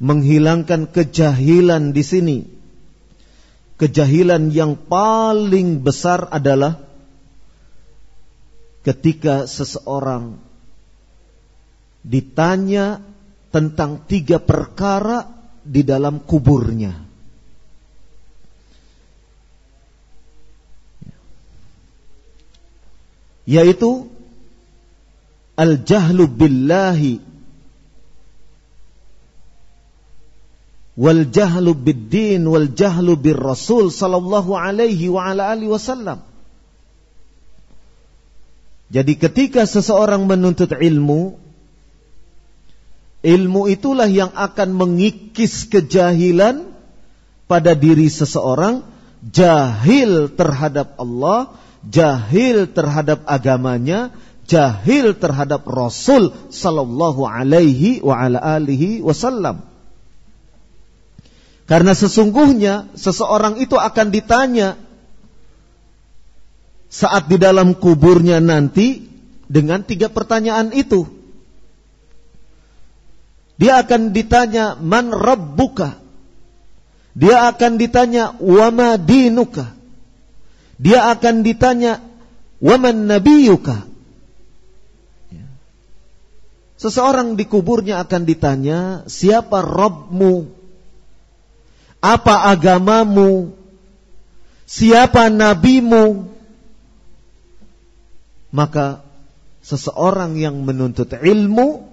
menghilangkan 0.00 0.88
kejahilan 0.88 1.92
di 1.92 2.02
sini 2.04 2.38
kejahilan 3.80 4.52
yang 4.52 4.76
paling 4.76 5.80
besar 5.80 6.28
adalah 6.28 6.80
ketika 8.84 9.44
seseorang 9.44 10.40
ditanya 12.04 13.00
tentang 13.52 14.04
tiga 14.08 14.40
perkara 14.40 15.28
di 15.64 15.84
dalam 15.84 16.20
kuburnya. 16.24 17.09
Yaitu 23.50 24.06
al-jahlu 25.58 26.30
billahi 26.30 27.18
wal 31.00 31.22
jahlu 31.32 31.72
bid-din 31.74 32.44
wal 32.44 32.68
jahlu 32.70 33.16
bir 33.16 33.34
rasul 33.34 33.88
sallallahu 33.90 34.52
alaihi 34.54 35.10
wa 35.10 35.32
ala 35.32 35.50
alihi 35.50 35.72
wasallam. 35.72 36.22
Jadi 38.90 39.14
ketika 39.16 39.64
seseorang 39.64 40.26
menuntut 40.26 40.74
ilmu, 40.74 41.38
ilmu 43.22 43.62
itulah 43.70 44.10
yang 44.10 44.34
akan 44.34 44.74
mengikis 44.74 45.70
kejahilan 45.70 46.74
pada 47.46 47.78
diri 47.78 48.10
seseorang, 48.10 48.82
jahil 49.22 50.26
terhadap 50.34 50.98
Allah, 50.98 51.54
jahil 51.86 52.68
terhadap 52.68 53.24
agamanya, 53.24 54.12
jahil 54.44 55.16
terhadap 55.16 55.64
Rasul 55.64 56.34
sallallahu 56.52 57.24
alaihi 57.24 58.04
wa 58.04 58.18
ala 58.18 58.38
alihi 58.60 59.00
wasallam. 59.00 59.64
Karena 61.70 61.94
sesungguhnya 61.94 62.90
seseorang 62.98 63.62
itu 63.62 63.78
akan 63.78 64.10
ditanya 64.10 64.74
saat 66.90 67.30
di 67.30 67.38
dalam 67.38 67.78
kuburnya 67.78 68.42
nanti 68.42 69.06
dengan 69.46 69.86
tiga 69.86 70.10
pertanyaan 70.10 70.74
itu. 70.74 71.06
Dia 73.54 73.86
akan 73.86 74.10
ditanya 74.10 74.74
man 74.82 75.14
rabbuka. 75.14 75.94
Dia 77.14 77.54
akan 77.54 77.78
ditanya 77.78 78.34
wama 78.42 78.98
dinuka. 78.98 79.79
Dia 80.80 81.12
akan 81.12 81.44
ditanya 81.44 82.00
waman 82.64 83.04
nabiyuka. 83.04 83.84
Seseorang 86.80 87.36
di 87.36 87.44
kuburnya 87.44 88.00
akan 88.00 88.24
ditanya 88.24 89.04
siapa 89.04 89.60
Rabbmu 89.60 90.48
apa 92.00 92.48
agamamu? 92.48 93.52
Siapa 94.64 95.28
nabimu? 95.28 96.32
Maka 98.50 99.04
seseorang 99.60 100.40
yang 100.40 100.64
menuntut 100.64 101.12
ilmu 101.12 101.84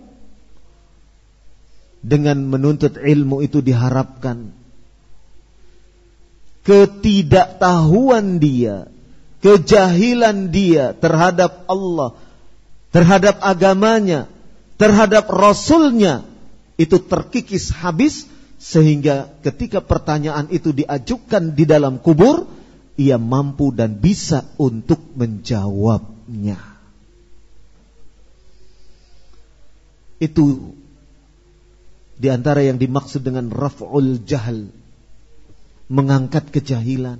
dengan 2.00 2.40
menuntut 2.48 2.96
ilmu 2.96 3.44
itu 3.44 3.60
diharapkan 3.60 4.57
ketidaktahuan 6.68 8.44
dia, 8.44 8.92
kejahilan 9.40 10.52
dia 10.52 10.92
terhadap 10.92 11.64
Allah, 11.72 12.20
terhadap 12.92 13.40
agamanya, 13.40 14.28
terhadap 14.76 15.32
rasulnya 15.32 16.28
itu 16.76 17.00
terkikis 17.00 17.72
habis 17.72 18.28
sehingga 18.60 19.32
ketika 19.48 19.80
pertanyaan 19.80 20.52
itu 20.52 20.76
diajukan 20.76 21.56
di 21.56 21.64
dalam 21.64 22.04
kubur, 22.04 22.52
ia 23.00 23.16
mampu 23.16 23.72
dan 23.72 23.96
bisa 23.96 24.44
untuk 24.60 25.00
menjawabnya. 25.16 26.60
Itu 30.18 30.74
di 32.18 32.28
antara 32.34 32.66
yang 32.66 32.82
dimaksud 32.82 33.22
dengan 33.22 33.54
raf'ul 33.54 34.26
jahal, 34.26 34.74
mengangkat 35.88 36.52
kejahilan, 36.52 37.20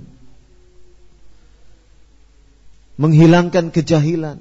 menghilangkan 3.00 3.72
kejahilan. 3.72 4.40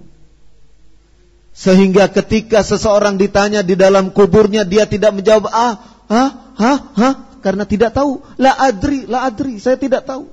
Sehingga 1.57 2.05
ketika 2.13 2.61
seseorang 2.61 3.17
ditanya 3.17 3.65
di 3.65 3.73
dalam 3.73 4.13
kuburnya 4.13 4.61
dia 4.61 4.85
tidak 4.85 5.17
menjawab 5.17 5.49
ah, 5.49 5.73
ah, 6.05 6.31
ah, 6.53 6.79
ah 6.93 7.15
karena 7.41 7.65
tidak 7.65 7.95
tahu. 7.97 8.21
La 8.37 8.53
adri, 8.53 9.09
la 9.09 9.25
adri, 9.25 9.57
saya 9.57 9.79
tidak 9.79 10.05
tahu. 10.05 10.29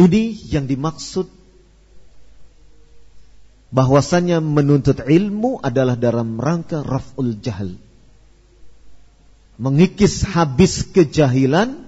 Ini 0.00 0.32
yang 0.48 0.64
dimaksud 0.64 1.28
bahwasannya 3.70 4.42
menuntut 4.42 4.98
ilmu 5.02 5.62
adalah 5.62 5.94
dalam 5.94 6.38
rangka 6.38 6.82
raf'ul 6.82 7.38
jahal. 7.38 7.78
Mengikis 9.60 10.26
habis 10.26 10.82
kejahilan 10.90 11.86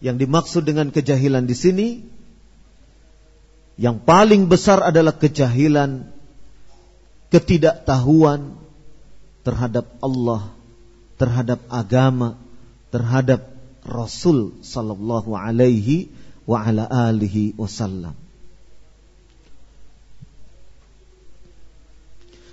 yang 0.00 0.16
dimaksud 0.16 0.64
dengan 0.64 0.88
kejahilan 0.88 1.44
di 1.44 1.56
sini 1.56 1.88
yang 3.76 4.00
paling 4.00 4.48
besar 4.48 4.80
adalah 4.80 5.12
kejahilan 5.12 6.08
ketidaktahuan 7.28 8.56
terhadap 9.44 10.00
Allah, 10.00 10.48
terhadap 11.20 11.60
agama, 11.68 12.40
terhadap 12.88 13.52
Rasul 13.84 14.58
sallallahu 14.64 15.36
alaihi 15.36 16.08
wa 16.48 16.64
ala 16.64 16.88
alihi 16.88 17.54
wasallam. 17.60 18.25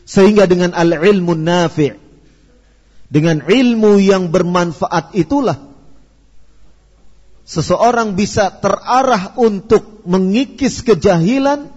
Sehingga 0.04 0.46
dengan 0.46 0.76
al-ilmu 0.76 1.34
nafi' 1.38 2.04
dengan 3.14 3.46
ilmu 3.46 4.02
yang 4.02 4.34
bermanfaat 4.34 5.14
itulah 5.14 5.62
seseorang 7.46 8.18
bisa 8.18 8.50
terarah 8.58 9.38
untuk 9.38 10.02
mengikis 10.10 10.82
kejahilan 10.82 11.70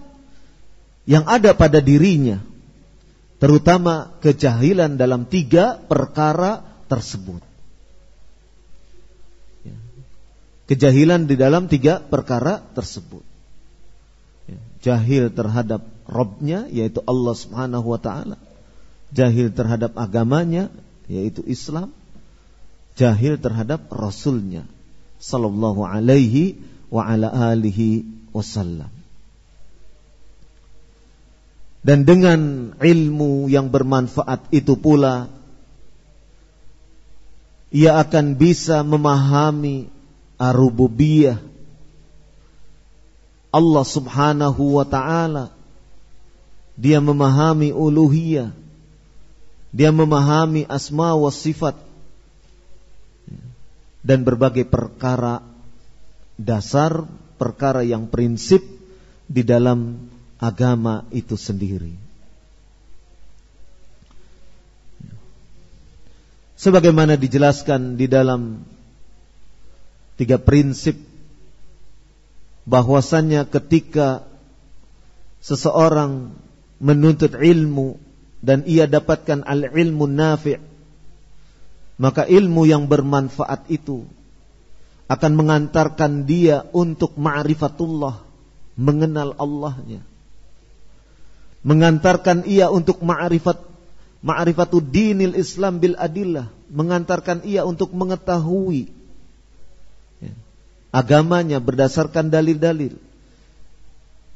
yang 1.05 1.29
ada 1.29 1.53
pada 1.53 1.77
dirinya 1.77 2.41
terutama 3.37 4.17
kejahilan 4.25 4.97
dalam 4.97 5.29
tiga 5.29 5.77
perkara 5.77 6.65
tersebut 6.89 7.45
ya. 9.61 9.77
kejahilan 10.73 11.29
di 11.29 11.37
dalam 11.37 11.69
tiga 11.69 12.01
perkara 12.01 12.65
tersebut 12.73 13.21
ya. 14.49 14.57
jahil 14.81 15.29
terhadap 15.29 15.85
Robnya 16.07 16.65
yaitu 16.71 17.03
Allah 17.03 17.35
Subhanahu 17.35 17.87
wa 17.91 17.99
taala. 17.99 18.39
Jahil 19.11 19.51
terhadap 19.51 19.95
agamanya 19.99 20.71
yaitu 21.11 21.43
Islam. 21.43 21.91
Jahil 22.97 23.37
terhadap 23.37 23.91
Rasulnya 23.91 24.65
sallallahu 25.21 25.85
alaihi 25.85 26.57
wa 26.89 27.03
ala 27.03 27.29
alihi 27.53 28.07
wasallam. 28.31 28.89
Dan 31.83 32.03
dengan 32.03 32.73
ilmu 32.79 33.47
yang 33.47 33.71
bermanfaat 33.71 34.51
itu 34.51 34.75
pula 34.75 35.31
ia 37.71 37.99
akan 37.99 38.35
bisa 38.35 38.83
memahami 38.83 39.87
arububiyah 40.39 41.39
Allah 43.51 43.85
Subhanahu 43.87 44.79
wa 44.79 44.85
taala 44.87 45.56
dia 46.77 47.01
memahami 47.01 47.73
uluhiyah. 47.73 48.53
Dia 49.73 49.89
memahami 49.89 50.69
asma 50.69 51.17
wa 51.17 51.33
sifat. 51.33 51.73
Dan 54.05 54.23
berbagai 54.23 54.63
perkara 54.63 55.43
dasar, 56.37 57.03
perkara 57.35 57.81
yang 57.83 58.07
prinsip 58.07 58.63
di 59.27 59.41
dalam 59.43 60.07
agama 60.39 61.03
itu 61.11 61.35
sendiri. 61.35 61.97
Sebagaimana 66.57 67.19
dijelaskan 67.19 67.99
di 67.99 68.07
dalam 68.07 68.63
tiga 70.17 70.41
prinsip 70.41 70.97
bahwasannya 72.65 73.45
ketika 73.45 74.25
seseorang 75.43 76.33
menuntut 76.77 77.33
ilmu 77.33 77.97
dan 78.41 78.63
ia 78.69 78.85
dapatkan 78.85 79.43
al-ilmu 79.43 80.05
nafi' 80.05 80.61
maka 81.97 82.29
ilmu 82.29 82.69
yang 82.69 82.85
bermanfaat 82.85 83.65
itu 83.73 84.05
akan 85.09 85.31
mengantarkan 85.33 86.29
dia 86.29 86.67
untuk 86.75 87.17
ma'rifatullah 87.17 88.21
mengenal 88.77 89.33
Allahnya. 89.41 90.05
Mengantarkan 91.65 92.45
ia 92.45 92.69
untuk 92.69 93.01
ma'rifat 93.01 93.57
ma'rifatud 94.21 94.85
dinil 94.85 95.33
Islam 95.33 95.81
bil 95.81 95.97
adillah 95.97 96.53
mengantarkan 96.69 97.45
ia 97.47 97.63
untuk 97.63 97.93
mengetahui 97.93 98.89
ya, 100.19 100.33
agamanya 100.89 101.61
berdasarkan 101.61 102.33
dalil-dalil 102.33 102.97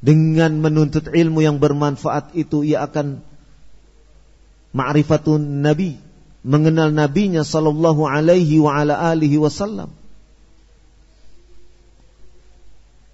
dengan 0.02 0.58
menuntut 0.58 1.14
ilmu 1.14 1.46
yang 1.46 1.62
bermanfaat 1.62 2.34
itu 2.34 2.66
ia 2.66 2.84
akan 2.90 3.22
ma'rifatun 4.74 5.62
nabi, 5.62 6.02
mengenal 6.42 6.90
nabinya 6.90 7.46
sallallahu 7.46 8.10
alaihi 8.10 8.58
wa 8.58 8.82
ala 8.82 8.98
alihi 9.14 9.38
wasallam. 9.38 9.94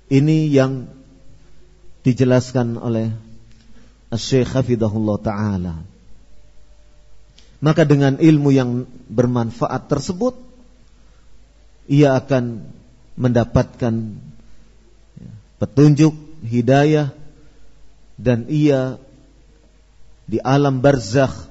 Ini 0.08 0.48
yang 0.48 0.88
dijelaskan 2.08 2.80
oleh 2.80 3.12
Syekh 4.16 4.56
Hafidahullah 4.56 5.18
taala. 5.20 5.76
Maka 7.60 7.84
dengan 7.84 8.16
ilmu 8.16 8.56
yang 8.56 8.88
bermanfaat 9.12 9.92
tersebut 9.92 10.40
ia 11.92 12.16
akan 12.16 12.64
mendapatkan 13.20 14.16
petunjuk 15.58 16.27
hidayah 16.48 17.12
dan 18.16 18.48
ia 18.48 18.98
di 20.28 20.40
alam 20.40 20.80
barzakh 20.80 21.48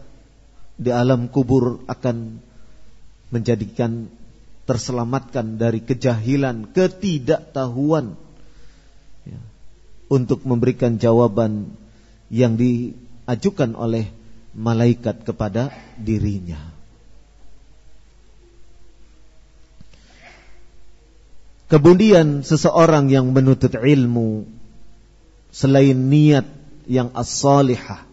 di 0.77 0.93
alam 0.93 1.29
kubur 1.33 1.81
akan 1.89 2.41
menjadikan 3.33 4.13
terselamatkan 4.69 5.57
dari 5.57 5.81
kejahilan, 5.81 6.75
ketidaktahuan 6.75 8.19
ya, 9.25 9.41
untuk 10.11 10.43
memberikan 10.45 10.99
jawaban 11.01 11.71
yang 12.29 12.59
diajukan 12.59 13.79
oleh 13.79 14.11
malaikat 14.53 15.23
kepada 15.23 15.71
dirinya. 15.97 16.77
Kemudian 21.67 22.47
seseorang 22.47 23.11
yang 23.11 23.35
menuntut 23.35 23.75
ilmu 23.75 24.47
selain 25.57 25.97
niat 25.97 26.45
yang 26.85 27.09
as-salihah. 27.17 28.05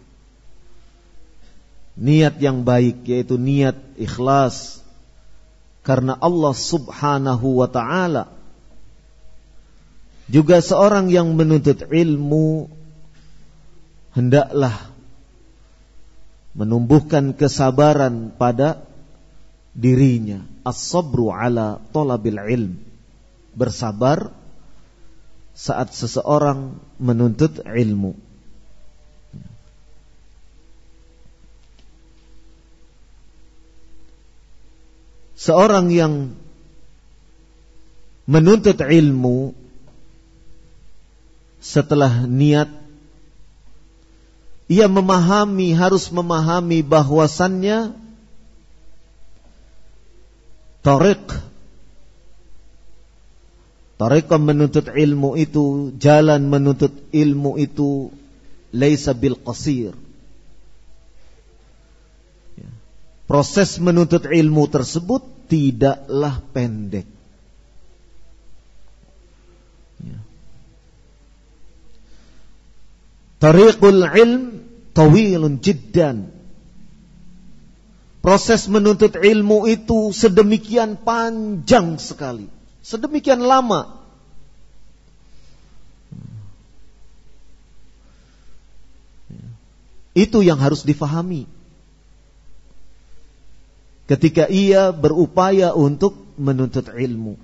Niat 2.00 2.40
yang 2.40 2.64
baik 2.64 3.04
yaitu 3.04 3.36
niat 3.36 3.76
ikhlas 4.00 4.80
karena 5.84 6.16
Allah 6.16 6.56
Subhanahu 6.56 7.60
wa 7.60 7.68
taala. 7.68 8.32
Juga 10.24 10.64
seorang 10.64 11.12
yang 11.12 11.36
menuntut 11.36 11.84
ilmu 11.84 12.72
hendaklah 14.16 14.88
menumbuhkan 16.56 17.36
kesabaran 17.36 18.32
pada 18.32 18.88
dirinya. 19.76 20.40
As-sabru 20.64 21.28
ala 21.28 21.76
talabil 21.92 22.40
ilm. 22.40 22.72
Bersabar 23.52 24.32
saat 25.54 25.94
seseorang 25.94 26.82
menuntut 26.98 27.62
ilmu. 27.62 28.18
Seorang 35.38 35.94
yang 35.94 36.34
menuntut 38.26 38.80
ilmu 38.80 39.52
setelah 41.60 42.24
niat 42.24 42.68
ia 44.64 44.88
memahami 44.88 45.76
harus 45.76 46.08
memahami 46.08 46.80
bahwasannya 46.80 47.92
tarik 50.80 51.20
Tarekat 53.94 54.42
menuntut 54.42 54.90
ilmu 54.90 55.38
itu, 55.38 55.94
jalan 56.02 56.50
menuntut 56.50 56.90
ilmu 57.14 57.54
itu 57.62 58.10
laisa 58.74 59.14
bil 59.14 59.38
qasir. 59.38 59.94
Ya. 62.58 62.70
Proses 63.30 63.78
menuntut 63.78 64.26
ilmu 64.26 64.66
tersebut 64.66 65.22
tidaklah 65.46 66.42
pendek. 66.50 67.06
Ya. 70.02 70.18
Tariqul 73.38 74.02
ilm 74.10 74.42
tawilun 74.90 75.62
jiddan. 75.62 76.34
Proses 78.26 78.66
menuntut 78.66 79.14
ilmu 79.14 79.70
itu 79.70 80.10
sedemikian 80.10 80.98
panjang 80.98 81.94
sekali 82.02 82.50
sedemikian 82.84 83.40
lama 83.40 84.04
Itu 90.14 90.46
yang 90.46 90.62
harus 90.62 90.86
difahami. 90.86 91.50
Ketika 94.06 94.46
ia 94.46 94.94
berupaya 94.94 95.74
untuk 95.74 96.14
menuntut 96.38 96.86
ilmu. 96.86 97.34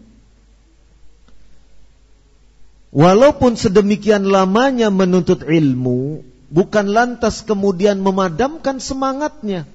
Walaupun 2.95 3.59
sedemikian 3.59 4.27
lamanya 4.31 4.91
menuntut 4.91 5.43
ilmu, 5.43 6.23
bukan 6.51 6.87
lantas 6.91 7.43
kemudian 7.43 7.99
memadamkan 7.99 8.79
semangatnya. 8.79 9.67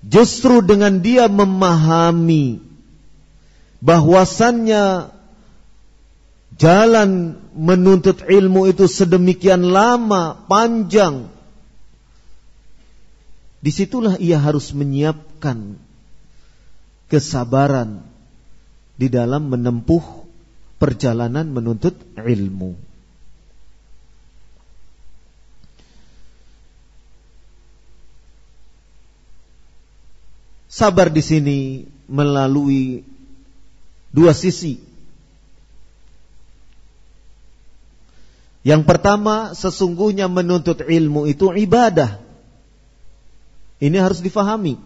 Justru 0.00 0.64
dengan 0.64 1.00
dia 1.04 1.28
memahami 1.28 2.65
bahwasannya 3.86 5.14
jalan 6.58 7.38
menuntut 7.54 8.26
ilmu 8.26 8.66
itu 8.66 8.90
sedemikian 8.90 9.70
lama, 9.70 10.42
panjang. 10.50 11.30
Di 13.62 13.70
situlah 13.70 14.18
ia 14.18 14.42
harus 14.42 14.74
menyiapkan 14.74 15.78
kesabaran 17.06 18.02
di 18.98 19.06
dalam 19.06 19.54
menempuh 19.54 20.02
perjalanan 20.82 21.46
menuntut 21.46 21.94
ilmu. 22.18 22.74
Sabar 30.66 31.08
di 31.08 31.24
sini 31.24 31.58
melalui 32.04 33.15
dua 34.16 34.32
sisi. 34.32 34.80
Yang 38.64 38.82
pertama, 38.88 39.52
sesungguhnya 39.52 40.26
menuntut 40.26 40.82
ilmu 40.82 41.28
itu 41.28 41.52
ibadah. 41.52 42.18
Ini 43.78 44.00
harus 44.00 44.24
difahami. 44.24 44.80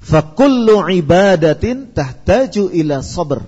Fakullu 0.00 0.86
ibadatin 0.88 1.92
tahtaju 1.92 2.72
ila 2.72 3.04
sabr. 3.04 3.44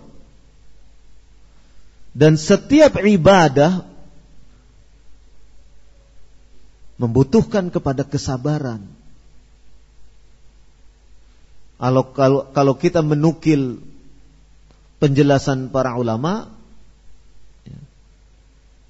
Dan 2.14 2.36
setiap 2.38 3.00
ibadah 3.00 3.82
membutuhkan 7.00 7.74
kepada 7.74 8.06
kesabaran. 8.06 8.93
Kalau, 11.78 12.02
kalau, 12.14 12.40
kalau 12.54 12.74
kita 12.78 13.02
menukil 13.02 13.82
penjelasan 15.02 15.68
para 15.74 15.98
ulama, 15.98 16.48
ya, 17.66 17.78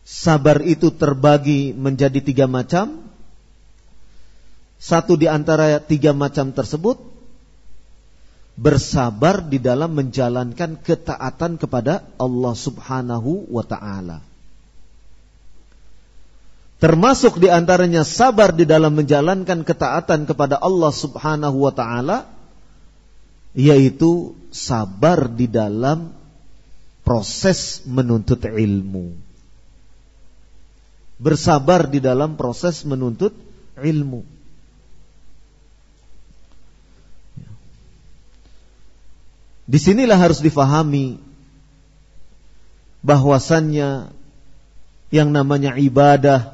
sabar 0.05 0.61
itu 0.63 0.93
terbagi 0.93 1.73
menjadi 1.73 2.21
tiga 2.21 2.47
macam. 2.47 3.03
Satu 4.79 5.17
di 5.17 5.25
antara 5.25 5.81
tiga 5.81 6.13
macam 6.13 6.53
tersebut 6.53 7.01
bersabar 8.55 9.43
di 9.43 9.59
dalam 9.59 9.97
menjalankan 9.97 10.79
ketaatan 10.79 11.59
kepada 11.59 12.07
Allah 12.21 12.55
Subhanahu 12.55 13.51
wa 13.51 13.65
taala. 13.67 14.23
Termasuk 16.79 17.41
di 17.41 17.49
antaranya 17.49 18.05
sabar 18.05 18.53
di 18.53 18.69
dalam 18.69 18.93
menjalankan 18.93 19.65
ketaatan 19.65 20.29
kepada 20.29 20.61
Allah 20.61 20.93
Subhanahu 20.93 21.65
wa 21.65 21.73
taala 21.73 22.34
yaitu 23.55 24.35
sabar 24.51 25.31
di 25.31 25.47
dalam 25.47 26.11
proses 27.07 27.87
menuntut 27.87 28.43
ilmu. 28.43 29.15
Bersabar 31.23 31.87
di 31.87 32.03
dalam 32.03 32.35
proses 32.35 32.83
menuntut 32.83 33.31
ilmu. 33.79 34.27
Di 39.65 39.79
sinilah 39.81 40.19
harus 40.19 40.45
difahami 40.45 41.17
bahwasannya 43.01 44.13
yang 45.09 45.31
namanya 45.31 45.79
ibadah 45.79 46.53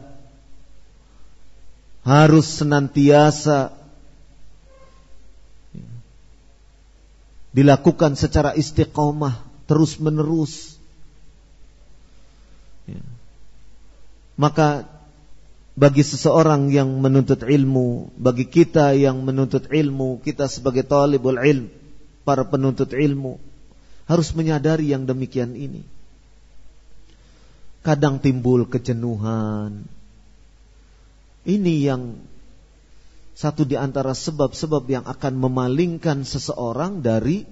harus 2.04 2.46
senantiasa 2.60 3.79
dilakukan 7.50 8.14
secara 8.14 8.54
istiqomah 8.54 9.42
terus 9.66 9.98
menerus. 9.98 10.78
Ya. 12.86 13.02
Maka 14.38 14.88
bagi 15.76 16.02
seseorang 16.04 16.68
yang 16.72 16.88
menuntut 17.00 17.44
ilmu, 17.44 18.12
bagi 18.18 18.44
kita 18.48 18.96
yang 18.96 19.22
menuntut 19.22 19.70
ilmu, 19.70 20.20
kita 20.20 20.50
sebagai 20.50 20.84
talibul 20.84 21.38
ilm, 21.38 21.68
para 22.26 22.44
penuntut 22.44 22.90
ilmu, 22.92 23.38
harus 24.10 24.34
menyadari 24.34 24.90
yang 24.90 25.06
demikian 25.06 25.54
ini. 25.54 25.86
Kadang 27.80 28.20
timbul 28.20 28.68
kejenuhan, 28.68 29.88
ini 31.48 31.74
yang 31.80 32.20
satu 33.40 33.64
di 33.64 33.72
antara 33.72 34.12
sebab-sebab 34.12 34.84
yang 34.84 35.08
akan 35.08 35.40
memalingkan 35.40 36.28
seseorang 36.28 37.00
dari 37.00 37.48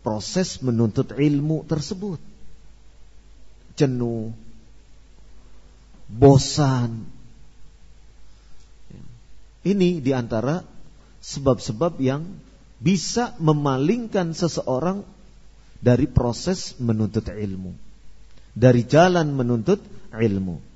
proses 0.00 0.64
menuntut 0.64 1.12
ilmu 1.12 1.68
tersebut. 1.68 2.16
Jenuh, 3.76 4.32
bosan. 6.08 7.04
Ini 9.60 10.00
di 10.00 10.16
antara 10.16 10.64
sebab-sebab 11.20 12.00
yang 12.00 12.24
bisa 12.80 13.36
memalingkan 13.36 14.32
seseorang 14.32 15.04
dari 15.84 16.08
proses 16.08 16.72
menuntut 16.80 17.28
ilmu, 17.28 17.76
dari 18.56 18.88
jalan 18.88 19.28
menuntut 19.36 19.84
ilmu. 20.16 20.69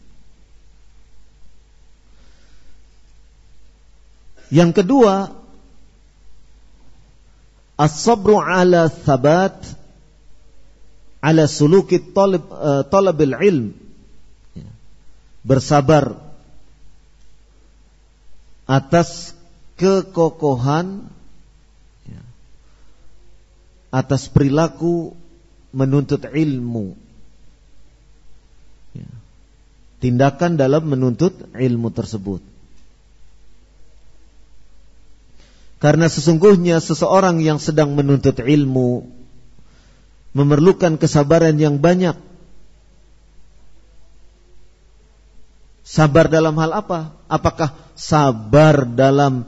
Yang 4.54 4.70
kedua, 4.86 5.34
as-sabru 7.74 8.38
ala 8.38 8.86
thabat 8.86 9.58
ala 11.18 11.50
suluki 11.50 11.98
talib 11.98 12.46
uh, 12.54 12.86
talabil 12.86 13.34
ilm. 13.34 13.66
Ya. 14.54 14.70
Bersabar 15.42 16.22
atas 18.70 19.34
kekokohan 19.74 21.10
ya, 22.06 22.22
atas 23.90 24.30
perilaku 24.30 25.18
menuntut 25.74 26.30
ilmu. 26.30 26.94
Ya. 28.94 29.10
Tindakan 29.98 30.54
dalam 30.54 30.86
menuntut 30.86 31.34
ilmu 31.58 31.90
tersebut. 31.90 32.53
Karena 35.82 36.08
sesungguhnya 36.08 36.80
seseorang 36.80 37.42
yang 37.44 37.60
sedang 37.60 37.92
menuntut 37.92 38.40
ilmu 38.40 39.04
memerlukan 40.34 40.98
kesabaran 40.98 41.56
yang 41.56 41.78
banyak. 41.78 42.18
Sabar 45.84 46.26
dalam 46.26 46.58
hal 46.58 46.74
apa? 46.74 47.14
Apakah 47.30 47.76
sabar 47.94 48.82
dalam 48.82 49.46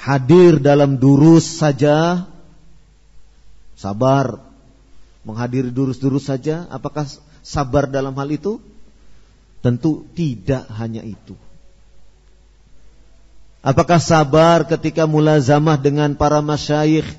hadir 0.00 0.56
dalam 0.62 0.96
durus 0.96 1.60
saja? 1.60 2.24
Sabar 3.76 4.40
menghadiri 5.26 5.68
durus-durus 5.68 6.32
saja? 6.32 6.64
Apakah 6.72 7.04
sabar 7.44 7.84
dalam 7.90 8.16
hal 8.16 8.32
itu? 8.32 8.62
Tentu 9.60 10.06
tidak 10.14 10.64
hanya 10.78 11.02
itu. 11.02 11.34
Apakah 13.66 13.98
sabar 13.98 14.62
ketika 14.62 15.10
mulazamah 15.10 15.74
dengan 15.74 16.14
para 16.14 16.38
masyayikh? 16.38 17.18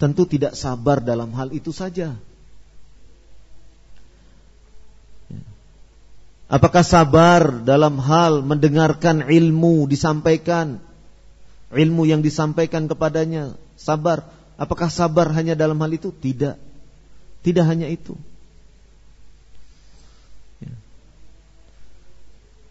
Tentu 0.00 0.24
tidak 0.24 0.56
sabar 0.56 1.04
dalam 1.04 1.28
hal 1.36 1.52
itu 1.52 1.76
saja. 1.76 2.16
Apakah 6.48 6.80
sabar 6.80 7.60
dalam 7.60 8.00
hal 8.00 8.40
mendengarkan 8.40 9.28
ilmu 9.28 9.84
disampaikan? 9.92 10.80
Ilmu 11.68 12.08
yang 12.08 12.24
disampaikan 12.24 12.88
kepadanya, 12.88 13.52
sabar. 13.76 14.24
Apakah 14.56 14.88
sabar 14.88 15.28
hanya 15.36 15.52
dalam 15.52 15.76
hal 15.84 15.92
itu? 15.92 16.08
Tidak. 16.16 16.56
Tidak 17.44 17.64
hanya 17.68 17.92
itu. 17.92 18.16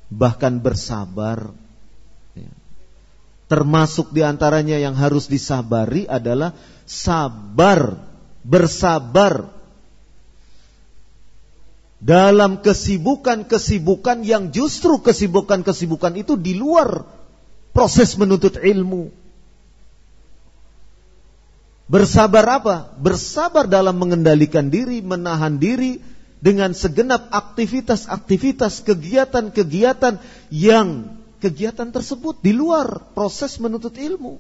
Bahkan 0.10 0.66
bersabar 0.66 1.61
Termasuk 3.52 4.16
di 4.16 4.24
antaranya 4.24 4.80
yang 4.80 4.96
harus 4.96 5.28
disabari 5.28 6.08
adalah 6.08 6.56
sabar, 6.88 8.00
bersabar 8.48 9.52
dalam 12.00 12.64
kesibukan-kesibukan 12.64 14.24
yang 14.24 14.56
justru 14.56 15.04
kesibukan-kesibukan 15.04 16.16
itu 16.16 16.40
di 16.40 16.56
luar 16.56 17.04
proses 17.76 18.16
menuntut 18.16 18.56
ilmu. 18.56 19.12
Bersabar 21.92 22.48
apa? 22.56 22.96
Bersabar 23.04 23.68
dalam 23.68 24.00
mengendalikan 24.00 24.72
diri, 24.72 25.04
menahan 25.04 25.60
diri 25.60 26.00
dengan 26.40 26.72
segenap 26.72 27.28
aktivitas-aktivitas, 27.36 28.80
kegiatan-kegiatan 28.88 30.24
yang 30.48 31.20
kegiatan 31.42 31.90
tersebut 31.90 32.38
di 32.40 32.54
luar 32.54 33.12
proses 33.18 33.58
menuntut 33.58 33.98
ilmu. 33.98 34.38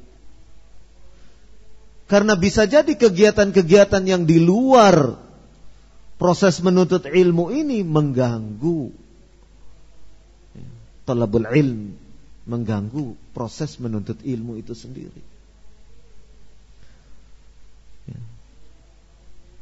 Karena 2.05 2.37
bisa 2.37 2.69
jadi 2.69 2.93
kegiatan-kegiatan 2.93 4.03
yang 4.05 4.29
di 4.29 4.37
luar 4.37 5.17
proses 6.21 6.61
menuntut 6.61 7.09
ilmu 7.09 7.49
ini 7.49 7.81
mengganggu 7.81 8.93
talabul 11.01 11.49
ilm 11.49 11.97
mengganggu 12.45 13.33
proses 13.33 13.81
menuntut 13.81 14.21
ilmu 14.21 14.61
itu 14.61 14.77
sendiri 14.77 15.23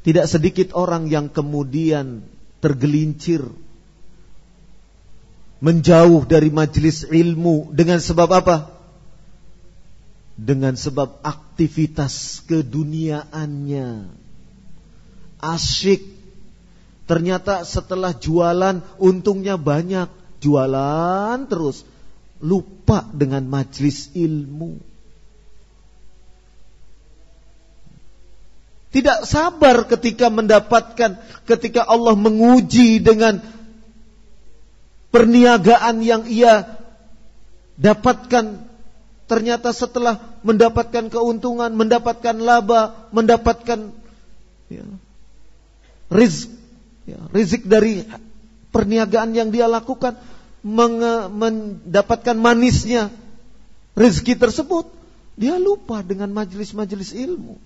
tidak 0.00 0.26
sedikit 0.28 0.72
orang 0.72 1.08
yang 1.12 1.28
kemudian 1.28 2.24
tergelincir 2.64 3.44
menjauh 5.60 6.24
dari 6.24 6.48
majelis 6.48 7.04
ilmu 7.04 7.72
dengan 7.72 8.00
sebab 8.00 8.28
apa? 8.32 8.56
Dengan 10.40 10.74
sebab 10.76 11.20
aktivitas 11.20 12.44
keduniaannya. 12.48 14.18
Asyik 15.40 16.20
Ternyata 17.10 17.66
setelah 17.66 18.14
jualan 18.14 18.86
untungnya 19.02 19.58
banyak, 19.58 20.06
jualan 20.38 21.42
terus, 21.50 21.82
lupa 22.38 23.02
dengan 23.10 23.42
majlis 23.50 24.14
ilmu. 24.14 24.78
Tidak 28.94 29.26
sabar 29.26 29.90
ketika 29.90 30.30
mendapatkan, 30.30 31.18
ketika 31.50 31.82
Allah 31.82 32.14
menguji 32.14 33.02
dengan 33.02 33.42
perniagaan 35.10 36.02
yang 36.02 36.26
ia 36.26 36.66
dapatkan. 37.78 38.70
Ternyata 39.30 39.70
setelah 39.70 40.18
mendapatkan 40.42 41.06
keuntungan, 41.06 41.70
mendapatkan 41.70 42.34
laba, 42.34 43.06
mendapatkan 43.14 43.94
ya, 44.66 44.82
rizki 46.10 46.60
ya, 47.06 47.18
rizik 47.30 47.62
dari 47.66 48.02
perniagaan 48.70 49.34
yang 49.34 49.50
dia 49.50 49.66
lakukan 49.66 50.18
menge, 50.62 51.30
mendapatkan 51.30 52.36
manisnya 52.38 53.10
rezeki 53.96 54.38
tersebut 54.38 54.86
dia 55.34 55.56
lupa 55.56 56.04
dengan 56.04 56.30
majelis-majelis 56.30 57.16
ilmu 57.16 57.56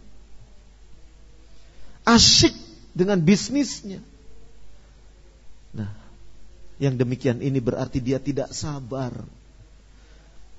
asyik 2.07 2.55
dengan 2.95 3.19
bisnisnya 3.19 4.01
nah 5.75 5.91
yang 6.83 6.99
demikian 6.99 7.39
ini 7.39 7.63
berarti 7.63 8.03
dia 8.03 8.19
tidak 8.19 8.51
sabar. 8.51 9.15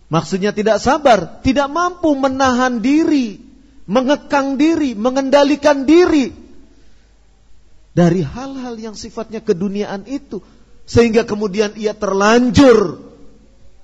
Maksudnya 0.06 0.54
tidak 0.54 0.78
sabar 0.80 1.42
tidak 1.42 1.68
mampu 1.68 2.14
menahan 2.14 2.78
diri 2.80 3.42
mengekang 3.90 4.58
diri 4.58 4.94
mengendalikan 4.94 5.86
diri 5.86 6.30
dari 7.98 8.22
hal-hal 8.22 8.78
yang 8.78 8.94
sifatnya 8.94 9.42
keduniaan 9.42 10.06
itu 10.06 10.46
sehingga 10.86 11.26
kemudian 11.26 11.74
ia 11.74 11.98
terlanjur 11.98 13.02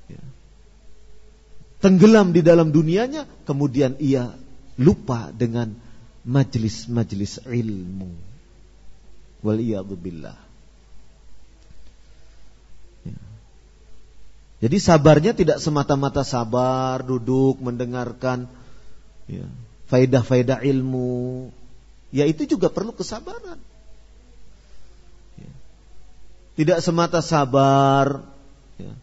ya, 0.06 0.22
tenggelam 1.82 2.30
di 2.38 2.46
dalam 2.46 2.70
dunianya 2.70 3.26
kemudian 3.50 3.98
ia 3.98 4.30
lupa 4.78 5.34
dengan 5.34 5.74
majelis-majelis 6.22 7.42
ilmu. 7.50 8.14
Waliyadzubillah 9.42 10.51
jadi 14.62 14.78
sabarnya 14.78 15.34
tidak 15.34 15.58
semata-mata 15.58 16.22
sabar 16.22 17.02
duduk 17.02 17.58
mendengarkan 17.58 18.46
ya, 19.26 19.50
faidah-faidah 19.90 20.62
ilmu. 20.62 21.50
Ya 22.14 22.30
itu 22.30 22.46
juga 22.46 22.70
perlu 22.70 22.94
kesabaran. 22.94 23.58
Tidak 26.54 26.78
semata 26.78 27.26
sabar 27.26 28.22
ya, 28.78 28.94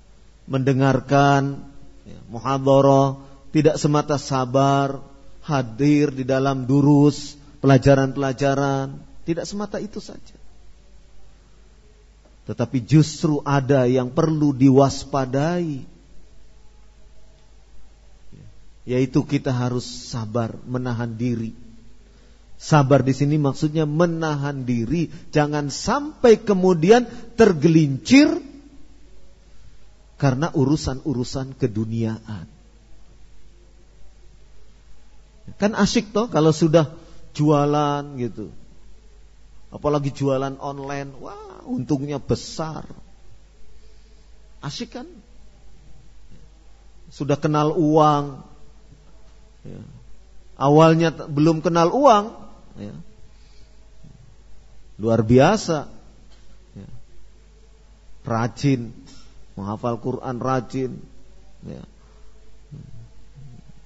mendengarkan 0.47 1.59
ya, 2.07 2.21
muhadharah, 2.31 3.19
tidak 3.51 3.83
semata 3.83 4.15
sabar 4.15 5.03
hadir 5.43 6.15
di 6.15 6.23
dalam 6.23 6.71
durus 6.71 7.35
pelajaran-pelajaran, 7.59 8.95
tidak 9.27 9.43
semata 9.43 9.83
itu 9.83 9.99
saja. 9.99 10.38
Tetapi 12.49 12.81
justru 12.81 13.45
ada 13.45 13.85
yang 13.85 14.09
perlu 14.09 14.57
diwaspadai. 14.57 15.85
Yaitu 18.89 19.21
kita 19.29 19.53
harus 19.53 19.85
sabar 19.85 20.57
menahan 20.65 21.13
diri 21.13 21.53
Sabar 22.59 23.07
di 23.07 23.15
sini 23.15 23.39
maksudnya 23.39 23.87
menahan 23.87 24.67
diri, 24.67 25.07
jangan 25.31 25.71
sampai 25.71 26.43
kemudian 26.43 27.07
tergelincir 27.39 28.43
karena 30.19 30.51
urusan-urusan 30.51 31.55
keduniaan. 31.55 32.51
Kan 35.55 35.79
asyik 35.79 36.11
toh 36.11 36.27
kalau 36.27 36.51
sudah 36.51 36.91
jualan 37.31 38.03
gitu. 38.19 38.51
Apalagi 39.71 40.11
jualan 40.11 40.59
online, 40.59 41.15
wah 41.23 41.48
untungnya 41.65 42.21
besar. 42.23 42.85
Asyik 44.63 44.99
kan? 44.99 45.09
Sudah 47.09 47.39
kenal 47.41 47.73
uang. 47.73 48.43
Ya. 49.65 49.83
Awalnya 50.59 51.15
belum 51.15 51.63
kenal 51.63 51.95
uang, 51.95 52.35
ya. 52.83 52.95
luar 54.99 55.23
biasa 55.23 55.87
ya. 56.75 56.89
rajin 58.27 58.91
menghafal 59.55 60.03
Quran 60.03 60.43
rajin 60.43 60.99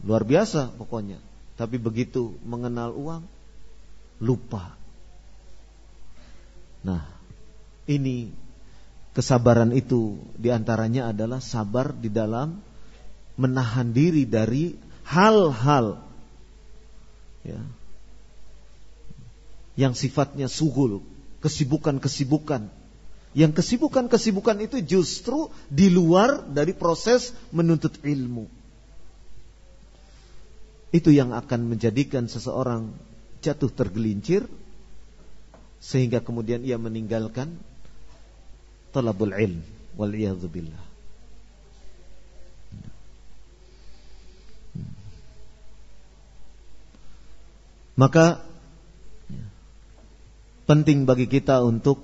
luar 0.03 0.27
biasa 0.27 0.75
pokoknya 0.75 1.19
tapi 1.55 1.79
begitu 1.79 2.35
mengenal 2.43 2.91
uang 2.97 3.23
lupa 4.19 4.75
nah 6.83 7.07
ini 7.87 8.31
kesabaran 9.13 9.75
itu 9.77 10.17
di 10.39 10.49
antaranya 10.49 11.13
adalah 11.13 11.43
sabar 11.43 11.93
di 11.93 12.09
dalam 12.09 12.61
menahan 13.37 13.93
diri 13.93 14.25
dari 14.29 14.77
hal-hal 15.05 16.01
ya, 17.45 17.61
yang 19.77 19.97
sifatnya 19.97 20.49
sugul, 20.49 21.01
kesibukan-kesibukan. 21.41 22.69
Yang 23.33 23.53
kesibukan-kesibukan 23.65 24.61
itu 24.61 24.85
justru 24.85 25.49
di 25.73 25.89
luar 25.89 26.45
dari 26.45 26.77
proses 26.77 27.33
menuntut 27.49 27.97
ilmu. 28.05 28.45
Itu 30.93 31.09
yang 31.09 31.33
akan 31.33 31.73
menjadikan 31.73 32.29
seseorang 32.29 32.93
jatuh 33.41 33.73
tergelincir 33.73 34.45
sehingga 35.81 36.21
kemudian 36.21 36.61
ia 36.61 36.77
meninggalkan 36.77 37.57
talabul 38.93 39.33
ilm 39.33 39.65
wal 39.97 40.13
billah. 40.53 40.85
Maka 47.93 48.41
penting 50.65 51.05
bagi 51.05 51.29
kita 51.29 51.61
untuk 51.61 52.01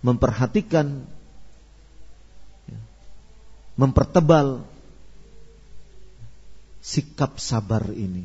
memperhatikan 0.00 1.04
mempertebal 3.76 4.64
sikap 6.80 7.36
sabar 7.36 7.84
ini 7.92 8.24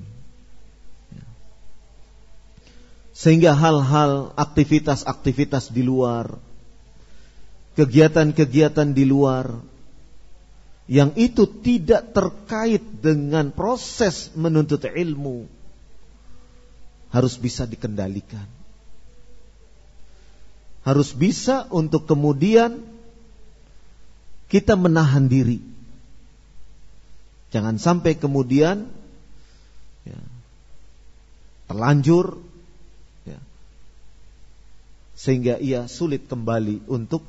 sehingga 3.15 3.55
hal-hal 3.55 4.35
aktivitas-aktivitas 4.35 5.71
di 5.71 5.83
luar 5.83 6.35
kegiatan-kegiatan 7.75 8.95
di 8.95 9.03
luar 9.03 9.55
yang 10.85 11.11
itu 11.19 11.49
tidak 11.49 12.13
terkait 12.13 12.83
dengan 13.01 13.49
proses 13.51 14.31
menuntut 14.37 14.85
ilmu 14.85 15.49
harus 17.09 17.35
bisa 17.39 17.63
dikendalikan. 17.65 18.45
harus 20.85 21.17
bisa 21.17 21.65
untuk 21.73 22.05
kemudian 22.05 22.85
kita 24.45 24.77
menahan 24.77 25.25
diri. 25.25 25.57
Jangan 27.49 27.81
sampai 27.81 28.13
kemudian 28.13 28.85
ya, 30.05 30.21
terlanjur 31.65 32.37
ya, 33.25 33.41
sehingga 35.17 35.57
ia 35.57 35.89
sulit 35.89 36.29
kembali 36.29 36.85
untuk 36.85 37.25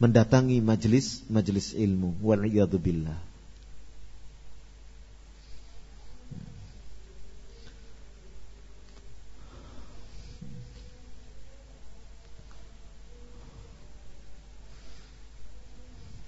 mendatangi 0.00 0.64
majelis 0.64 1.22
majelis 1.28 1.76
ilmu. 1.76 2.16
Waliyadzubillah. 2.24 3.30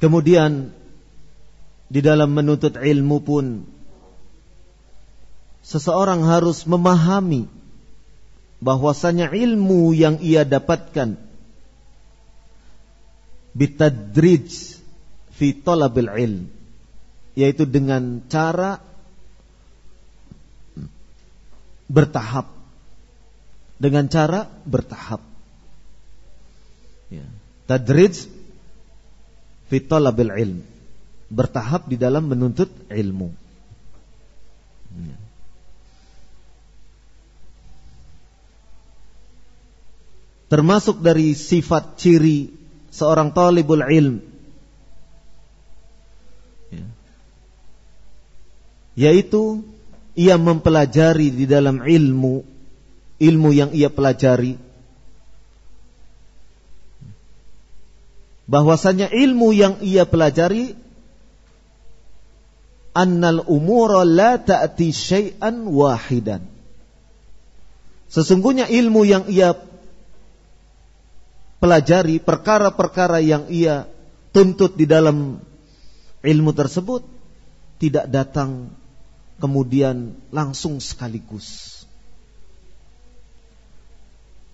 Kemudian 0.03 0.75
di 1.87 2.03
dalam 2.03 2.35
menuntut 2.35 2.75
ilmu 2.75 3.23
pun 3.23 3.63
seseorang 5.63 6.27
harus 6.27 6.67
memahami 6.67 7.47
bahwasanya 8.59 9.31
ilmu 9.31 9.95
yang 9.95 10.19
ia 10.19 10.43
dapatkan 10.43 11.32
bitadrij 13.53 14.49
fi 15.33 15.49
talabil 15.53 16.09
ilm 16.09 16.45
yaitu 17.33 17.65
dengan 17.65 18.21
cara 18.29 18.81
bertahap. 21.89 22.49
Dengan 23.83 24.07
cara 24.07 24.47
bertahap. 24.65 25.21
Ya. 27.13 27.27
tadrij 27.69 28.31
fitolabil 29.69 30.33
ilm. 30.33 30.61
Bertahap 31.33 31.89
di 31.89 31.97
dalam 31.97 32.29
menuntut 32.29 32.69
ilmu. 32.93 33.33
Termasuk 40.53 41.01
dari 41.01 41.33
sifat 41.33 41.97
ciri 41.97 42.62
seorang 42.93 43.33
talibul 43.33 43.81
ilm 43.81 44.21
ya. 46.69 46.85
yaitu 48.95 49.65
ia 50.13 50.37
mempelajari 50.37 51.33
di 51.33 51.49
dalam 51.49 51.81
ilmu 51.81 52.45
ilmu 53.17 53.51
yang 53.57 53.73
ia 53.73 53.89
pelajari 53.89 54.61
bahwasanya 58.45 59.09
ilmu 59.09 59.57
yang 59.57 59.81
ia 59.81 60.05
pelajari 60.05 60.77
annal 62.93 63.41
umura 63.49 64.05
la 64.05 64.37
ta'ti 64.37 64.93
syai'an 64.93 65.65
wahidan. 65.65 66.45
Sesungguhnya 68.13 68.69
ilmu 68.69 69.09
yang 69.09 69.25
ia 69.33 69.57
pelajari, 71.63 72.19
perkara-perkara 72.19 73.23
yang 73.23 73.47
ia 73.47 73.87
tuntut 74.35 74.75
di 74.75 74.83
dalam 74.83 75.39
ilmu 76.27 76.51
tersebut 76.51 77.07
tidak 77.79 78.11
datang 78.11 78.75
kemudian 79.39 80.19
langsung 80.35 80.83
sekaligus. 80.83 81.83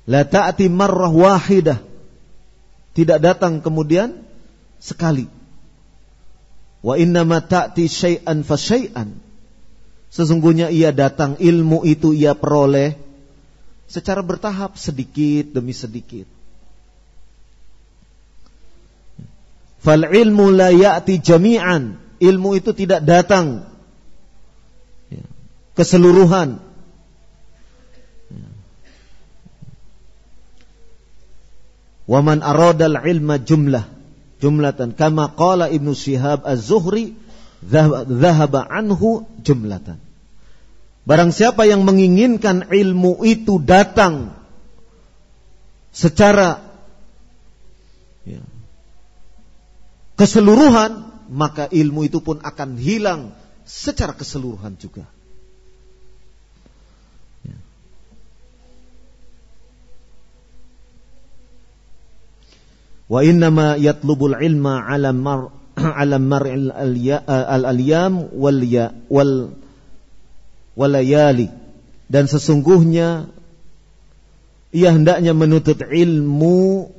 La 0.04 0.24
ta'ti 0.28 0.68
marrah 0.68 1.12
wahidah 1.12 1.80
tidak 2.92 3.18
datang 3.24 3.64
kemudian 3.64 4.24
sekali. 4.80 5.28
Wa 6.80 6.96
inna 7.00 7.24
ma 7.24 7.40
ta'ti 7.40 7.88
syai'an 7.88 8.44
fa 8.44 8.56
syai'an. 8.56 9.16
Sesungguhnya 10.09 10.72
ia 10.72 10.92
datang 10.92 11.36
ilmu 11.36 11.84
itu 11.84 12.16
ia 12.16 12.32
peroleh 12.32 12.96
secara 13.84 14.24
bertahap 14.24 14.80
sedikit 14.80 15.52
demi 15.52 15.76
sedikit. 15.76 16.38
Fal 19.78 20.02
ilmu 20.02 20.50
la 20.50 20.74
ya'ti 20.74 21.22
jami'an. 21.22 21.96
Ilmu 22.18 22.50
itu 22.58 22.74
tidak 22.74 23.06
datang. 23.06 23.62
Ya, 25.06 25.22
keseluruhan. 25.78 26.58
Wa 32.08 32.20
man 32.24 32.42
aradal 32.42 32.98
ilma 33.04 33.38
jumlah. 33.38 33.86
Jumlatan. 34.42 34.94
Kama 34.98 35.34
qala 35.34 35.70
Ibnu 35.70 35.94
Syihab 35.94 36.42
Az-Zuhri 36.46 37.14
dhahaba 37.62 38.66
anhu 38.70 39.26
jumlatan. 39.42 39.98
Barang 41.08 41.32
siapa 41.32 41.64
yang 41.64 41.88
menginginkan 41.88 42.68
ilmu 42.68 43.24
itu 43.24 43.56
datang 43.64 44.36
secara 45.88 46.67
keseluruhan, 50.18 51.06
maka 51.30 51.70
ilmu 51.70 52.10
itu 52.10 52.18
pun 52.18 52.42
akan 52.42 52.74
hilang 52.76 53.30
secara 53.62 54.12
keseluruhan 54.12 54.74
juga. 54.74 55.06
wa 63.08 63.24
innama 63.24 63.80
yatlubul 63.80 64.36
ilma 64.36 64.84
ala 64.84 65.16
mar 65.16 65.48
ala 66.00 66.20
mar 66.20 66.44
al 66.44 67.64
alyam 67.64 68.28
wal 68.36 68.60
ya 68.60 68.92
wal 69.08 69.56
walayali 70.76 71.48
dan 72.12 72.28
sesungguhnya 72.28 73.32
ia 74.70 74.93
hendaknya 74.93 75.32
menuntut 75.32 75.80
ilmu 75.80 76.93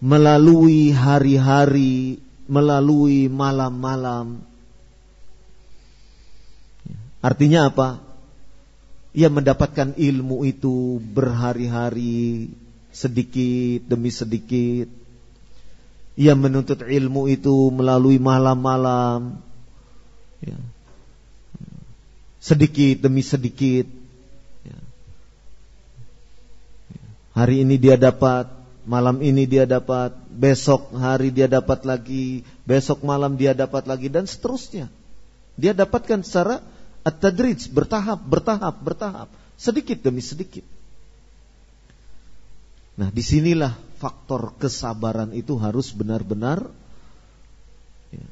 melalui 0.00 0.92
hari-hari, 0.92 2.20
melalui 2.46 3.32
malam-malam. 3.32 4.44
Artinya 7.24 7.72
apa? 7.72 7.98
Ia 9.16 9.32
mendapatkan 9.32 9.96
ilmu 9.96 10.44
itu 10.44 11.00
berhari-hari, 11.00 12.52
sedikit 12.92 13.88
demi 13.88 14.12
sedikit. 14.12 14.88
Ia 16.16 16.32
menuntut 16.32 16.80
ilmu 16.84 17.28
itu 17.28 17.72
melalui 17.72 18.16
malam-malam. 18.16 19.40
Ya. 20.40 20.56
Sedikit 22.40 23.04
demi 23.04 23.20
sedikit. 23.20 23.84
Ya. 24.64 24.78
Hari 27.36 27.68
ini 27.68 27.76
dia 27.76 28.00
dapat, 28.00 28.55
malam 28.86 29.18
ini 29.20 29.44
dia 29.44 29.66
dapat, 29.66 30.14
besok 30.30 30.94
hari 30.94 31.34
dia 31.34 31.50
dapat 31.50 31.82
lagi, 31.82 32.46
besok 32.62 33.02
malam 33.02 33.34
dia 33.34 33.52
dapat 33.52 33.84
lagi 33.84 34.06
dan 34.06 34.24
seterusnya. 34.24 34.86
Dia 35.58 35.74
dapatkan 35.74 36.22
secara 36.22 36.62
at-tadrij, 37.02 37.68
bertahap, 37.74 38.22
bertahap, 38.22 38.74
bertahap, 38.78 39.28
sedikit 39.58 39.98
demi 40.00 40.22
sedikit. 40.22 40.62
Nah, 42.96 43.12
di 43.12 43.20
sinilah 43.20 43.76
faktor 44.00 44.56
kesabaran 44.56 45.34
itu 45.36 45.58
harus 45.60 45.92
benar-benar 45.92 46.64
ya, 48.14 48.24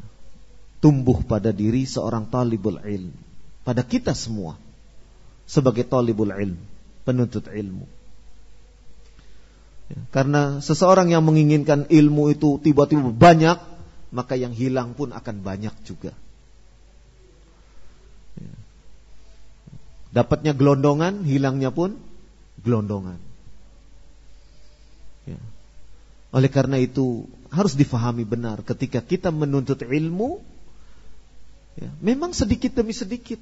tumbuh 0.80 1.20
pada 1.20 1.52
diri 1.52 1.84
seorang 1.84 2.30
talibul 2.30 2.80
ilm, 2.80 3.12
pada 3.66 3.84
kita 3.84 4.16
semua 4.16 4.56
sebagai 5.44 5.84
talibul 5.84 6.32
ilm, 6.32 6.56
penuntut 7.04 7.44
ilmu. 7.50 8.03
Ya, 9.84 10.00
karena 10.10 10.64
seseorang 10.64 11.12
yang 11.12 11.24
menginginkan 11.28 11.84
ilmu 11.92 12.32
itu 12.32 12.56
tiba-tiba 12.56 13.12
banyak, 13.12 13.60
maka 14.14 14.34
yang 14.38 14.56
hilang 14.56 14.96
pun 14.96 15.12
akan 15.12 15.36
banyak 15.44 15.74
juga. 15.84 16.16
Ya. 18.40 18.54
Dapatnya 20.14 20.56
gelondongan, 20.56 21.26
hilangnya 21.28 21.68
pun 21.68 22.00
gelondongan. 22.64 23.20
Ya. 25.28 25.40
Oleh 26.32 26.48
karena 26.48 26.80
itu 26.80 27.28
harus 27.52 27.76
difahami 27.76 28.24
benar 28.24 28.64
ketika 28.64 29.04
kita 29.04 29.28
menuntut 29.28 29.84
ilmu, 29.84 30.40
ya, 31.76 31.92
memang 32.00 32.32
sedikit 32.32 32.72
demi 32.72 32.96
sedikit. 32.96 33.38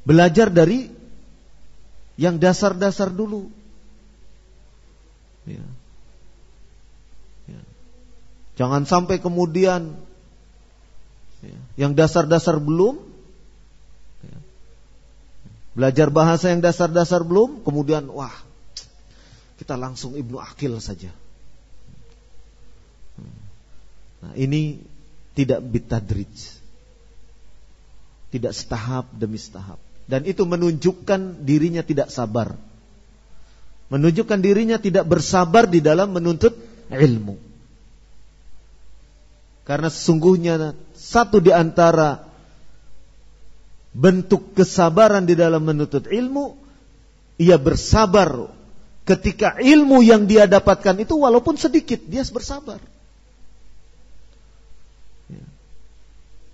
Belajar 0.00 0.48
dari 0.48 0.88
yang 2.20 2.36
dasar-dasar 2.36 3.08
dulu. 3.08 3.48
Ya. 5.48 5.64
Ya. 7.48 7.60
Jangan 8.60 8.84
sampai 8.84 9.16
kemudian 9.24 9.96
ya, 11.40 11.58
yang 11.80 11.96
dasar-dasar 11.96 12.60
belum 12.60 13.10
Belajar 15.70 16.10
bahasa 16.10 16.50
yang 16.50 16.60
dasar-dasar 16.60 17.22
belum, 17.22 17.62
kemudian 17.62 18.10
wah, 18.10 18.34
kita 19.56 19.78
langsung 19.78 20.18
Ibnu 20.18 20.42
Akil 20.42 20.74
saja. 20.82 21.14
Nah, 24.20 24.34
ini 24.34 24.82
tidak 25.38 25.62
bitadrij. 25.62 26.60
Tidak 28.34 28.52
setahap 28.52 29.08
demi 29.14 29.38
setahap. 29.38 29.78
Dan 30.10 30.26
itu 30.26 30.42
menunjukkan 30.42 31.46
dirinya 31.46 31.86
tidak 31.86 32.10
sabar. 32.10 32.58
Menunjukkan 33.94 34.42
dirinya 34.42 34.82
tidak 34.82 35.06
bersabar 35.06 35.70
di 35.70 35.78
dalam 35.78 36.10
menuntut 36.10 36.58
ilmu. 36.90 37.38
Karena 39.62 39.86
sesungguhnya 39.86 40.74
satu 40.98 41.38
di 41.38 41.54
antara 41.54 42.26
bentuk 43.94 44.50
kesabaran 44.58 45.30
di 45.30 45.38
dalam 45.38 45.62
menuntut 45.62 46.10
ilmu, 46.10 46.58
ia 47.38 47.54
bersabar 47.54 48.50
ketika 49.06 49.62
ilmu 49.62 50.02
yang 50.02 50.26
dia 50.26 50.50
dapatkan 50.50 50.98
itu 51.06 51.14
walaupun 51.18 51.54
sedikit, 51.54 52.02
dia 52.06 52.26
bersabar. 52.34 52.82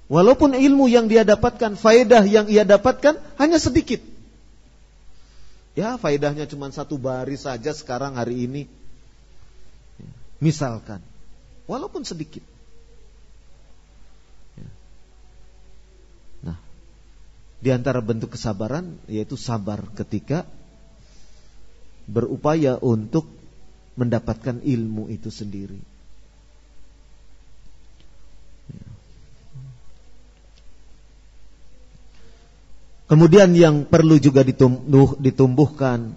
Walaupun 0.06 0.54
ilmu 0.54 0.86
yang 0.86 1.10
dia 1.10 1.26
dapatkan, 1.26 1.74
faedah 1.74 2.22
yang 2.22 2.46
ia 2.46 2.62
dapatkan 2.62 3.18
hanya 3.42 3.58
sedikit. 3.58 3.98
Ya, 5.74 5.98
faedahnya 5.98 6.46
cuma 6.46 6.70
satu 6.70 6.94
baris 6.96 7.42
saja 7.42 7.74
sekarang 7.74 8.14
hari 8.14 8.46
ini. 8.46 8.62
Misalkan, 10.38 11.02
walaupun 11.66 12.06
sedikit. 12.06 12.44
Di 17.56 17.74
antara 17.74 17.98
bentuk 17.98 18.36
kesabaran 18.36 18.94
yaitu 19.10 19.34
sabar 19.34 19.82
ketika 19.96 20.46
berupaya 22.06 22.78
untuk 22.78 23.26
mendapatkan 23.98 24.62
ilmu 24.62 25.10
itu 25.10 25.34
sendiri. 25.34 25.80
Kemudian 33.06 33.54
yang 33.54 33.86
perlu 33.86 34.18
juga 34.18 34.42
ditumbuh, 34.42 35.14
ditumbuhkan. 35.22 36.10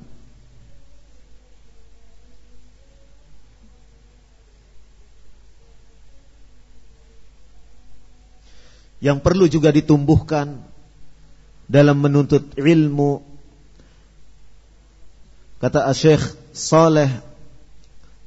Yang 8.99 9.18
perlu 9.22 9.45
juga 9.48 9.70
ditumbuhkan 9.70 10.60
dalam 11.70 12.02
menuntut 12.02 12.57
ilmu. 12.57 13.22
Kata 15.61 15.94
Syekh 15.94 16.26
Saleh 16.52 17.22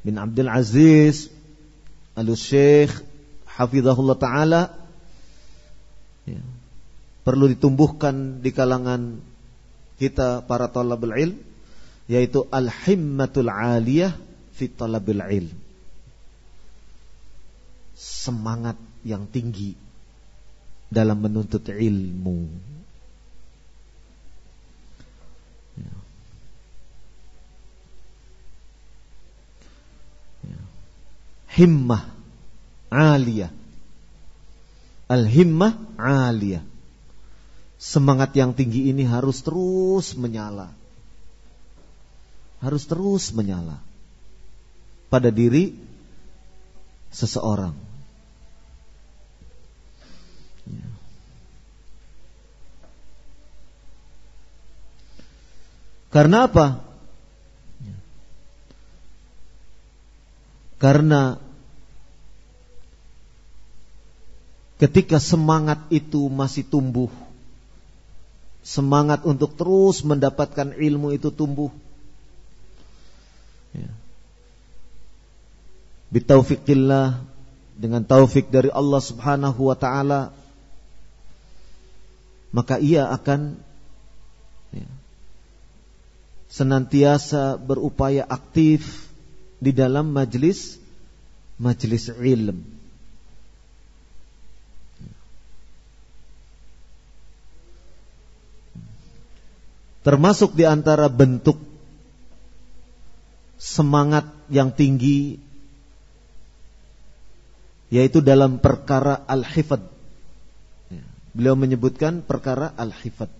bin 0.06 0.16
Abdul 0.16 0.48
Aziz 0.48 1.28
Al-Syekh 2.14 2.94
Hafizahullah 3.58 4.16
Ta'ala. 4.16 4.62
Ya, 6.30 6.40
perlu 7.22 7.50
ditumbuhkan 7.50 8.42
di 8.42 8.50
kalangan 8.50 9.22
kita 9.98 10.42
para 10.46 10.66
talabul 10.70 11.14
ilm 11.14 11.38
yaitu 12.10 12.46
al-himmatul 12.50 13.50
aliyah 13.50 14.14
fi 14.52 14.66
talabil 14.66 15.22
ilm 15.22 15.56
semangat 17.94 18.74
yang 19.06 19.30
tinggi 19.30 19.78
dalam 20.90 21.22
menuntut 21.22 21.70
ilmu 21.70 22.72
himmah 31.52 32.02
aliyah. 32.88 33.52
Al-himmah 35.12 35.72
aliyah. 36.00 36.64
Semangat 37.82 38.30
yang 38.38 38.54
tinggi 38.54 38.94
ini 38.94 39.02
harus 39.02 39.42
terus 39.42 40.14
menyala. 40.14 40.70
Harus 42.62 42.86
terus 42.86 43.34
menyala 43.34 43.82
pada 45.10 45.34
diri 45.34 45.74
seseorang. 47.10 47.74
Ya. 50.70 50.86
Karena 56.14 56.46
apa? 56.46 56.66
Karena 60.78 61.34
ketika 64.78 65.18
semangat 65.18 65.82
itu 65.90 66.30
masih 66.30 66.62
tumbuh, 66.62 67.10
semangat 68.62 69.26
untuk 69.26 69.58
terus 69.58 70.06
mendapatkan 70.06 70.74
ilmu 70.74 71.14
itu 71.14 71.34
tumbuh. 71.34 71.70
Ya. 73.74 73.90
Bitaufikillah 76.14 77.18
dengan 77.74 78.06
taufik 78.06 78.52
dari 78.54 78.70
Allah 78.70 79.02
Subhanahu 79.02 79.72
wa 79.72 79.76
taala 79.76 80.30
maka 82.52 82.76
ia 82.76 83.08
akan 83.08 83.56
ya, 84.76 84.88
senantiasa 86.52 87.56
berupaya 87.56 88.28
aktif 88.28 89.08
di 89.56 89.72
dalam 89.72 90.12
majlis 90.12 90.76
majlis 91.56 92.12
ilm. 92.12 92.60
Termasuk 100.02 100.58
di 100.58 100.66
antara 100.66 101.06
bentuk 101.06 101.62
semangat 103.54 104.26
yang 104.50 104.74
tinggi 104.74 105.38
yaitu 107.92 108.18
dalam 108.18 108.58
perkara 108.58 109.22
al-hifad. 109.30 109.84
Ya, 110.90 111.04
beliau 111.36 111.54
menyebutkan 111.54 112.26
perkara 112.26 112.74
al-hifad. 112.74 113.30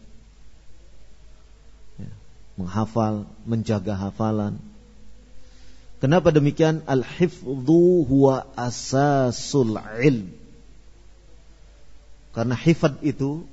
Ya, 1.98 2.12
menghafal, 2.55 3.26
menjaga 3.43 3.98
hafalan. 3.98 4.62
Kenapa 5.98 6.30
demikian? 6.30 6.86
Al-hifdhu 6.86 8.06
huwa 8.06 8.47
asasul 8.55 9.80
ilm. 9.98 10.30
Karena 12.36 12.55
hifad 12.55 13.02
itu 13.02 13.48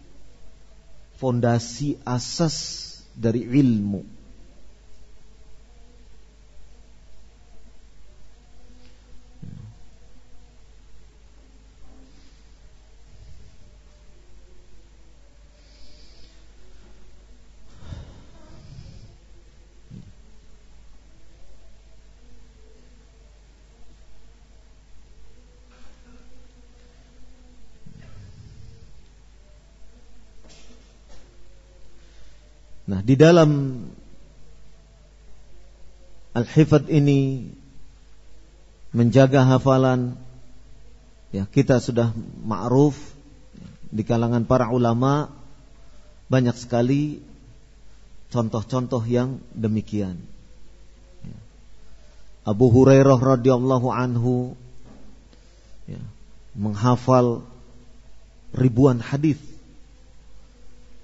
fondasi 1.18 2.00
asas 2.04 2.89
dari 3.20 3.44
ilmu. 3.44 4.19
Di 33.10 33.18
dalam 33.18 33.82
al-hifad 36.38 36.86
ini 36.94 37.50
menjaga 38.94 39.50
hafalan 39.50 40.14
ya 41.34 41.50
kita 41.50 41.82
sudah 41.82 42.14
ma'ruf 42.46 42.94
di 43.90 44.06
kalangan 44.06 44.46
para 44.46 44.70
ulama 44.70 45.34
banyak 46.30 46.54
sekali 46.54 47.26
contoh-contoh 48.30 49.02
yang 49.10 49.42
demikian. 49.58 50.22
Ya. 51.26 51.40
Abu 52.46 52.70
Hurairah 52.70 53.18
radhiyallahu 53.18 53.90
anhu 53.90 54.54
ya, 55.90 55.98
menghafal 56.54 57.42
ribuan 58.54 59.02
hadis 59.02 59.42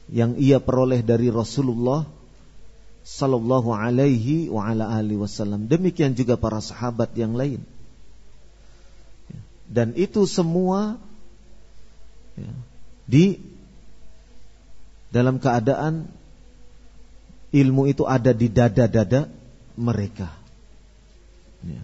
yang 0.10 0.38
ia 0.38 0.62
peroleh 0.62 1.02
dari 1.02 1.34
Rasulullah 1.34 2.06
sallallahu 3.06 3.70
alaihi 3.74 4.50
wa 4.50 4.66
ala 4.66 4.90
alihi 4.90 5.22
wasallam. 5.22 5.70
Demikian 5.70 6.18
juga 6.18 6.38
para 6.38 6.62
sahabat 6.62 7.14
yang 7.14 7.38
lain. 7.38 7.62
Dan 9.66 9.98
itu 9.98 10.30
semua 10.30 11.02
ya, 12.38 12.54
di 13.10 13.42
dalam 15.10 15.42
keadaan 15.42 16.06
ilmu 17.50 17.90
itu 17.90 18.06
ada 18.06 18.30
di 18.30 18.50
dada-dada 18.50 19.30
mereka. 19.74 20.30
Ya. 21.66 21.82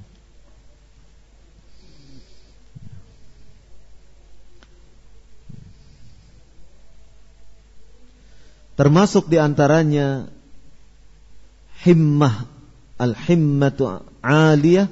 Termasuk 8.82 9.30
di 9.30 9.38
antaranya 9.38 10.26
himmah 11.86 12.50
al-himmatu 12.98 14.02
aliyah 14.26 14.90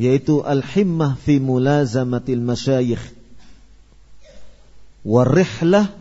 yaitu 0.00 0.40
al-himmah 0.40 1.20
fi 1.20 1.36
mulazamatil 1.44 2.40
masyayikh 2.40 3.04
warihlah 5.04 5.92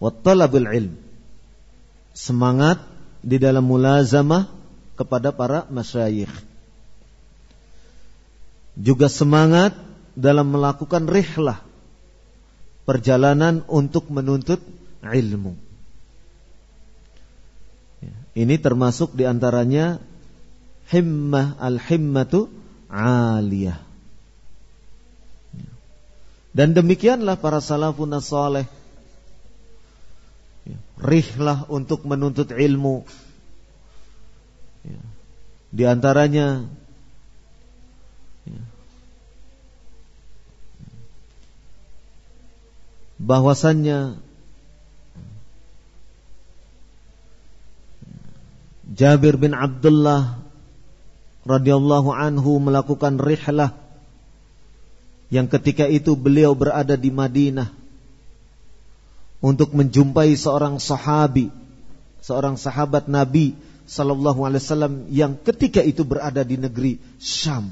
wa 0.00 0.10
ilm. 0.16 0.96
Semangat 2.16 2.80
di 3.20 3.36
dalam 3.36 3.68
mulazamah 3.68 4.48
kepada 4.96 5.28
para 5.28 5.68
masyayikh. 5.68 6.32
Juga 8.80 9.12
semangat 9.12 9.76
dalam 10.16 10.48
melakukan 10.48 11.04
rihlah 11.04 11.67
perjalanan 12.88 13.68
untuk 13.68 14.08
menuntut 14.08 14.64
ilmu. 15.04 15.52
Ya, 18.00 18.16
ini 18.32 18.56
termasuk 18.56 19.12
di 19.12 19.28
antaranya 19.28 20.00
himmah 20.88 21.60
al-himmatu 21.60 22.48
aliyah. 22.88 23.76
Ya. 25.52 25.70
Dan 26.56 26.72
demikianlah 26.72 27.36
para 27.36 27.60
salafun 27.60 28.16
saleh. 28.24 28.64
Ya, 30.64 30.80
rihlah 30.96 31.68
untuk 31.68 32.08
menuntut 32.08 32.56
ilmu. 32.56 33.04
Di 35.68 35.84
antaranya 35.84 36.64
bahwasannya 43.18 44.22
Jabir 48.88 49.36
bin 49.36 49.52
Abdullah 49.52 50.40
radhiyallahu 51.44 52.08
anhu 52.14 52.56
melakukan 52.62 53.20
rihlah 53.20 53.76
yang 55.28 55.44
ketika 55.44 55.84
itu 55.84 56.16
beliau 56.16 56.56
berada 56.56 56.96
di 56.96 57.12
Madinah 57.12 57.68
untuk 59.44 59.76
menjumpai 59.76 60.34
seorang 60.34 60.80
sahabi, 60.80 61.52
seorang 62.24 62.56
sahabat 62.56 63.06
Nabi 63.12 63.54
sallallahu 63.84 64.44
alaihi 64.44 64.62
wasallam 64.64 64.94
yang 65.12 65.36
ketika 65.36 65.84
itu 65.84 66.02
berada 66.02 66.40
di 66.42 66.56
negeri 66.56 66.96
Syam. 67.20 67.68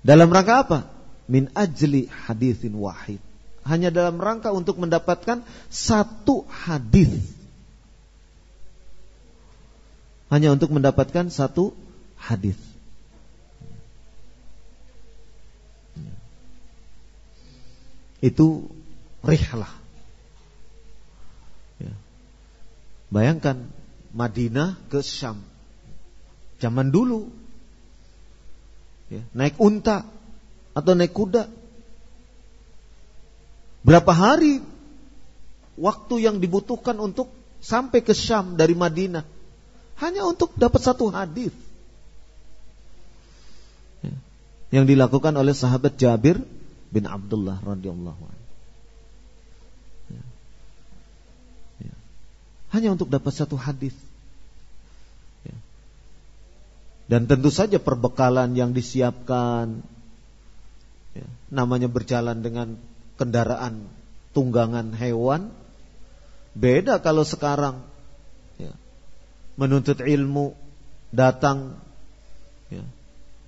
Dalam 0.00 0.32
rangka 0.32 0.54
apa? 0.64 0.97
Min 1.28 1.52
ajli 1.52 2.08
hadithin 2.08 2.80
wahid. 2.80 3.20
Hanya 3.68 3.92
dalam 3.92 4.16
rangka 4.16 4.48
untuk 4.50 4.80
mendapatkan 4.80 5.44
satu 5.68 6.48
hadis. 6.48 7.12
Hanya 10.32 10.56
untuk 10.56 10.72
mendapatkan 10.72 11.28
satu 11.28 11.76
hadis. 12.16 12.56
Itu 18.24 18.66
rihlah. 19.20 19.70
Ya. 21.78 21.92
Bayangkan 23.12 23.68
Madinah 24.16 24.80
ke 24.88 25.04
Syam. 25.04 25.44
Zaman 26.58 26.90
dulu. 26.90 27.30
Ya, 29.08 29.24
naik 29.32 29.56
unta 29.56 30.04
atau 30.78 30.94
naik 30.94 31.10
kuda. 31.10 31.50
Berapa 33.82 34.12
hari 34.14 34.62
waktu 35.74 36.14
yang 36.22 36.38
dibutuhkan 36.38 36.94
untuk 37.02 37.30
sampai 37.58 37.98
ke 38.06 38.14
Syam 38.14 38.54
dari 38.54 38.78
Madinah? 38.78 39.26
Hanya 39.98 40.22
untuk 40.22 40.54
dapat 40.54 40.78
satu 40.78 41.10
hadis. 41.10 41.50
Ya. 44.06 44.14
Yang 44.70 44.94
dilakukan 44.94 45.34
oleh 45.34 45.50
sahabat 45.50 45.98
Jabir 45.98 46.38
bin 46.94 47.10
Abdullah 47.10 47.58
radhiyallahu 47.58 48.22
anhu. 48.22 48.46
Ya. 50.14 50.22
Ya. 51.82 51.96
Hanya 52.70 52.94
untuk 52.94 53.10
dapat 53.10 53.34
satu 53.34 53.58
hadis. 53.58 53.94
Dan 57.08 57.24
tentu 57.24 57.48
saja 57.48 57.80
perbekalan 57.80 58.52
yang 58.52 58.76
disiapkan 58.76 59.80
namanya 61.48 61.88
berjalan 61.88 62.44
dengan 62.44 62.76
kendaraan 63.16 63.88
tunggangan 64.36 64.92
hewan 64.94 65.50
beda 66.58 67.00
kalau 67.00 67.22
sekarang. 67.22 67.82
Ya, 68.58 68.74
menuntut 69.54 70.02
ilmu 70.02 70.58
datang 71.14 71.78
ya, 72.68 72.82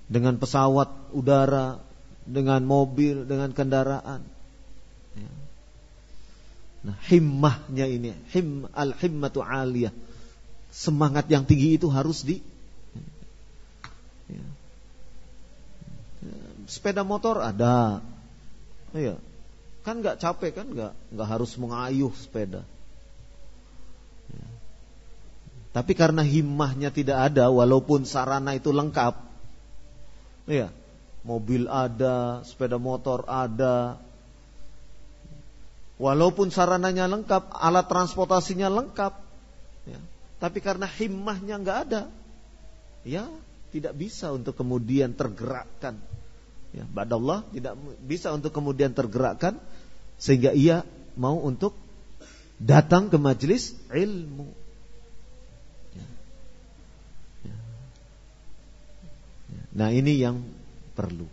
dengan 0.07 0.39
pesawat 0.39 1.11
udara 1.11 1.83
dengan 2.25 2.63
mobil 2.63 3.27
dengan 3.27 3.51
kendaraan. 3.51 4.23
Ya. 5.11 5.31
nah 6.81 6.95
himmahnya 7.11 7.85
ini 7.85 8.15
him 8.31 8.71
al 8.71 8.95
himmatu 8.95 9.43
aliyah. 9.43 9.93
Semangat 10.71 11.27
yang 11.27 11.43
tinggi 11.43 11.75
itu 11.75 11.91
harus 11.91 12.23
di 12.23 12.39
sepeda 16.71 17.03
motor 17.03 17.43
ada. 17.43 17.99
Iya. 18.95 19.19
Kan 19.83 19.99
nggak 19.99 20.23
capek 20.23 20.55
kan 20.55 20.67
nggak 20.71 20.93
nggak 21.11 21.27
harus 21.27 21.51
mengayuh 21.59 22.15
sepeda. 22.15 22.63
Ya. 24.31 24.47
Tapi 25.75 25.91
karena 25.99 26.23
himmahnya 26.23 26.95
tidak 26.95 27.35
ada 27.35 27.51
walaupun 27.51 28.07
sarana 28.07 28.55
itu 28.55 28.71
lengkap. 28.71 29.19
Iya. 30.47 30.71
Mobil 31.27 31.67
ada, 31.67 32.41
sepeda 32.47 32.79
motor 32.79 33.27
ada. 33.27 33.99
Walaupun 36.01 36.49
sarananya 36.49 37.05
lengkap, 37.05 37.53
alat 37.53 37.85
transportasinya 37.85 38.73
lengkap. 38.73 39.13
Ya. 39.85 40.01
Tapi 40.41 40.57
karena 40.57 40.89
himmahnya 40.89 41.61
nggak 41.61 41.79
ada, 41.85 42.09
ya 43.05 43.29
tidak 43.69 43.93
bisa 43.93 44.33
untuk 44.33 44.57
kemudian 44.57 45.13
tergerakkan 45.13 46.01
ya, 46.71 46.83
badallah 46.87 47.43
tidak 47.51 47.75
bisa 48.03 48.31
untuk 48.31 48.55
kemudian 48.55 48.95
tergerakkan 48.95 49.59
sehingga 50.21 50.55
ia 50.55 50.87
mau 51.19 51.39
untuk 51.39 51.75
datang 52.61 53.09
ke 53.09 53.17
majelis 53.17 53.73
ilmu. 53.89 54.47
Ya. 55.97 56.07
Ya. 57.49 57.57
Ya. 59.51 59.63
Nah 59.73 59.89
ini 59.91 60.21
yang 60.21 60.45
perlu 60.93 61.25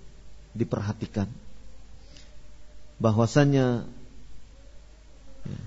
diperhatikan 0.57 1.29
bahwasannya 2.99 3.87
ya, 5.47 5.61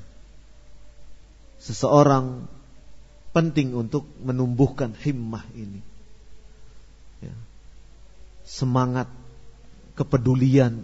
seseorang 1.61 2.49
penting 3.31 3.71
untuk 3.77 4.03
menumbuhkan 4.19 4.91
himmah 4.97 5.45
ini. 5.55 5.79
Ya. 7.23 7.35
Semangat 8.43 9.20
kepedulian 9.95 10.83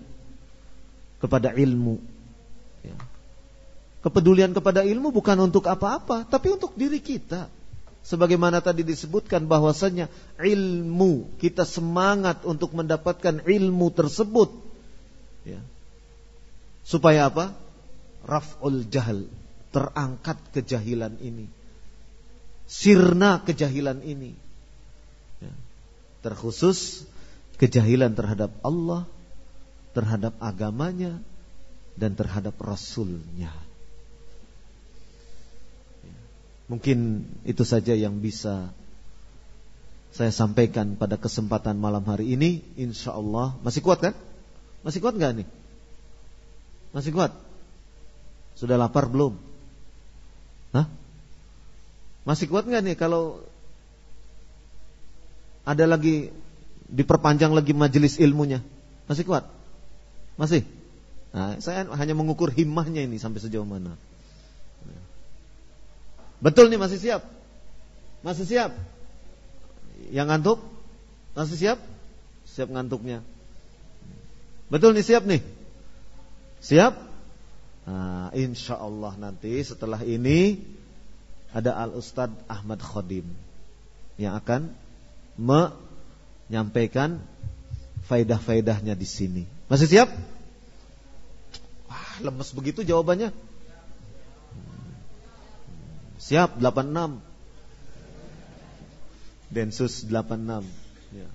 kepada 1.17 1.53
ilmu. 1.53 1.97
Ya. 2.85 2.97
Kepedulian 4.05 4.53
kepada 4.53 4.85
ilmu 4.85 5.11
bukan 5.11 5.37
untuk 5.49 5.65
apa-apa, 5.67 6.23
tapi 6.29 6.53
untuk 6.53 6.77
diri 6.77 7.01
kita. 7.01 7.49
Sebagaimana 8.07 8.63
tadi 8.63 8.87
disebutkan 8.87 9.51
bahwasanya 9.51 10.07
ilmu 10.39 11.27
kita 11.43 11.67
semangat 11.67 12.47
untuk 12.47 12.71
mendapatkan 12.71 13.43
ilmu 13.43 13.87
tersebut, 13.91 14.47
ya. 15.43 15.59
supaya 16.87 17.27
apa? 17.27 17.51
Raf'ul 18.23 18.87
jahal 18.87 19.27
terangkat 19.75 20.39
kejahilan 20.55 21.19
ini, 21.19 21.51
sirna 22.63 23.43
kejahilan 23.43 23.99
ini, 24.07 24.31
ya. 25.43 25.51
terkhusus 26.23 27.03
kejahilan 27.57 28.13
terhadap 28.13 28.53
Allah, 28.61 29.05
terhadap 29.97 30.37
agamanya, 30.37 31.17
dan 31.97 32.13
terhadap 32.13 32.53
Rasulnya. 32.61 33.49
Mungkin 36.69 37.23
itu 37.47 37.63
saja 37.63 37.95
yang 37.97 38.19
bisa 38.21 38.69
saya 40.13 40.33
sampaikan 40.33 40.97
pada 40.97 41.15
kesempatan 41.17 41.79
malam 41.79 42.03
hari 42.05 42.37
ini. 42.37 42.61
Insya 42.77 43.15
Allah 43.15 43.57
masih 43.65 43.81
kuat 43.81 44.01
kan? 44.03 44.13
Masih 44.85 45.01
kuat 45.01 45.17
nggak 45.17 45.43
nih? 45.43 45.47
Masih 46.93 47.11
kuat? 47.15 47.33
Sudah 48.57 48.75
lapar 48.75 49.07
belum? 49.09 49.37
Hah? 50.75 50.89
Masih 52.27 52.51
kuat 52.51 52.67
nggak 52.67 52.83
nih 52.83 52.95
kalau 52.99 53.41
ada 55.67 55.83
lagi 55.87 56.31
diperpanjang 56.87 57.51
lagi 57.51 57.75
majelis 57.75 58.19
ilmunya? 58.19 58.63
Masih 59.07 59.23
kuat? 59.27 59.47
Masih? 60.39 60.63
Nah, 61.35 61.59
saya 61.59 61.85
hanya 61.85 62.15
mengukur 62.15 62.49
himmahnya 62.49 63.03
ini 63.03 63.19
sampai 63.19 63.43
sejauh 63.43 63.67
mana. 63.67 63.99
Betul 66.37 66.69
nih 66.69 66.77
masih 66.77 67.01
siap? 67.01 67.25
Masih 68.21 68.45
siap? 68.45 68.71
Yang 70.13 70.27
ngantuk? 70.29 70.59
Masih 71.33 71.57
siap? 71.57 71.79
Siap 72.45 72.69
ngantuknya. 72.69 73.25
Betul 74.69 74.93
nih 74.93 75.05
siap 75.05 75.25
nih? 75.25 75.41
Siap? 76.61 76.93
Nah, 77.87 78.29
insya 78.35 78.75
Allah 78.77 79.15
nanti 79.15 79.63
setelah 79.63 80.03
ini 80.03 80.59
ada 81.55 81.79
Al 81.79 81.95
Ustad 81.95 82.29
Ahmad 82.51 82.83
Khodim 82.83 83.25
yang 84.19 84.35
akan 84.35 84.75
menyampaikan 86.47 87.19
faidah-faidahnya 88.07 88.95
di 88.95 89.07
sini. 89.07 89.43
Masih 89.67 89.87
siap? 89.87 90.09
Wah, 91.91 92.11
lemes 92.23 92.49
begitu 92.55 92.87
jawabannya. 92.87 93.35
Siap 96.17 96.59
86 96.59 97.23
Densus 99.47 100.03
86 100.03 100.65
ya. 101.15 101.27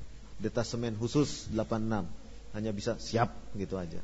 Detasemen 0.43 0.98
khusus 1.01 1.48
86 1.55 2.05
Hanya 2.52 2.70
bisa 2.76 3.01
siap 3.01 3.32
gitu 3.56 3.80
aja 3.80 4.02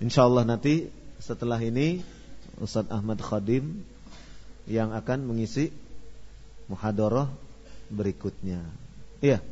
Insya 0.00 0.24
Allah 0.24 0.48
nanti 0.48 0.88
setelah 1.20 1.60
ini 1.60 2.00
Ustadz 2.62 2.88
Ahmad 2.88 3.20
Khadim 3.20 3.84
Yang 4.64 4.96
akan 5.04 5.28
mengisi 5.28 5.68
Muhadoroh 6.70 7.28
berikutnya 7.92 8.64
Iya 9.20 9.44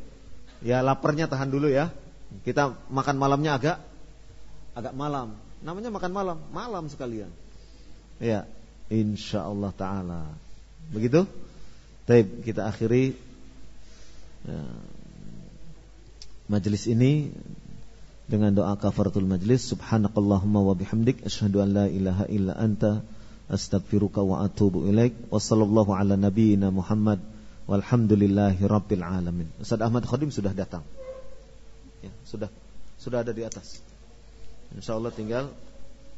Ya 0.63 0.79
laparnya 0.79 1.27
tahan 1.27 1.51
dulu 1.51 1.67
ya. 1.67 1.91
Kita 2.47 2.73
makan 2.89 3.15
malamnya 3.19 3.59
agak 3.59 3.77
Agak 4.73 4.95
malam. 4.97 5.37
Namanya 5.61 5.93
makan 5.93 6.11
malam 6.11 6.37
Malam 6.49 6.89
sekalian. 6.89 7.29
Ya 8.17 8.47
Insya 8.87 9.47
Allah 9.47 9.71
Ta'ala. 9.75 10.21
Begitu? 10.91 11.27
Baik, 12.03 12.43
kita 12.43 12.67
akhiri. 12.67 13.15
Ya, 14.43 14.59
Majelis 16.51 16.87
ini 16.91 17.31
Dengan 18.27 18.55
doa 18.55 18.75
kafaratul 18.79 19.27
majlis. 19.27 19.67
Subhanakallahumma 19.67 20.63
wa 20.63 20.75
bihamdik 20.75 21.27
an 21.27 21.69
la 21.75 21.85
ilaha 21.91 22.23
illa 22.31 22.55
anta 22.55 23.03
Astagfiruka 23.51 24.23
wa 24.23 24.47
atubu 24.47 24.87
ilaik. 24.87 25.27
Wa 25.27 25.39
sallallahu 25.43 25.91
ala 25.91 26.15
Muhammad 26.71 27.19
Walhamdulillahi 27.73 28.61
rabbil 28.69 29.01
alamin 29.01 29.49
Ustaz 29.57 29.81
Ahmad 29.81 30.05
Khadim 30.05 30.29
sudah 30.29 30.53
datang. 30.53 30.85
Ya, 32.05 32.13
Sudah. 32.21 32.53
Sudah 33.01 33.25
ada 33.25 33.33
di 33.33 33.41
atas. 33.41 33.81
Insya 34.77 34.93
Allah 34.93 35.09
tinggal 35.09 35.49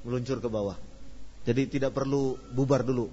Meluncur 0.05 0.37
ke 0.37 0.49
bawah. 0.51 0.77
Jadi 1.47 1.79
tidak 1.79 1.97
perlu 1.97 2.37
bubar 2.53 2.85
dulu 2.85 3.09